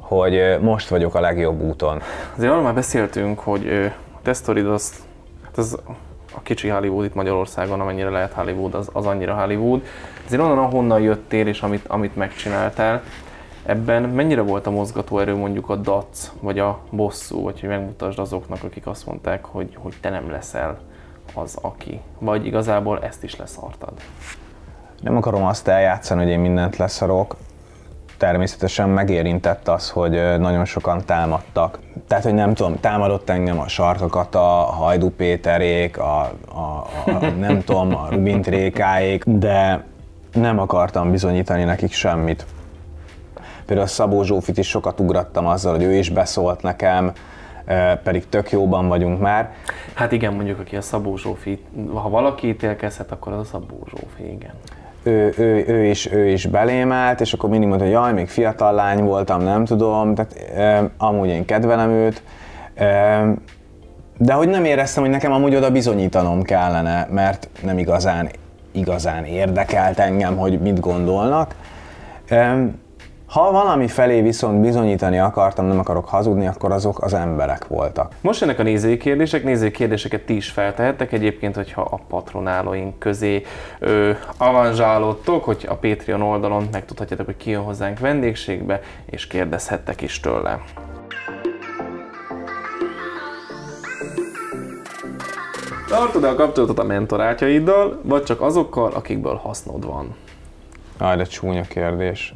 hogy 0.00 0.58
most 0.60 0.88
vagyok 0.88 1.14
a 1.14 1.20
legjobb 1.20 1.60
úton. 1.60 2.00
Azért 2.36 2.50
arról 2.50 2.62
már 2.62 2.74
beszéltünk, 2.74 3.38
hogy 3.38 3.92
a 4.14 4.18
tesztorid 4.22 4.66
hát 5.44 5.56
az 5.56 5.78
a 6.36 6.42
kicsi 6.42 6.68
Hollywood 6.68 7.04
itt 7.04 7.14
Magyarországon, 7.14 7.80
amennyire 7.80 8.10
lehet 8.10 8.32
Hollywood, 8.32 8.74
az, 8.74 8.88
az 8.92 9.06
annyira 9.06 9.34
Hollywood. 9.34 9.82
Azért 10.26 10.42
onnan, 10.42 10.58
ahonnan 10.58 11.00
jöttél 11.00 11.46
és 11.46 11.62
amit, 11.62 11.86
amit 11.86 12.16
megcsináltál, 12.16 13.02
ebben 13.66 14.02
mennyire 14.02 14.40
volt 14.40 14.66
a 14.66 14.70
mozgatóerő 14.70 15.34
mondjuk 15.34 15.68
a 15.68 15.76
dac, 15.76 16.32
vagy 16.40 16.58
a 16.58 16.78
bosszú, 16.90 17.42
vagy 17.42 17.60
hogy 17.60 17.68
megmutasd 17.68 18.18
azoknak, 18.18 18.62
akik 18.62 18.86
azt 18.86 19.06
mondták, 19.06 19.44
hogy, 19.44 19.76
hogy 19.78 19.94
te 20.00 20.10
nem 20.10 20.30
leszel 20.30 20.78
az, 21.34 21.58
aki. 21.60 22.00
Vagy 22.18 22.46
igazából 22.46 23.02
ezt 23.02 23.24
is 23.24 23.36
leszartad? 23.36 23.92
Nem 25.00 25.16
akarom 25.16 25.44
azt 25.44 25.68
eljátszani, 25.68 26.22
hogy 26.22 26.30
én 26.30 26.40
mindent 26.40 26.76
leszarok. 26.76 27.36
Természetesen 28.16 28.88
megérintett 28.88 29.68
az, 29.68 29.90
hogy 29.90 30.38
nagyon 30.38 30.64
sokan 30.64 31.04
támadtak. 31.04 31.78
Tehát, 32.08 32.24
hogy 32.24 32.34
nem 32.34 32.54
tudom, 32.54 32.80
támadott 32.80 33.30
engem 33.30 33.58
a 33.58 33.68
Sarkakata, 33.68 34.68
a 34.68 34.72
Hajdu 34.72 35.10
Péterék, 35.10 35.98
a, 35.98 36.20
a, 36.54 36.86
a 37.06 37.26
nem 37.38 37.62
tudom, 37.64 37.94
a 37.94 38.06
Rubint 38.10 38.46
Rékáék, 38.46 39.24
de 39.24 39.84
nem 40.32 40.58
akartam 40.58 41.10
bizonyítani 41.10 41.64
nekik 41.64 41.92
semmit. 41.92 42.46
Például 43.66 43.88
Szabó 43.88 44.22
Zsófit 44.22 44.58
is 44.58 44.68
sokat 44.68 45.00
ugrattam 45.00 45.46
azzal, 45.46 45.74
hogy 45.74 45.84
ő 45.84 45.94
is 45.94 46.10
beszólt 46.10 46.62
nekem, 46.62 47.12
pedig 48.02 48.28
tök 48.28 48.50
jóban 48.50 48.88
vagyunk 48.88 49.20
már. 49.20 49.54
Hát 49.94 50.12
igen, 50.12 50.34
mondjuk 50.34 50.58
aki 50.58 50.76
a 50.76 50.80
Szabó 50.80 51.16
Zsófi, 51.16 51.64
ha 51.92 52.08
valaki 52.08 52.48
ítélkezhet, 52.48 53.12
akkor 53.12 53.32
az 53.32 53.38
a 53.38 53.44
Szabó 53.44 53.86
Zsófi, 53.90 54.32
igen. 54.32 54.52
Ő, 55.06 55.34
ő, 55.38 55.64
ő, 55.66 55.84
is, 55.84 56.12
ő 56.12 56.26
is 56.28 56.46
belém 56.46 56.92
állt, 56.92 57.20
és 57.20 57.32
akkor 57.32 57.50
mindig 57.50 57.68
mondta, 57.68 57.86
hogy 57.86 57.94
jaj, 57.94 58.12
még 58.12 58.28
fiatal 58.28 58.72
lány 58.72 59.04
voltam, 59.04 59.42
nem 59.42 59.64
tudom, 59.64 60.14
tehát 60.14 60.90
amúgy 60.98 61.28
én 61.28 61.44
kedvelem 61.44 61.90
őt, 61.90 62.22
de 64.18 64.32
hogy 64.32 64.48
nem 64.48 64.64
éreztem, 64.64 65.02
hogy 65.02 65.12
nekem 65.12 65.32
amúgy 65.32 65.54
oda 65.54 65.70
bizonyítanom 65.70 66.42
kellene, 66.42 67.08
mert 67.10 67.48
nem 67.62 67.78
igazán, 67.78 68.28
igazán 68.72 69.24
érdekelt 69.24 69.98
engem, 69.98 70.36
hogy 70.36 70.60
mit 70.60 70.80
gondolnak. 70.80 71.54
Ha 73.36 73.50
valami 73.50 73.88
felé 73.88 74.20
viszont 74.20 74.60
bizonyítani 74.60 75.18
akartam, 75.18 75.66
nem 75.66 75.78
akarok 75.78 76.08
hazudni, 76.08 76.46
akkor 76.46 76.72
azok 76.72 77.02
az 77.02 77.14
emberek 77.14 77.66
voltak. 77.66 78.12
Most 78.20 78.40
jönnek 78.40 78.58
a 78.58 78.62
nézői 78.62 78.96
kérdések, 78.96 79.44
nézői 79.44 79.70
kérdéseket 79.70 80.22
ti 80.22 80.36
is 80.36 80.50
feltehettek 80.50 81.12
egyébként, 81.12 81.54
hogyha 81.54 81.82
a 81.82 82.00
patronálóink 82.08 82.98
közé 82.98 83.42
ö, 83.78 84.10
avanzsálódtok, 84.36 85.44
hogy 85.44 85.66
a 85.68 85.74
Patreon 85.74 86.22
oldalon 86.22 86.68
megtudhatjátok, 86.72 87.26
hogy 87.26 87.36
ki 87.36 87.50
jön 87.50 87.62
hozzánk 87.62 87.98
vendégségbe, 87.98 88.80
és 89.06 89.26
kérdezhettek 89.26 90.02
is 90.02 90.20
tőle. 90.20 90.60
Tartod 95.88 96.24
a 96.24 96.34
kapcsolatot 96.34 96.78
a 96.78 96.84
mentorátjaiddal, 96.84 98.00
vagy 98.02 98.22
csak 98.22 98.40
azokkal, 98.40 98.92
akikből 98.92 99.34
hasznod 99.34 99.86
van? 99.86 100.14
Aj, 100.98 101.16
de 101.16 101.24
csúnya 101.24 101.62
kérdés 101.62 102.34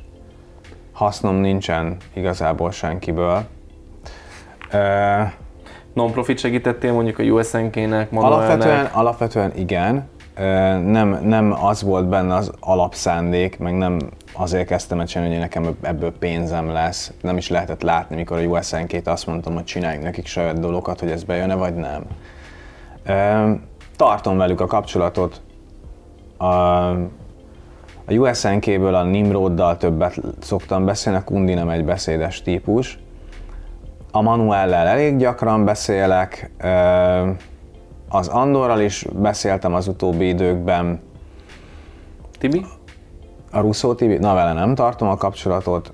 hasznom 1.00 1.36
nincsen 1.36 1.96
igazából 2.12 2.70
senkiből. 2.70 3.42
Uh, 4.72 5.32
Non-profit 5.92 6.38
segítettél 6.38 6.92
mondjuk 6.92 7.18
a 7.18 7.22
USNK-nek, 7.22 8.08
alapvetően, 8.12 8.84
alapvetően 8.84 9.52
igen. 9.56 10.08
Nem, 10.84 11.18
nem 11.22 11.52
az 11.64 11.82
volt 11.82 12.08
benne 12.08 12.34
az 12.34 12.52
alapszándék, 12.60 13.58
meg 13.58 13.76
nem 13.76 13.98
azért 14.32 14.66
kezdtem 14.66 15.00
el 15.00 15.06
csinálni, 15.06 15.32
hogy 15.32 15.42
nekem 15.42 15.76
ebből 15.82 16.12
pénzem 16.12 16.72
lesz. 16.72 17.12
Nem 17.20 17.36
is 17.36 17.48
lehetett 17.48 17.82
látni, 17.82 18.16
mikor 18.16 18.38
a 18.38 18.42
USNK-t 18.42 19.06
azt 19.06 19.26
mondtam, 19.26 19.54
hogy 19.54 19.64
csináljunk 19.64 20.04
nekik 20.04 20.26
saját 20.26 20.60
dolgokat, 20.60 21.00
hogy 21.00 21.10
ez 21.10 21.24
bejön-e 21.24 21.54
vagy 21.54 21.74
nem. 21.74 22.02
Tartom 23.96 24.36
velük 24.36 24.60
a 24.60 24.66
kapcsolatot. 24.66 25.40
A 26.38 26.90
USNK-ből 28.18 28.94
a 28.94 29.02
Nimroddal 29.02 29.76
többet 29.76 30.20
szoktam 30.40 30.84
beszélni, 30.84 31.18
a 31.18 31.24
Kundi 31.24 31.54
nem 31.54 31.68
egy 31.68 31.84
beszédes 31.84 32.42
típus. 32.42 32.98
A 34.12 34.20
Manuellel 34.20 34.86
elég 34.86 35.16
gyakran 35.16 35.64
beszélek, 35.64 36.50
az 38.08 38.28
Andorral 38.28 38.80
is 38.80 39.06
beszéltem 39.12 39.74
az 39.74 39.88
utóbbi 39.88 40.28
időkben. 40.28 41.00
Tibi? 42.38 42.64
A 43.50 43.60
Russo 43.60 43.94
Tibi? 43.94 44.16
Na 44.16 44.34
vele 44.34 44.52
nem 44.52 44.74
tartom 44.74 45.08
a 45.08 45.16
kapcsolatot, 45.16 45.92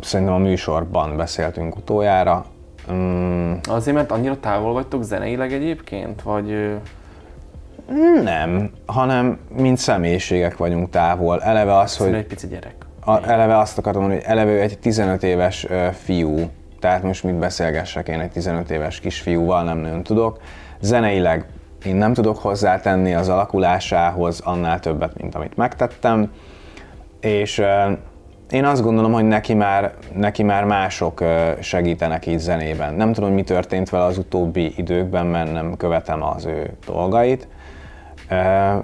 szerintem 0.00 0.34
a 0.34 0.38
műsorban 0.38 1.16
beszéltünk 1.16 1.76
utoljára. 1.76 2.44
Mm. 2.92 3.52
Azért, 3.68 3.96
mert 3.96 4.10
annyira 4.10 4.40
távol 4.40 4.72
vagytok 4.72 5.02
zeneileg 5.02 5.52
egyébként, 5.52 6.22
vagy... 6.22 6.76
Nem, 8.22 8.70
hanem 8.86 9.38
mint 9.56 9.78
személyiségek 9.78 10.56
vagyunk 10.56 10.90
távol. 10.90 11.42
Eleve 11.42 11.76
az, 11.78 11.96
hogy... 11.96 12.14
egy 12.14 12.26
pici 12.26 12.46
gyerek. 12.46 12.74
A, 13.04 13.28
eleve 13.30 13.58
azt 13.58 13.78
akartam 13.78 14.02
mondani, 14.02 14.22
hogy 14.22 14.32
eleve 14.32 14.60
egy 14.60 14.78
15 14.78 15.22
éves 15.22 15.66
fiú, 15.92 16.50
tehát 16.80 17.02
most 17.02 17.24
mit 17.24 17.34
beszélgessek 17.34 18.08
én 18.08 18.20
egy 18.20 18.30
15 18.30 18.70
éves 18.70 19.00
kisfiúval, 19.00 19.64
nem 19.64 19.78
nagyon 19.78 20.02
tudok. 20.02 20.40
Zeneileg 20.80 21.46
én 21.84 21.96
nem 21.96 22.12
tudok 22.12 22.38
hozzátenni 22.38 23.14
az 23.14 23.28
alakulásához 23.28 24.40
annál 24.40 24.80
többet, 24.80 25.20
mint 25.20 25.34
amit 25.34 25.56
megtettem, 25.56 26.32
és 27.20 27.62
én 28.50 28.64
azt 28.64 28.82
gondolom, 28.82 29.12
hogy 29.12 29.24
neki 29.24 29.54
már, 29.54 29.94
neki 30.14 30.42
már 30.42 30.64
mások 30.64 31.24
segítenek 31.60 32.26
így 32.26 32.38
zenében. 32.38 32.94
Nem 32.94 33.12
tudom, 33.12 33.32
mi 33.32 33.42
történt 33.42 33.90
vele 33.90 34.04
az 34.04 34.18
utóbbi 34.18 34.72
időkben, 34.76 35.26
mert 35.26 35.52
nem 35.52 35.76
követem 35.76 36.22
az 36.22 36.44
ő 36.44 36.70
dolgait, 36.86 37.48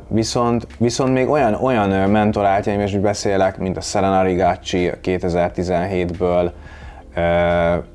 Viszont, 0.09 0.67
viszont 0.79 1.13
még 1.13 1.29
olyan, 1.29 1.55
olyan 1.55 2.11
mentoráltjaim 2.11 2.81
is 2.81 2.97
beszélek, 2.97 3.59
mint 3.59 3.77
a 3.77 3.81
Selena 3.81 4.23
Rigacci 4.23 4.93
2017-ből, 5.03 6.51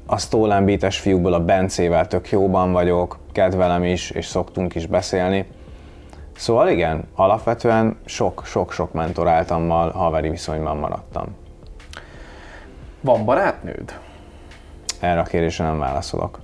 a 0.06 0.18
Stolen 0.18 0.66
Beat-es 0.66 1.00
fiúkból 1.00 1.34
a 1.34 1.46
Bencével 1.46 2.08
tök 2.08 2.30
jóban 2.30 2.72
vagyok, 2.72 3.18
kedvelem 3.32 3.84
is, 3.84 4.10
és 4.10 4.26
szoktunk 4.26 4.76
is 4.76 4.86
beszélni. 4.86 5.46
Szóval 6.36 6.70
igen, 6.70 7.04
alapvetően 7.16 7.98
sok-sok-sok 8.06 8.94
mentoráltammal 8.94 9.92
haveri 9.92 10.30
viszonyban 10.30 10.78
maradtam. 10.78 11.36
Van 13.02 13.26
barátnőd? 13.26 14.00
Erre 15.00 15.20
a 15.20 15.24
kérdésre 15.24 15.66
nem 15.66 15.80
válaszolok. 15.80 16.41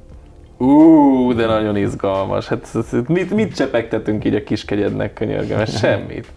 Ú, 0.57 1.33
de 1.33 1.45
nagyon 1.45 1.75
izgalmas. 1.75 2.47
Hát 2.47 2.67
mit, 3.07 3.33
mit 3.33 3.55
csepegtetünk 3.55 4.25
így 4.25 4.35
a 4.35 4.43
kiskegyednek, 4.43 5.13
könyörgöm? 5.13 5.65
Semmit. 5.81 6.31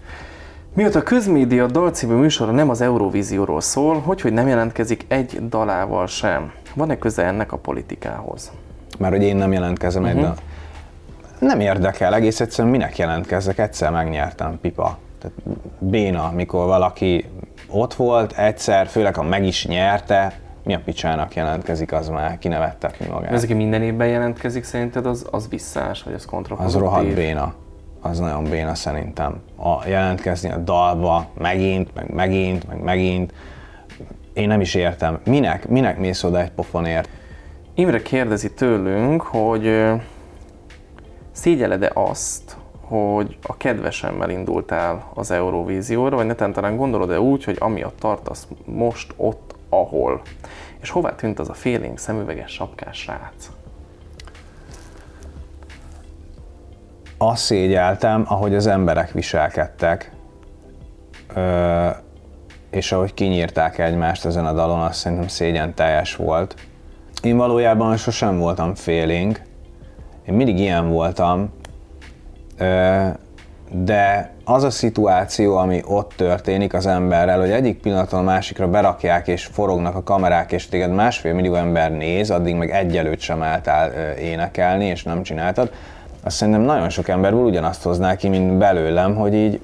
Mióta 0.75 0.99
a 0.99 1.03
közmédia 1.03 1.66
dalcímű 1.66 2.14
műsora 2.14 2.53
nem 2.53 2.71
az 2.71 2.81
Eurovízióról 2.81 3.61
szól, 3.61 3.99
hogy, 3.99 4.21
hogy 4.21 4.33
nem 4.33 4.49
jelentkezik 4.49 5.05
egy 5.09 5.49
dalával 5.49 6.07
sem. 6.07 6.53
Van-e 6.75 6.99
köze 6.99 7.25
ennek 7.25 7.53
a 7.53 7.57
politikához? 7.57 8.53
Már 8.99 9.11
hogy 9.11 9.23
én 9.23 9.37
nem 9.37 9.53
jelentkezem 9.53 10.03
uh-huh. 10.03 10.18
egy 10.18 10.25
mhm. 10.25 10.35
dal. 10.35 10.43
Nem 11.39 11.61
érdekel, 11.61 12.14
egész 12.14 12.41
egyszerűen 12.41 12.73
minek 12.73 12.99
jelentkezzek, 12.99 13.59
egyszer 13.59 13.91
megnyertem, 13.91 14.59
pipa. 14.61 14.99
Tehát 15.18 15.37
béna, 15.79 16.31
mikor 16.35 16.66
valaki 16.66 17.25
ott 17.68 17.95
volt, 17.95 18.33
egyszer, 18.33 18.87
főleg 18.87 19.14
ha 19.14 19.23
meg 19.23 19.45
is 19.45 19.66
nyerte, 19.66 20.33
mi 20.71 20.77
a 20.77 20.81
picsának 20.85 21.35
jelentkezik, 21.35 21.93
az 21.93 22.09
már 22.09 22.39
kinevettetni 22.39 23.07
magát. 23.07 23.33
Ez, 23.33 23.43
aki 23.43 23.55
minden 23.55 23.83
évben 23.83 24.09
jelentkezik, 24.09 24.64
szerinted 24.64 25.07
az, 25.07 25.27
az 25.31 25.49
visszás, 25.49 26.03
vagy 26.03 26.14
az 26.14 26.25
kontraproduktív? 26.25 26.83
Az 26.83 26.89
rohadt 26.89 27.14
béna. 27.14 27.55
Az 28.01 28.18
nagyon 28.18 28.45
béna 28.45 28.75
szerintem. 28.75 29.41
A 29.57 29.89
jelentkezni 29.89 30.51
a 30.51 30.57
dalba, 30.57 31.27
megint, 31.39 31.95
meg 31.95 32.11
megint, 32.11 32.68
meg 32.68 32.83
megint. 32.83 33.33
Én 34.33 34.49
nem 34.49 34.61
is 34.61 34.75
értem. 34.75 35.21
Minek, 35.25 35.68
minek 35.68 35.99
mész 35.99 36.23
oda 36.23 36.41
egy 36.41 36.51
pofonért? 36.51 37.09
Imre 37.75 38.03
kérdezi 38.03 38.53
tőlünk, 38.53 39.23
hogy 39.23 39.85
szégyeled-e 41.33 41.91
azt, 41.95 42.57
hogy 42.81 43.39
a 43.43 43.57
kedvesemmel 43.57 44.31
indultál 44.31 45.11
az 45.14 45.31
Eurovízióra, 45.31 46.16
vagy 46.16 46.27
neten 46.27 46.53
talán 46.53 46.77
gondolod-e 46.77 47.21
úgy, 47.21 47.45
hogy 47.45 47.57
amiatt 47.61 47.99
tartasz 47.99 48.49
most 48.64 49.12
ott, 49.16 49.49
ahol. 49.71 50.21
És 50.81 50.91
hová 50.91 51.14
tűnt 51.14 51.39
az 51.39 51.49
a 51.49 51.55
félénk 51.55 51.99
szemüveges 51.99 52.53
sapkás 52.53 52.99
srác? 52.99 53.51
Azt 57.18 57.43
szégyeltem, 57.45 58.25
ahogy 58.29 58.55
az 58.55 58.66
emberek 58.66 59.12
viselkedtek, 59.12 60.12
ö, 61.35 61.89
és 62.71 62.93
ahogy 62.93 63.14
kinyírták 63.14 63.79
egymást 63.79 64.25
ezen 64.25 64.47
a 64.47 64.53
dalon, 64.53 64.81
azt 64.81 64.99
szerintem 64.99 65.29
szégyen 65.29 65.75
teljes 65.75 66.16
volt. 66.16 66.55
Én 67.23 67.37
valójában 67.37 67.97
sosem 67.97 68.39
voltam 68.39 68.75
félénk, 68.75 69.43
én 70.27 70.35
mindig 70.35 70.59
ilyen 70.59 70.89
voltam, 70.91 71.53
ö, 72.59 73.07
de 73.73 74.33
az 74.45 74.62
a 74.62 74.71
szituáció, 74.71 75.57
ami 75.57 75.83
ott 75.87 76.12
történik 76.16 76.75
az 76.75 76.87
emberrel, 76.87 77.41
hogy 77.41 77.51
egyik 77.51 77.81
pillanatban 77.81 78.21
a 78.21 78.23
másikra 78.23 78.68
berakják 78.68 79.29
és 79.29 79.45
forognak 79.45 79.95
a 79.95 80.03
kamerák, 80.03 80.53
és 80.53 80.68
téged 80.68 80.91
másfél 80.91 81.35
millió 81.35 81.55
ember 81.55 81.93
néz, 81.93 82.31
addig 82.31 82.55
meg 82.55 82.71
egyelőtt 82.71 83.21
sem 83.21 83.43
álltál 83.43 83.91
énekelni, 84.12 84.85
és 84.85 85.03
nem 85.03 85.23
csináltad, 85.23 85.73
azt 86.23 86.37
szerintem 86.37 86.62
nagyon 86.62 86.89
sok 86.89 87.09
emberből 87.09 87.45
ugyanazt 87.45 87.83
hozná 87.83 88.16
ki, 88.16 88.29
mint 88.29 88.59
belőlem, 88.59 89.14
hogy 89.14 89.35
így 89.35 89.61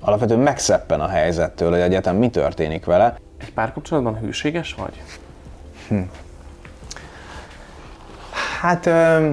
alapvetően 0.00 0.40
megszeppen 0.40 1.00
a 1.00 1.08
helyzettől, 1.08 1.70
hogy 1.70 1.80
egyetem 1.80 2.16
mi 2.16 2.30
történik 2.30 2.84
vele. 2.84 3.14
Egy 3.40 3.52
párkapcsolatban 3.52 4.18
hűséges 4.18 4.74
vagy? 4.74 5.02
Hm. 5.88 6.00
Hát 8.60 8.86
ö, 8.86 9.30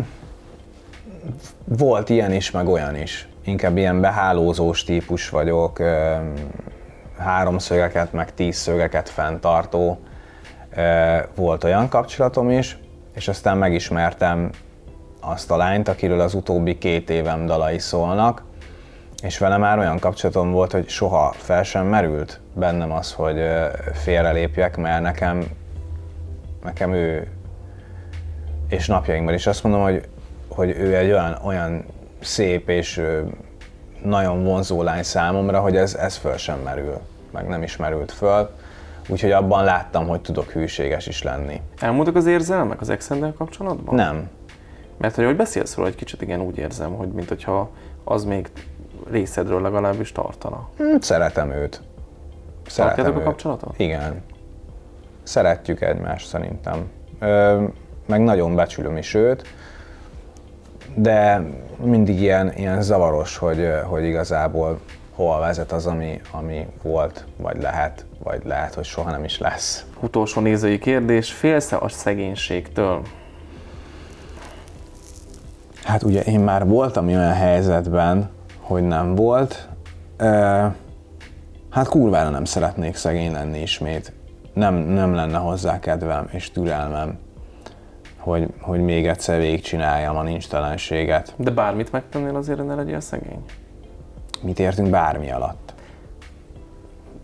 volt 1.65 2.09
ilyen 2.09 2.33
is, 2.33 2.51
meg 2.51 2.67
olyan 2.67 2.95
is 2.95 3.29
inkább 3.45 3.77
ilyen 3.77 4.01
behálózós 4.01 4.83
típus 4.83 5.29
vagyok, 5.29 5.79
háromszögeket, 7.17 8.13
meg 8.13 8.33
tízszögeket 8.33 9.09
fenntartó 9.09 9.99
ö, 10.75 11.17
volt 11.35 11.63
olyan 11.63 11.89
kapcsolatom 11.89 12.49
is, 12.49 12.77
és 13.13 13.27
aztán 13.27 13.57
megismertem 13.57 14.49
azt 15.19 15.51
a 15.51 15.57
lányt, 15.57 15.87
akiről 15.87 16.19
az 16.19 16.33
utóbbi 16.33 16.77
két 16.77 17.09
évem 17.09 17.45
dalai 17.45 17.79
szólnak, 17.79 18.43
és 19.23 19.37
vele 19.37 19.57
már 19.57 19.77
olyan 19.77 19.99
kapcsolatom 19.99 20.51
volt, 20.51 20.71
hogy 20.71 20.89
soha 20.89 21.33
fel 21.37 21.63
sem 21.63 21.85
merült 21.85 22.39
bennem 22.53 22.91
az, 22.91 23.13
hogy 23.13 23.41
félrelépjek, 23.93 24.77
mert 24.77 25.01
nekem, 25.01 25.45
nekem 26.63 26.93
ő, 26.93 27.27
és 28.69 28.87
napjainkban 28.87 29.33
is 29.33 29.47
azt 29.47 29.63
mondom, 29.63 29.81
hogy, 29.81 30.07
hogy 30.47 30.69
ő 30.69 30.95
egy 30.95 31.11
olyan, 31.11 31.37
olyan 31.43 31.85
szép 32.21 32.69
és 32.69 33.01
nagyon 34.03 34.43
vonzó 34.43 34.81
lány 34.83 35.03
számomra, 35.03 35.59
hogy 35.59 35.75
ez, 35.75 35.95
ez 35.95 36.15
föl 36.15 36.37
sem 36.37 36.59
merül, 36.59 36.99
meg 37.31 37.47
nem 37.47 37.63
is 37.63 37.77
merült 37.77 38.11
föl. 38.11 38.49
Úgyhogy 39.09 39.31
abban 39.31 39.63
láttam, 39.63 40.07
hogy 40.07 40.21
tudok 40.21 40.51
hűséges 40.51 41.07
is 41.07 41.23
lenni. 41.23 41.61
Elmúltak 41.79 42.15
az 42.15 42.25
érzelmek 42.25 42.81
az 42.81 42.89
ex 42.89 43.11
kapcsolatban? 43.37 43.95
Nem. 43.95 44.29
Mert 44.97 45.15
hogy 45.15 45.23
ahogy 45.23 45.35
beszélsz 45.35 45.75
róla, 45.75 45.87
egy 45.89 45.95
kicsit 45.95 46.21
igen 46.21 46.41
úgy 46.41 46.57
érzem, 46.57 46.93
hogy 46.93 47.07
mint 47.07 47.27
hogyha 47.27 47.69
az 48.03 48.23
még 48.23 48.51
részedről 49.09 49.61
legalábbis 49.61 50.11
tartana. 50.11 50.69
Hm, 50.77 50.97
Szeretem 50.99 51.51
őt. 51.51 51.81
Tartjátok 52.75 53.17
a 53.17 53.21
kapcsolatot? 53.21 53.73
Igen. 53.77 54.23
Szeretjük 55.23 55.81
egymást 55.81 56.27
szerintem. 56.27 56.89
Ö, 57.19 57.63
meg 58.05 58.21
nagyon 58.21 58.55
becsülöm 58.55 58.97
is 58.97 59.13
őt, 59.13 59.47
de 60.95 61.41
mindig 61.83 62.21
ilyen, 62.21 62.53
ilyen 62.55 62.81
zavaros, 62.81 63.37
hogy, 63.37 63.69
hogy 63.85 64.03
igazából 64.03 64.79
hol 65.15 65.39
vezet 65.39 65.71
az, 65.71 65.85
ami, 65.85 66.21
ami 66.31 66.67
volt, 66.83 67.25
vagy 67.37 67.61
lehet, 67.61 68.05
vagy 68.23 68.41
lehet, 68.45 68.73
hogy 68.73 68.83
soha 68.83 69.11
nem 69.11 69.23
is 69.23 69.39
lesz. 69.39 69.85
Utolsó 69.99 70.41
nézői 70.41 70.79
kérdés, 70.79 71.31
félsz-e 71.31 71.77
a 71.77 71.89
szegénységtől? 71.89 73.01
Hát 75.83 76.03
ugye 76.03 76.21
én 76.21 76.39
már 76.39 76.67
voltam 76.67 77.07
olyan 77.07 77.33
helyzetben, 77.33 78.29
hogy 78.59 78.83
nem 78.83 79.15
volt. 79.15 79.69
Hát 81.69 81.87
kurvára 81.87 82.29
nem 82.29 82.45
szeretnék 82.45 82.95
szegény 82.95 83.31
lenni 83.31 83.61
ismét. 83.61 84.13
Nem, 84.53 84.75
nem 84.75 85.13
lenne 85.13 85.37
hozzá 85.37 85.79
kedvem 85.79 86.27
és 86.31 86.51
türelmem, 86.51 87.17
hogy, 88.21 88.47
hogy 88.59 88.81
még 88.81 89.07
egyszer 89.07 89.39
végigcsináljam 89.39 90.17
a 90.17 90.23
nincstelenséget. 90.23 91.33
De 91.37 91.51
bármit 91.51 91.91
megtennél 91.91 92.35
azért, 92.35 92.65
ne 92.65 92.75
legyél 92.75 92.99
szegény? 92.99 93.43
Mit 94.41 94.59
értünk 94.59 94.89
bármi 94.89 95.31
alatt? 95.31 95.73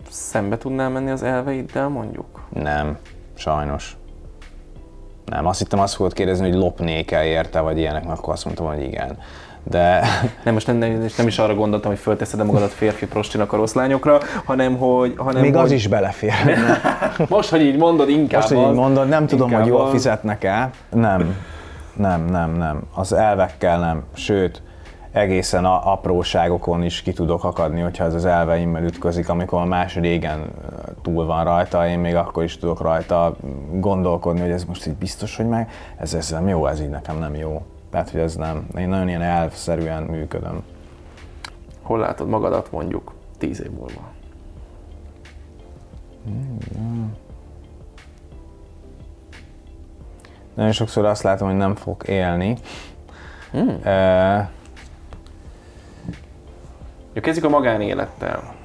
Szembe 0.10 0.58
tudnál 0.58 0.89
menni 0.89 1.10
az 1.10 1.24
elveiddel 1.24 1.88
mondjuk? 1.88 2.48
Nem, 2.50 2.98
sajnos. 3.34 3.98
Nem, 5.26 5.45
azt 5.45 5.60
hittem 5.60 5.80
azt 5.80 5.95
fogod 5.95 6.14
kérdezni, 6.14 6.50
hogy 6.50 6.58
lopnék 6.58 7.12
el 7.12 7.26
érte, 7.26 7.60
vagy 7.60 7.78
ilyenek, 7.78 8.06
mert 8.06 8.20
akkor 8.20 8.34
azt 8.34 8.45
mondtam, 8.45 8.66
hogy 8.66 8.82
igen. 8.82 9.18
De 9.70 10.03
Nem, 10.43 10.53
most 10.53 10.68
nem, 10.68 10.78
nem, 10.78 11.05
nem 11.18 11.28
is 11.28 11.39
arra 11.39 11.55
gondoltam, 11.55 11.91
hogy 11.91 11.99
fölteszed 11.99 12.45
magadat 12.45 12.72
férfi 12.72 13.07
prostinak 13.07 13.53
a 13.53 13.57
rossz 13.57 13.74
lányokra, 13.74 14.20
hanem 14.45 14.78
hogy... 14.78 15.13
Hanem, 15.18 15.41
még 15.41 15.55
hogy... 15.55 15.63
az 15.63 15.72
is 15.72 15.88
belefér. 15.88 16.34
Most, 17.30 17.49
hogy 17.49 17.61
így 17.61 17.78
mondod, 17.78 18.09
inkább 18.09 18.41
Most, 18.41 18.53
hogy 18.53 18.70
így 18.70 18.76
mondod, 18.76 19.07
nem 19.07 19.28
tudom, 19.28 19.51
hogy 19.51 19.65
jól 19.65 19.82
az. 19.82 19.91
fizetnek 19.91 20.43
el. 20.43 20.70
Nem, 20.89 21.36
nem, 21.93 22.26
nem, 22.26 22.51
nem. 22.51 22.82
Az 22.93 23.13
elvekkel 23.13 23.80
nem. 23.80 24.03
Sőt, 24.13 24.61
egészen 25.11 25.65
a 25.65 25.91
apróságokon 25.91 26.84
is 26.84 27.01
ki 27.01 27.13
tudok 27.13 27.43
akadni, 27.43 27.82
hogyha 27.82 28.03
ez 28.03 28.13
az 28.13 28.26
elveimmel 28.26 28.84
ütközik, 28.84 29.30
amikor 29.30 29.65
más 29.65 29.95
régen 29.95 30.51
túl 31.01 31.26
van 31.26 31.43
rajta, 31.43 31.88
én 31.88 31.99
még 31.99 32.15
akkor 32.15 32.43
is 32.43 32.57
tudok 32.57 32.82
rajta 32.82 33.36
gondolkodni, 33.72 34.39
hogy 34.39 34.51
ez 34.51 34.63
most 34.63 34.88
így 34.88 34.95
biztos, 34.95 35.36
hogy 35.36 35.47
meg, 35.47 35.72
ez, 35.97 36.13
ez 36.13 36.30
nem 36.30 36.47
jó, 36.47 36.68
ez 36.68 36.82
így 36.82 36.89
nekem 36.89 37.18
nem 37.18 37.36
jó. 37.36 37.61
Tehát, 37.90 38.10
hogy 38.10 38.20
ez 38.20 38.36
nem, 38.36 38.68
én 38.78 38.90
nagyon 38.90 39.08
ilyen 39.08 39.22
elvszerűen 39.22 40.04
működöm. 40.04 40.64
Hol 41.82 42.00
látod 42.00 42.28
magadat 42.28 42.72
mondjuk 42.72 43.14
tíz 43.38 43.62
év 43.62 43.72
múlva? 43.72 44.16
Nagyon 50.54 50.72
sokszor 50.72 51.06
azt 51.06 51.24
látom, 51.24 51.48
hogy 51.48 51.58
nem 51.58 51.76
fog 51.76 52.04
élni. 52.08 52.58
Hmm. 53.52 53.68
Uh, 53.68 54.48
Jó, 57.14 57.22
kezdjük 57.22 57.46
a 57.46 57.50
magánélettel. 57.50 58.56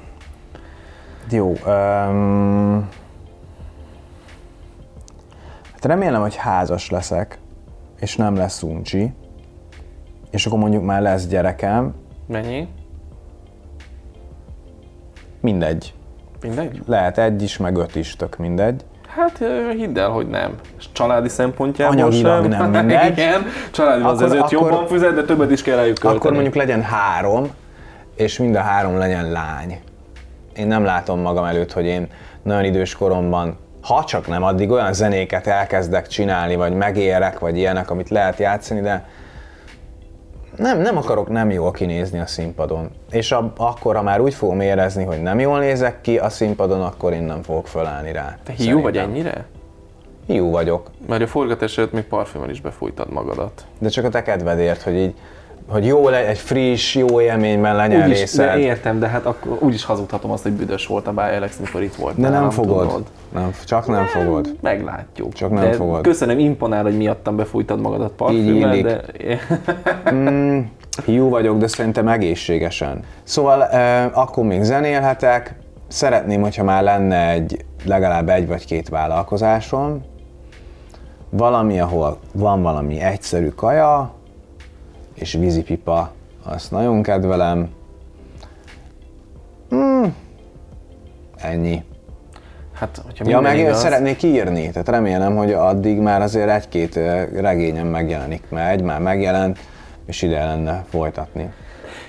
Jó. 1.30 1.48
Um, 1.48 2.88
hát 5.72 5.84
remélem, 5.84 6.20
hogy 6.20 6.36
házas 6.36 6.90
leszek, 6.90 7.38
és 8.02 8.16
nem 8.16 8.36
lesz 8.36 8.62
uncsi, 8.62 9.12
és 10.30 10.46
akkor 10.46 10.58
mondjuk 10.58 10.84
már 10.84 11.02
lesz 11.02 11.26
gyerekem, 11.26 11.94
Mennyi? 12.26 12.68
mindegy. 15.40 15.94
Mindegy? 16.42 16.82
Lehet 16.86 17.18
egy 17.18 17.42
is, 17.42 17.56
meg 17.56 17.76
öt 17.76 17.94
is, 17.96 18.16
tök 18.16 18.36
mindegy. 18.36 18.84
Hát 19.16 19.38
hidd 19.76 19.98
el, 19.98 20.08
hogy 20.08 20.28
nem. 20.28 20.54
És 20.78 20.92
családi 20.92 21.28
szempontjából 21.28 21.96
Anyagilag 21.96 22.52
sem. 22.52 22.70
nem 22.70 22.70
mindegy. 22.86 23.10
Igen, 23.18 23.42
családi 23.70 24.02
Akkor- 24.02 24.22
ezért 24.22 24.42
akkor- 24.42 24.52
jobban 24.70 24.86
fizet, 24.86 25.14
de 25.14 25.24
többet 25.24 25.50
is 25.50 25.62
kell 25.62 25.76
rájuk 25.76 25.94
költeni. 25.94 26.16
Akkor 26.16 26.32
mondjuk 26.32 26.54
legyen 26.54 26.82
három, 26.82 27.46
és 28.16 28.38
mind 28.38 28.54
a 28.54 28.60
három 28.60 28.96
legyen 28.96 29.30
lány. 29.30 29.80
Én 30.56 30.66
nem 30.66 30.84
látom 30.84 31.20
magam 31.20 31.44
előtt, 31.44 31.72
hogy 31.72 31.84
én 31.84 32.08
nagyon 32.42 32.64
idős 32.64 32.94
koromban, 32.96 33.56
ha 33.82 34.04
csak 34.04 34.26
nem, 34.26 34.42
addig 34.42 34.70
olyan 34.70 34.92
zenéket 34.92 35.46
elkezdek 35.46 36.06
csinálni, 36.06 36.56
vagy 36.56 36.72
megérek, 36.72 37.38
vagy 37.38 37.56
ilyenek, 37.56 37.90
amit 37.90 38.08
lehet 38.08 38.38
játszani, 38.38 38.80
de 38.80 39.06
nem, 40.56 40.80
nem 40.80 40.96
akarok 40.96 41.28
nem 41.28 41.50
jól 41.50 41.70
kinézni 41.70 42.18
a 42.18 42.26
színpadon. 42.26 42.90
És 43.10 43.32
a, 43.32 43.52
akkor, 43.56 43.96
ha 43.96 44.02
már 44.02 44.20
úgy 44.20 44.34
fogom 44.34 44.60
érezni, 44.60 45.04
hogy 45.04 45.22
nem 45.22 45.40
jól 45.40 45.58
nézek 45.58 46.00
ki 46.00 46.18
a 46.18 46.28
színpadon, 46.28 46.82
akkor 46.82 47.12
én 47.12 47.22
nem 47.22 47.42
fogok 47.42 47.66
fölállni 47.66 48.12
rá. 48.12 48.38
Te 48.44 48.52
hiú 48.52 48.80
vagy 48.80 48.94
Szerintem. 48.94 49.20
ennyire? 49.20 49.44
Hiú 50.26 50.50
vagyok. 50.50 50.90
Mert 51.08 51.22
a 51.22 51.26
forgatás 51.26 51.78
előtt 51.78 51.92
még 51.92 52.04
parfümön 52.04 52.50
is 52.50 52.60
befújtad 52.60 53.10
magadat. 53.10 53.64
De 53.78 53.88
csak 53.88 54.04
a 54.04 54.08
te 54.08 54.22
kedvedért, 54.22 54.82
hogy 54.82 54.94
így, 54.94 55.14
hogy 55.68 55.86
jó 55.86 56.08
le, 56.08 56.26
egy 56.26 56.38
friss, 56.38 56.94
jó 56.94 57.20
élményben 57.20 57.76
legyen 57.76 58.02
Úgyis, 58.02 58.18
részed. 58.18 58.58
értem, 58.58 58.98
de 58.98 59.06
hát 59.06 59.26
akkor 59.26 59.56
úgyis 59.60 59.84
hazudhatom 59.84 60.30
azt, 60.30 60.42
hogy 60.42 60.52
büdös 60.52 60.86
volt 60.86 61.06
a 61.06 61.12
Bájelex, 61.12 61.56
mikor 61.56 61.82
itt 61.82 61.94
volt. 61.94 62.20
De 62.20 62.28
nem 62.28 62.50
fogod. 62.50 63.02
Nem, 63.32 63.54
csak 63.64 63.86
nem 63.86 64.04
fogod. 64.04 64.56
Meglátjuk. 64.60 65.32
Csak 65.32 65.50
nem 65.50 65.62
de 65.62 65.72
fogod. 65.72 66.00
Köszönöm, 66.00 66.38
imponál, 66.38 66.82
hogy 66.82 66.96
miattam 66.96 67.36
befújtad 67.36 67.80
magadat 67.80 68.12
parfümmel, 68.12 68.74
illik. 68.74 68.84
de... 68.84 69.00
Mm, 70.12 70.60
hiú 71.04 71.28
vagyok, 71.28 71.58
de 71.58 71.66
szerintem 71.66 72.08
egészségesen. 72.08 73.04
Szóval 73.22 73.64
eh, 73.64 74.18
akkor 74.18 74.44
még 74.44 74.62
zenélhetek. 74.62 75.54
Szeretném, 75.88 76.40
hogyha 76.40 76.64
már 76.64 76.82
lenne 76.82 77.30
egy, 77.30 77.64
legalább 77.84 78.28
egy 78.28 78.46
vagy 78.46 78.66
két 78.66 78.88
vállalkozásom. 78.88 80.02
Valami, 81.30 81.80
ahol 81.80 82.18
van 82.32 82.62
valami 82.62 83.00
egyszerű 83.00 83.48
kaja, 83.48 84.14
és 85.22 85.32
vízipipa, 85.32 86.12
azt 86.42 86.70
nagyon 86.70 87.02
kedvelem. 87.02 87.68
Mm, 89.74 90.04
ennyi. 91.36 91.82
Hát, 92.72 93.02
hogyha 93.04 93.28
Ja, 93.28 93.40
meg 93.40 93.58
igaz, 93.58 93.80
szeretnék 93.80 94.22
írni, 94.22 94.70
tehát 94.70 94.88
remélem, 94.88 95.36
hogy 95.36 95.52
addig 95.52 95.98
már 95.98 96.22
azért 96.22 96.50
egy-két 96.50 96.96
ö, 96.96 97.22
regényem 97.40 97.86
megjelenik, 97.86 98.42
mert 98.48 98.70
egy 98.72 98.82
már 98.82 99.00
megjelent, 99.00 99.58
és 100.06 100.22
ide 100.22 100.44
lenne 100.44 100.84
folytatni. 100.88 101.52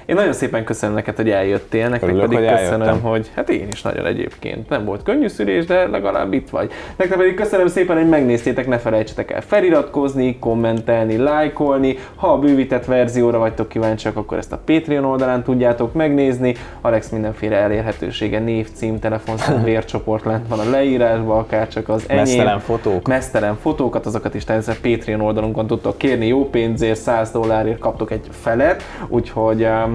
Én 0.05 0.15
nagyon 0.15 0.33
szépen 0.33 0.63
köszönöm 0.63 0.95
neked, 0.95 1.15
hogy 1.15 1.29
eljöttél, 1.29 1.89
nektek 1.89 2.09
Örülök, 2.09 2.29
pedig 2.29 2.49
hogy 2.49 2.57
köszönöm, 2.57 2.81
eljöttem. 2.81 3.01
hogy 3.09 3.31
hát 3.35 3.49
én 3.49 3.67
is 3.71 3.81
nagyon 3.81 4.05
egyébként. 4.05 4.69
Nem 4.69 4.85
volt 4.85 5.03
könnyű 5.03 5.27
szülés, 5.27 5.65
de 5.65 5.87
legalább 5.87 6.33
itt 6.33 6.49
vagy. 6.49 6.71
Nektek 6.95 7.17
pedig 7.17 7.35
köszönöm 7.35 7.67
szépen, 7.67 7.97
hogy 7.97 8.09
megnéztétek, 8.09 8.67
ne 8.67 8.77
felejtsetek 8.77 9.31
el 9.31 9.41
feliratkozni, 9.41 10.39
kommentelni, 10.39 11.17
lájkolni. 11.17 11.97
Ha 12.15 12.27
a 12.27 12.37
bővített 12.39 12.85
verzióra 12.85 13.37
vagytok 13.37 13.69
kíváncsiak, 13.69 14.17
akkor 14.17 14.37
ezt 14.37 14.51
a 14.51 14.59
Patreon 14.65 15.05
oldalán 15.05 15.43
tudjátok 15.43 15.93
megnézni. 15.93 16.55
Alex 16.81 17.09
mindenféle 17.09 17.55
elérhetősége, 17.55 18.39
név, 18.39 18.67
cím, 18.73 18.99
telefonszám, 18.99 19.63
vércsoport 19.73 20.25
lent 20.25 20.47
van 20.47 20.59
a 20.59 20.69
leírásban, 20.69 21.37
akár 21.37 21.67
csak 21.67 21.89
az 21.89 22.03
enyém. 22.07 22.23
Mesztelen 22.23 22.59
fotók. 22.59 23.07
Mesztelen 23.07 23.57
fotókat, 23.61 24.05
azokat 24.05 24.35
is 24.35 24.43
természetesen 24.43 24.91
Patreon 24.91 25.21
oldalunkon 25.21 25.67
tudtok 25.67 25.97
kérni, 25.97 26.27
jó 26.27 26.49
pénzért, 26.49 26.99
100 26.99 27.31
dollárért 27.31 27.79
kaptok 27.79 28.11
egy 28.11 28.27
felet, 28.31 28.83
úgyhogy 29.07 29.63
um, 29.63 29.92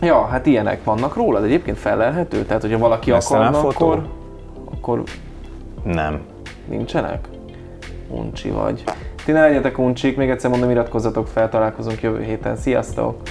ja, 0.00 0.26
hát 0.26 0.46
ilyenek 0.46 0.84
vannak 0.84 1.16
rólad, 1.16 1.44
egyébként 1.44 1.78
felelhető, 1.78 2.44
tehát 2.44 2.62
hogyha 2.62 2.78
valaki 2.78 3.10
Mesztelen 3.10 3.54
akarna, 3.54 3.70
fotó? 3.70 3.90
akkor, 3.90 4.08
akkor 4.72 5.02
Nem. 5.84 6.20
nincsenek? 6.68 7.28
Uncsi 8.08 8.50
vagy. 8.50 8.84
Ti 9.24 9.32
ne 9.32 9.40
legyetek 9.40 9.78
uncsik, 9.78 10.16
még 10.16 10.30
egyszer 10.30 10.50
mondom, 10.50 10.70
iratkozzatok 10.70 11.26
fel, 11.26 11.48
találkozunk 11.48 12.00
jövő 12.02 12.22
héten. 12.22 12.56
Sziasztok! 12.56 13.22